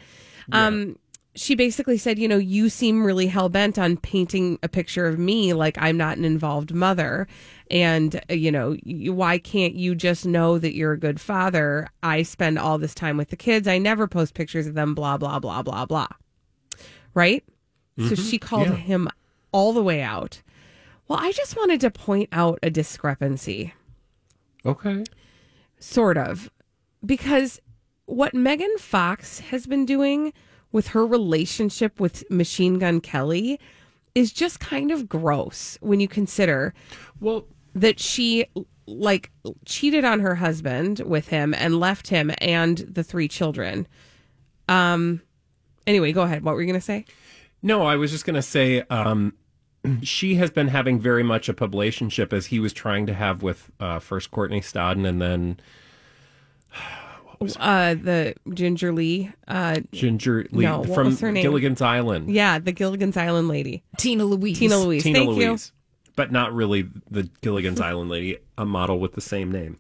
Um, 0.52 0.97
she 1.36 1.56
basically 1.56 1.98
said, 1.98 2.18
you 2.20 2.28
know, 2.28 2.38
you 2.38 2.70
seem 2.70 3.04
really 3.04 3.28
hell 3.28 3.50
bent 3.50 3.78
on 3.78 3.98
painting 3.98 4.58
a 4.64 4.68
picture 4.68 5.06
of 5.08 5.20
me 5.20 5.54
like 5.54 5.78
I'm 5.80 5.96
not 5.96 6.18
an 6.18 6.26
involved 6.26 6.74
mother. 6.74 7.28
And, 7.72 8.20
uh, 8.30 8.34
you 8.34 8.52
know, 8.52 8.76
you, 8.84 9.14
why 9.14 9.38
can't 9.38 9.76
you 9.76 9.94
just 9.96 10.26
know 10.26 10.58
that 10.58 10.76
you're 10.76 10.94
a 10.94 11.00
good 11.00 11.22
father? 11.22 11.88
I 12.02 12.24
spend 12.24 12.58
all 12.58 12.78
this 12.78 12.96
time 12.96 13.16
with 13.16 13.30
the 13.30 13.38
kids. 13.38 13.68
I 13.68 13.78
never 13.78 14.08
post 14.08 14.34
pictures 14.34 14.66
of 14.68 14.74
them, 14.74 14.96
blah, 14.96 15.18
blah, 15.18 15.40
blah, 15.40 15.62
blah, 15.62 15.86
blah. 15.86 16.08
Right? 17.14 17.44
So 17.98 18.16
Mhm, 18.16 18.30
she 18.30 18.38
called 18.40 18.70
yeah. 18.70 18.76
him 18.76 19.10
all 19.52 19.72
the 19.74 19.84
way 19.84 20.02
out. 20.02 20.42
Well, 21.08 21.20
I 21.22 21.32
just 21.32 21.56
wanted 21.58 21.82
to 21.82 21.92
point 21.92 22.30
out 22.32 22.60
a 22.64 22.70
discrepancy 22.70 23.74
Okay. 24.66 25.04
sort 25.80 26.18
of 26.18 26.50
because 27.06 27.60
what 28.06 28.34
Megan 28.34 28.78
Fox 28.78 29.40
has 29.40 29.66
been 29.68 29.86
doing 29.86 30.34
with 30.72 30.89
her 30.89 31.05
relationship 31.05 31.99
with 31.99 32.30
Machine 32.30 32.80
Gun 32.80 33.01
Kelly 33.01 33.59
is 34.15 34.32
just 34.32 34.59
kind 34.59 34.91
of 34.91 35.07
gross 35.07 35.78
when 35.82 35.99
you 35.99 36.07
consider 36.07 36.74
well 37.20 37.45
that 37.76 37.99
she 37.99 38.45
like 38.86 39.32
cheated 39.65 40.03
on 40.03 40.20
her 40.20 40.36
husband 40.36 40.99
with 41.01 41.28
him 41.28 41.53
and 41.53 41.80
left 41.80 42.07
him 42.07 42.32
and 42.39 42.80
the 42.80 43.03
three 43.03 43.28
children. 43.28 43.88
Um 44.67 45.22
anyway, 45.89 46.11
go 46.11 46.22
ahead. 46.22 46.43
What 46.43 46.55
were 46.55 46.61
you 46.61 46.67
going 46.67 46.80
to 46.80 46.86
say? 46.86 47.05
No, 47.61 47.86
I 47.86 47.97
was 47.97 48.11
just 48.11 48.26
going 48.26 48.36
to 48.36 48.41
say 48.41 48.84
um, 48.89 49.34
she 50.03 50.36
has 50.36 50.51
been 50.51 50.70
having 50.70 50.99
very 50.99 51.24
much 51.24 51.49
a 51.49 51.53
publicationship 51.53 52.32
as 52.32 52.47
he 52.47 52.59
was 52.59 52.72
trying 52.72 53.05
to 53.07 53.13
have 53.13 53.43
with 53.43 53.70
uh, 53.80 53.99
first 53.99 54.32
Courtney 54.32 54.61
Stodden 54.61 55.05
and 55.05 55.22
then 55.22 55.59
Uh 57.58 57.94
the 57.96 58.36
Ginger 58.54 58.92
Lee 58.92 59.32
uh 59.48 59.80
Ginger 59.92 60.46
Lee 60.52 60.66
No, 60.66 60.80
what 60.80 60.90
from 60.94 61.08
was 61.08 61.20
her 61.22 61.32
name? 61.32 61.42
Gilligan's 61.44 61.82
Island. 61.82 62.30
Yeah, 62.32 62.60
the 62.60 62.72
Gilligan's 62.72 63.16
Island 63.18 63.48
lady. 63.48 63.84
Tina 63.98 64.26
Louise. 64.26 64.60
Tina 64.60 64.78
Louise. 64.78 65.04
Tina 65.04 65.20
Thank 65.20 65.38
you. 65.38 65.48
Louise, 65.50 65.72
but 66.16 66.32
not 66.32 66.54
really 66.54 66.90
the 67.10 67.30
Gilligan's 67.42 67.80
Island 67.80 68.10
lady, 68.10 68.38
a 68.58 68.66
model 68.66 69.00
with 69.00 69.14
the 69.14 69.22
same 69.22 69.52
name. 69.52 69.78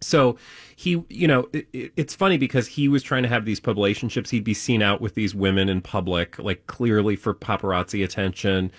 So 0.00 0.36
he, 0.76 1.02
you 1.08 1.26
know, 1.26 1.48
it, 1.52 1.66
it- 1.72 1.92
it's 1.96 2.14
funny 2.14 2.36
because 2.38 2.66
he 2.68 2.86
was 2.86 3.02
trying 3.02 3.22
to 3.22 3.28
have 3.30 3.44
these 3.46 3.60
publicationships. 3.60 4.28
He'd 4.28 4.44
be 4.44 4.54
seen 4.54 4.82
out 4.82 5.00
with 5.00 5.14
these 5.14 5.34
women 5.34 5.68
in 5.68 5.80
public, 5.80 6.38
like 6.38 6.66
clearly 6.66 7.16
for 7.16 7.34
paparazzi 7.34 8.04
attention. 8.04 8.70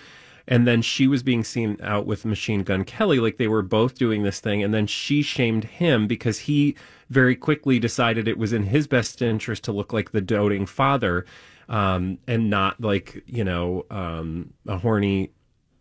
And 0.50 0.66
then 0.66 0.80
she 0.80 1.06
was 1.06 1.22
being 1.22 1.44
seen 1.44 1.76
out 1.82 2.06
with 2.06 2.24
Machine 2.24 2.62
Gun 2.62 2.82
Kelly, 2.84 3.20
like 3.20 3.36
they 3.36 3.48
were 3.48 3.60
both 3.62 3.96
doing 3.96 4.22
this 4.22 4.40
thing. 4.40 4.62
And 4.62 4.72
then 4.72 4.86
she 4.86 5.20
shamed 5.22 5.64
him 5.64 6.06
because 6.06 6.38
he 6.40 6.74
very 7.10 7.36
quickly 7.36 7.78
decided 7.78 8.26
it 8.26 8.38
was 8.38 8.54
in 8.54 8.62
his 8.64 8.86
best 8.86 9.20
interest 9.20 9.62
to 9.64 9.72
look 9.72 9.92
like 9.92 10.12
the 10.12 10.22
doting 10.22 10.64
father 10.64 11.26
um, 11.68 12.18
and 12.26 12.48
not 12.48 12.80
like, 12.80 13.22
you 13.26 13.44
know, 13.44 13.84
um, 13.90 14.54
a 14.66 14.78
horny 14.78 15.30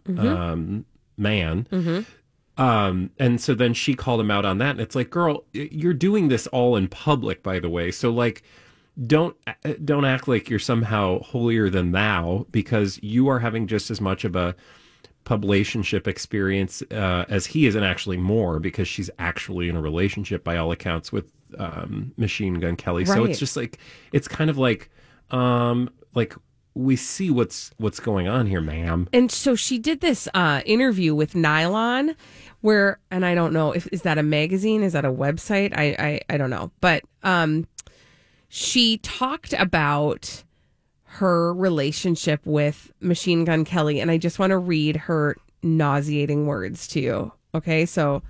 Mhm. 0.05 0.19
um, 0.19 0.85
man. 1.17 1.67
Mm-hmm. 1.71 2.61
Um, 2.61 3.11
and 3.19 3.39
so 3.39 3.53
then 3.53 3.73
she 3.73 3.93
called 3.93 4.19
him 4.19 4.31
out 4.31 4.43
on 4.45 4.57
that. 4.57 4.71
And 4.71 4.81
it's 4.81 4.95
like, 4.95 5.09
girl, 5.09 5.45
you're 5.53 5.93
doing 5.93 6.27
this 6.27 6.47
all 6.47 6.75
in 6.75 6.87
public, 6.87 7.41
by 7.43 7.59
the 7.59 7.69
way. 7.69 7.91
So 7.91 8.09
like, 8.09 8.43
don't 9.05 9.35
uh, 9.45 9.53
don't 9.83 10.05
act 10.05 10.27
like 10.27 10.49
you're 10.49 10.59
somehow 10.59 11.19
holier 11.21 11.69
than 11.69 11.91
thou 11.91 12.45
because 12.51 12.99
you 13.03 13.27
are 13.27 13.39
having 13.39 13.67
just 13.67 13.91
as 13.91 14.01
much 14.01 14.23
of 14.25 14.35
a 14.35 14.55
publicationship 15.25 16.07
experience 16.07 16.81
uh, 16.91 17.25
as 17.27 17.45
he 17.45 17.67
is, 17.67 17.75
and 17.75 17.83
actually 17.83 18.17
more 18.17 18.59
because 18.59 18.87
she's 18.87 19.09
actually 19.19 19.69
in 19.69 19.75
a 19.75 19.81
relationship 19.81 20.43
by 20.43 20.55
all 20.57 20.71
accounts 20.71 21.11
with 21.11 21.31
um, 21.59 22.13
Machine 22.17 22.55
Gun 22.55 22.75
Kelly. 22.75 23.05
So 23.05 23.25
it's 23.25 23.39
just 23.39 23.55
like 23.55 23.77
it's 24.13 24.27
kind 24.27 24.49
of 24.49 24.57
like 24.57 24.89
um, 25.31 25.89
like 26.15 26.33
we 26.73 26.95
see 26.95 27.29
what's 27.29 27.71
what's 27.77 27.99
going 27.99 28.27
on 28.27 28.47
here, 28.47 28.61
ma'am. 28.61 29.09
And 29.11 29.31
so 29.31 29.55
she 29.55 29.77
did 29.77 29.99
this 29.99 30.27
uh, 30.33 30.61
interview 30.65 31.13
with 31.13 31.35
Nylon, 31.35 32.15
where, 32.61 32.99
and 33.11 33.25
I 33.25 33.35
don't 33.35 33.51
know 33.51 33.71
if 33.73 33.87
is 33.91 34.03
that 34.03 34.17
a 34.17 34.23
magazine, 34.23 34.81
is 34.81 34.93
that 34.93 35.05
a 35.05 35.11
website? 35.11 35.77
I 35.77 35.95
I, 36.29 36.33
I 36.33 36.37
don't 36.37 36.49
know, 36.49 36.71
but 36.79 37.03
um, 37.23 37.67
she 38.49 38.97
talked 38.99 39.53
about 39.53 40.43
her 41.03 41.53
relationship 41.53 42.45
with 42.45 42.91
Machine 42.99 43.45
Gun 43.45 43.65
Kelly, 43.65 43.99
and 43.99 44.11
I 44.11 44.17
just 44.17 44.39
want 44.39 44.51
to 44.51 44.57
read 44.57 44.95
her 44.95 45.35
nauseating 45.63 46.45
words 46.45 46.87
to 46.89 46.99
you. 46.99 47.31
Okay, 47.55 47.85
so 47.85 48.21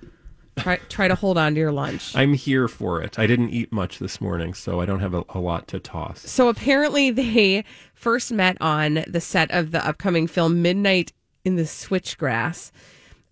try 0.56 0.76
try 0.88 1.08
to 1.08 1.14
hold 1.14 1.36
on 1.38 1.54
to 1.54 1.60
your 1.60 1.72
lunch. 1.72 2.14
I'm 2.16 2.34
here 2.34 2.68
for 2.68 3.02
it. 3.02 3.18
I 3.18 3.26
didn't 3.26 3.50
eat 3.50 3.72
much 3.72 3.98
this 3.98 4.20
morning, 4.20 4.54
so 4.54 4.80
I 4.80 4.86
don't 4.86 5.00
have 5.00 5.14
a, 5.14 5.24
a 5.30 5.40
lot 5.40 5.68
to 5.68 5.80
toss. 5.80 6.20
So 6.22 6.48
apparently 6.48 7.10
they 7.10 7.64
first 7.94 8.32
met 8.32 8.56
on 8.60 9.04
the 9.06 9.20
set 9.20 9.50
of 9.50 9.70
the 9.70 9.86
upcoming 9.86 10.26
film 10.26 10.62
Midnight 10.62 11.12
in 11.44 11.56
the 11.56 11.64
Switchgrass. 11.64 12.70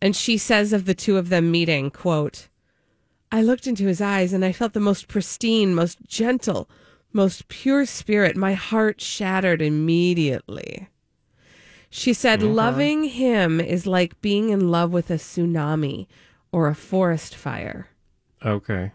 And 0.02 0.14
she 0.14 0.36
says 0.36 0.72
of 0.72 0.84
the 0.84 0.94
two 0.94 1.16
of 1.16 1.30
them 1.30 1.50
meeting, 1.50 1.90
quote, 1.90 2.48
I 3.32 3.42
looked 3.42 3.66
into 3.66 3.86
his 3.86 4.00
eyes 4.00 4.32
and 4.32 4.44
I 4.44 4.52
felt 4.52 4.72
the 4.72 4.80
most 4.80 5.08
pristine, 5.08 5.74
most 5.74 5.98
gentle, 6.06 6.68
most 7.12 7.48
pure 7.48 7.84
spirit. 7.86 8.36
My 8.36 8.54
heart 8.54 9.00
shattered 9.00 9.60
immediately. 9.60 10.88
She 11.90 12.12
said, 12.12 12.40
Mhm. 12.40 12.54
loving 12.54 13.04
him 13.04 13.60
is 13.60 13.86
like 13.86 14.20
being 14.20 14.50
in 14.50 14.70
love 14.70 14.92
with 14.92 15.10
a 15.10 15.14
tsunami 15.14 16.06
or 16.52 16.68
a 16.68 16.74
forest 16.74 17.34
fire. 17.34 17.88
Okay. 18.44 18.92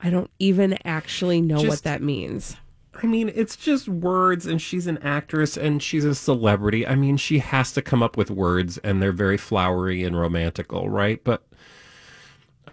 I 0.00 0.10
don't 0.10 0.30
even 0.38 0.78
actually 0.84 1.40
know 1.40 1.60
what 1.62 1.82
that 1.82 2.02
means. 2.02 2.56
I 3.02 3.06
mean, 3.06 3.30
it's 3.34 3.56
just 3.56 3.88
words, 3.88 4.46
and 4.46 4.60
she's 4.60 4.86
an 4.86 4.98
actress 4.98 5.56
and 5.56 5.82
she's 5.82 6.04
a 6.04 6.14
celebrity. 6.14 6.86
I 6.86 6.94
mean, 6.96 7.16
she 7.16 7.38
has 7.38 7.72
to 7.72 7.82
come 7.82 8.02
up 8.02 8.16
with 8.16 8.30
words, 8.30 8.78
and 8.78 9.00
they're 9.00 9.12
very 9.12 9.36
flowery 9.36 10.02
and 10.02 10.16
romantical, 10.16 10.88
right? 10.88 11.22
But 11.22 11.44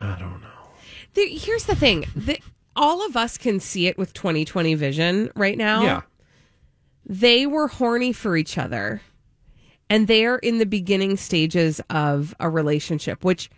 I 0.02 0.18
don't 0.20 0.42
know. 0.42 0.48
The, 1.14 1.28
here's 1.28 1.66
the 1.66 1.76
thing: 1.76 2.06
the, 2.16 2.40
all 2.76 3.06
of 3.06 3.16
us 3.16 3.38
can 3.38 3.60
see 3.60 3.88
it 3.88 3.98
with 3.98 4.14
2020 4.14 4.76
vision 4.76 5.32
right 5.36 5.58
now. 5.58 5.84
Yeah. 5.84 6.02
they 7.06 7.46
were 7.46 7.68
horny 7.68 8.12
for 8.12 8.36
each 8.36 8.58
other, 8.58 9.02
and 9.90 10.08
they're 10.08 10.38
in 10.38 10.58
the 10.58 10.66
beginning 10.66 11.18
stages 11.18 11.80
of 11.90 12.36
a 12.40 12.50
relationship, 12.50 13.24
which 13.24 13.50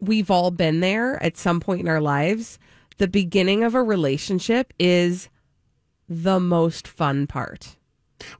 we've 0.00 0.30
all 0.30 0.50
been 0.50 0.80
there 0.80 1.22
at 1.22 1.36
some 1.36 1.60
point 1.60 1.80
in 1.80 1.88
our 1.88 2.00
lives. 2.00 2.58
The 2.98 3.08
beginning 3.08 3.64
of 3.64 3.74
a 3.74 3.82
relationship 3.82 4.72
is 4.78 5.28
the 6.08 6.38
most 6.38 6.86
fun 6.86 7.26
part. 7.26 7.76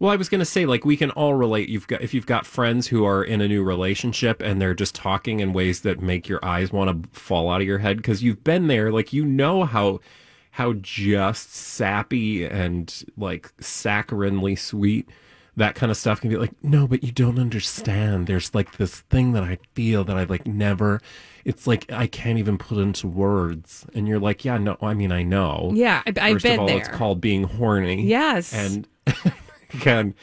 Well, 0.01 0.11
I 0.13 0.17
was 0.17 0.29
going 0.29 0.41
to 0.41 0.45
say, 0.45 0.67
like, 0.67 0.85
we 0.85 0.97
can 0.97 1.11
all 1.13 1.35
relate. 1.35 1.69
You've 1.69 1.87
got 1.87 2.03
if 2.03 2.13
you've 2.15 2.27
got 2.27 2.47
friends 2.47 2.87
who 2.89 3.05
are 3.05 3.23
in 3.25 3.41
a 3.41 3.49
new 3.49 3.63
relationship 3.63 4.43
and 4.43 4.61
they're 4.61 4.75
just 4.75 4.95
talking 4.95 5.41
in 5.41 5.53
ways 5.53 5.81
that 5.83 6.01
make 6.01 6.29
your 6.29 6.45
eyes 6.45 6.73
want 6.73 7.03
to 7.03 7.09
fall 7.19 7.51
out 7.51 7.61
of 7.61 7.67
your 7.67 7.79
head 7.79 7.97
because 7.99 8.23
you've 8.23 8.45
been 8.45 8.67
there. 8.67 8.91
Like, 8.93 9.13
you 9.13 9.25
know 9.25 9.65
how 9.65 10.01
how 10.53 10.73
just 10.75 11.53
sappy 11.55 12.45
and 12.45 13.05
like 13.17 13.53
saccharinely 13.59 14.57
sweet 14.57 15.09
that 15.57 15.77
kind 15.77 15.91
of 15.93 15.97
stuff 15.97 16.21
can 16.21 16.31
be. 16.31 16.37
Like, 16.37 16.51
no, 16.65 16.89
but 16.89 17.05
you 17.05 17.13
don't 17.13 17.39
understand. 17.39 18.27
There's 18.27 18.53
like 18.57 18.77
this 18.77 19.03
thing 19.03 19.33
that 19.35 19.45
I 19.45 19.59
feel 19.75 20.03
that 20.05 20.17
I 20.17 20.25
like 20.25 20.49
never. 20.49 21.01
It's 21.45 21.67
like 21.69 21.91
I 21.93 22.09
can't 22.09 22.39
even 22.41 22.59
put 22.59 22.79
into 22.79 23.07
words, 23.07 23.87
and 23.95 24.09
you're 24.09 24.19
like, 24.19 24.45
yeah, 24.45 24.59
no. 24.59 24.77
I 24.83 24.95
mean, 24.95 25.13
I 25.13 25.23
know. 25.23 25.71
Yeah, 25.73 26.03
I- 26.07 26.13
I've 26.21 26.33
First 26.35 26.43
been 26.43 26.53
of 26.55 26.61
all, 26.61 26.67
there. 26.67 26.79
it's 26.79 26.89
called 26.89 27.21
being 27.21 27.45
horny. 27.45 28.03
Yes. 28.05 28.53
and 28.53 28.89
again, 29.75 30.15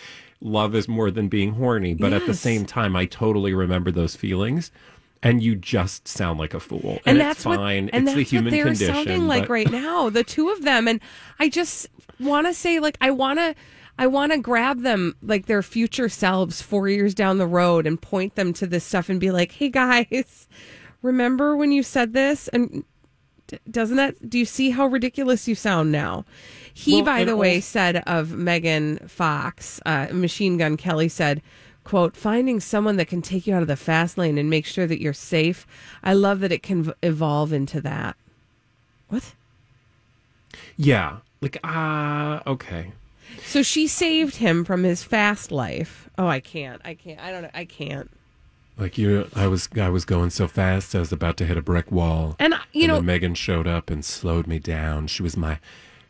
love 0.42 0.76
is 0.76 0.88
more 0.88 1.12
than 1.12 1.28
being 1.28 1.54
horny, 1.54 1.94
but 1.94 2.14
at 2.14 2.26
the 2.26 2.34
same 2.34 2.66
time, 2.66 2.96
I 2.96 3.06
totally 3.06 3.54
remember 3.54 3.92
those 3.92 4.16
feelings. 4.16 4.72
And 5.24 5.44
you 5.44 5.56
just 5.56 6.08
sound 6.08 6.40
like 6.40 6.56
a 6.56 6.60
fool, 6.60 6.82
and, 6.82 7.02
and 7.06 7.18
it's 7.20 7.26
that's 7.28 7.44
fine. 7.44 7.86
what 7.86 7.94
and 7.94 7.94
it's 7.94 8.06
that's 8.06 8.16
the 8.16 8.24
human 8.24 8.46
what 8.46 8.52
they're 8.52 8.66
condition. 8.66 8.96
sounding 8.96 9.28
like 9.28 9.50
right 9.50 9.70
now 9.70 10.10
the 10.10 10.24
two 10.24 10.50
of 10.50 10.64
them 10.64 10.88
and 10.88 11.00
i 11.40 11.48
just 11.48 11.86
want 12.20 12.48
to 12.48 12.56
say 12.56 12.80
like 12.80 12.98
i 13.02 13.12
want 13.12 13.38
to 13.38 13.54
i 14.00 14.08
want 14.08 14.32
to 14.32 14.40
grab 14.40 14.82
them 14.82 15.16
like 15.22 15.46
their 15.46 15.62
future 15.62 16.10
selves 16.10 16.64
four 16.64 16.88
years 16.90 17.14
down 17.14 17.38
the 17.38 17.46
road 17.46 17.86
and 17.86 18.02
point 18.02 18.34
them 18.34 18.52
to 18.52 18.66
this 18.66 18.84
stuff 18.84 19.10
and 19.10 19.20
be 19.20 19.30
like 19.30 19.52
hey 19.52 19.70
guys 19.70 20.48
remember 21.04 21.56
when 21.56 21.72
you 21.72 21.84
said 21.84 22.14
this 22.14 22.48
and 22.48 22.84
doesn't 23.70 23.98
that 23.98 24.28
do 24.28 24.40
you 24.40 24.46
see 24.46 24.72
how 24.72 24.88
ridiculous 24.88 25.48
you 25.48 25.54
sound 25.54 25.92
now 25.92 26.26
he 26.74 26.96
Well, 26.96 27.06
by 27.06 27.24
the 27.24 27.36
way 27.36 27.56
also- 27.56 27.62
said 27.66 27.98
of 28.08 28.32
megan 28.34 28.98
fox 29.08 29.80
uh, 29.86 30.08
machine 30.12 30.58
gun 30.58 30.78
kelly 30.78 31.10
said 31.10 31.42
quote 31.84 32.16
finding 32.16 32.60
someone 32.60 32.98
that 32.98 33.08
can 33.08 33.22
take 33.22 33.48
you 33.48 33.56
out 33.56 33.62
of 33.62 33.68
the 33.68 33.76
fast 33.76 34.18
lane 34.18 34.38
and 34.38 34.50
make 34.50 34.66
sure 34.66 34.86
that 34.88 35.02
you're 35.02 35.14
safe 35.14 35.66
i 36.04 36.14
love 36.14 36.40
that 36.40 36.52
it 36.52 36.62
can 36.64 36.84
v- 36.84 36.94
evolve 37.04 37.52
into 37.54 37.82
that 37.82 38.16
what 39.10 39.34
Yeah, 40.78 41.18
like 41.42 41.58
ah, 41.64 42.42
okay. 42.48 42.92
so 43.44 43.62
she 43.64 43.88
saved 43.88 44.36
him 44.38 44.64
from 44.64 44.84
his 44.84 45.04
fast 45.04 45.52
life 45.52 46.10
oh 46.18 46.28
i 46.28 46.40
can't 46.40 46.82
i 46.86 46.94
can't 46.94 47.20
i 47.20 47.32
don't 47.32 47.44
know 47.44 47.50
i 47.54 47.66
can't 47.66 48.10
Like 48.78 48.98
you, 48.98 49.28
I 49.36 49.48
was 49.48 49.68
I 49.76 49.90
was 49.90 50.06
going 50.06 50.30
so 50.32 50.48
fast, 50.48 50.96
I 50.96 51.00
was 51.00 51.12
about 51.12 51.38
to 51.38 51.46
hit 51.46 51.58
a 51.58 51.62
brick 51.62 51.92
wall. 51.92 52.36
And, 52.40 52.56
you 52.74 52.88
know- 52.88 52.96
then 52.96 53.06
Megan 53.06 53.36
showed 53.36 53.68
up 53.68 53.90
and 53.92 54.04
slowed 54.04 54.48
me 54.48 54.58
down. 54.60 55.08
She 55.08 55.22
was 55.22 55.36
my, 55.38 55.60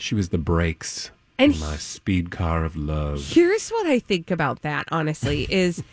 she 0.01 0.15
was 0.15 0.29
the 0.29 0.37
brakes 0.37 1.11
And 1.37 1.59
my 1.59 1.77
speed 1.77 2.31
car 2.31 2.65
of 2.65 2.75
love. 2.75 3.23
Here's 3.31 3.69
what 3.69 3.87
I 3.87 3.99
think 3.99 4.31
about 4.31 4.61
that, 4.61 4.87
honestly, 4.91 5.47
is 5.49 5.83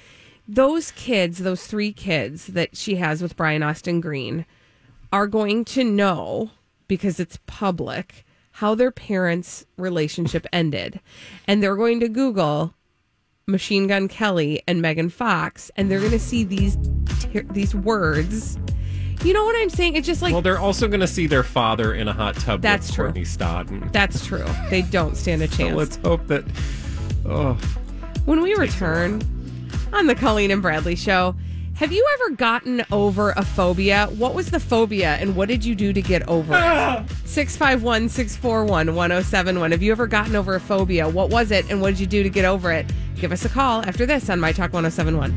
those 0.46 0.90
kids, 0.92 1.38
those 1.38 1.66
three 1.66 1.92
kids 1.92 2.48
that 2.48 2.76
she 2.76 2.96
has 2.96 3.22
with 3.22 3.36
Brian 3.36 3.62
Austin 3.62 4.00
Green, 4.00 4.46
are 5.12 5.26
going 5.26 5.64
to 5.66 5.84
know 5.84 6.50
because 6.86 7.20
it's 7.20 7.38
public 7.46 8.24
how 8.52 8.74
their 8.74 8.90
parents' 8.90 9.64
relationship 9.76 10.46
ended. 10.52 11.00
And 11.46 11.62
they're 11.62 11.76
going 11.76 12.00
to 12.00 12.08
Google 12.08 12.74
Machine 13.46 13.86
Gun 13.86 14.08
Kelly 14.08 14.62
and 14.66 14.82
Megan 14.82 15.08
Fox, 15.08 15.70
and 15.76 15.90
they're 15.90 16.00
going 16.00 16.12
to 16.12 16.18
see 16.18 16.44
these 16.44 16.76
ter- 17.32 17.44
these 17.50 17.74
words. 17.74 18.58
You 19.24 19.32
know 19.32 19.44
what 19.44 19.56
I'm 19.58 19.68
saying? 19.70 19.96
It's 19.96 20.06
just 20.06 20.22
like 20.22 20.32
well, 20.32 20.42
they're 20.42 20.58
also 20.60 20.86
going 20.88 21.00
to 21.00 21.06
see 21.08 21.26
their 21.26 21.42
father 21.42 21.92
in 21.92 22.06
a 22.08 22.12
hot 22.12 22.36
tub 22.36 22.62
That's 22.62 22.86
with 22.88 22.94
true. 22.94 23.04
Courtney 23.06 23.22
Stodden. 23.24 23.92
that's 23.92 24.24
true. 24.24 24.44
They 24.70 24.82
don't 24.82 25.16
stand 25.16 25.42
a 25.42 25.48
So 25.48 25.56
chance. 25.56 25.76
let's 25.76 25.96
hope 25.96 26.26
that. 26.28 26.44
Oh, 27.26 27.54
When 28.26 28.40
we 28.42 28.54
return 28.54 29.20
on 29.92 30.06
the 30.06 30.14
Colleen 30.14 30.50
and 30.50 30.62
Bradley 30.62 30.94
show, 30.96 31.34
have 31.74 31.92
you 31.92 32.04
ever 32.14 32.36
gotten 32.36 32.84
over 32.90 33.30
a 33.36 33.44
phobia? 33.44 34.06
What 34.16 34.34
was 34.34 34.50
the 34.50 34.60
phobia 34.60 35.14
and 35.16 35.34
what 35.36 35.48
did 35.48 35.64
you 35.64 35.74
do 35.74 35.92
to 35.92 36.00
get 36.02 36.26
over 36.28 36.54
it? 36.54 36.56
Ah! 36.60 37.04
651 37.24 38.08
641 38.08 38.94
1071. 38.94 39.70
Have 39.72 39.82
you 39.82 39.92
ever 39.92 40.06
gotten 40.06 40.36
over 40.36 40.54
a 40.54 40.60
phobia? 40.60 41.08
What 41.08 41.30
was 41.30 41.50
it 41.50 41.70
and 41.70 41.80
what 41.80 41.90
did 41.90 42.00
you 42.00 42.06
do 42.06 42.22
to 42.22 42.30
get 42.30 42.44
over 42.44 42.72
it? 42.72 42.86
Give 43.16 43.30
us 43.32 43.44
a 43.44 43.48
call 43.48 43.82
after 43.84 44.06
this 44.06 44.30
on 44.30 44.40
My 44.40 44.52
Talk 44.52 44.72
1071. 44.72 45.36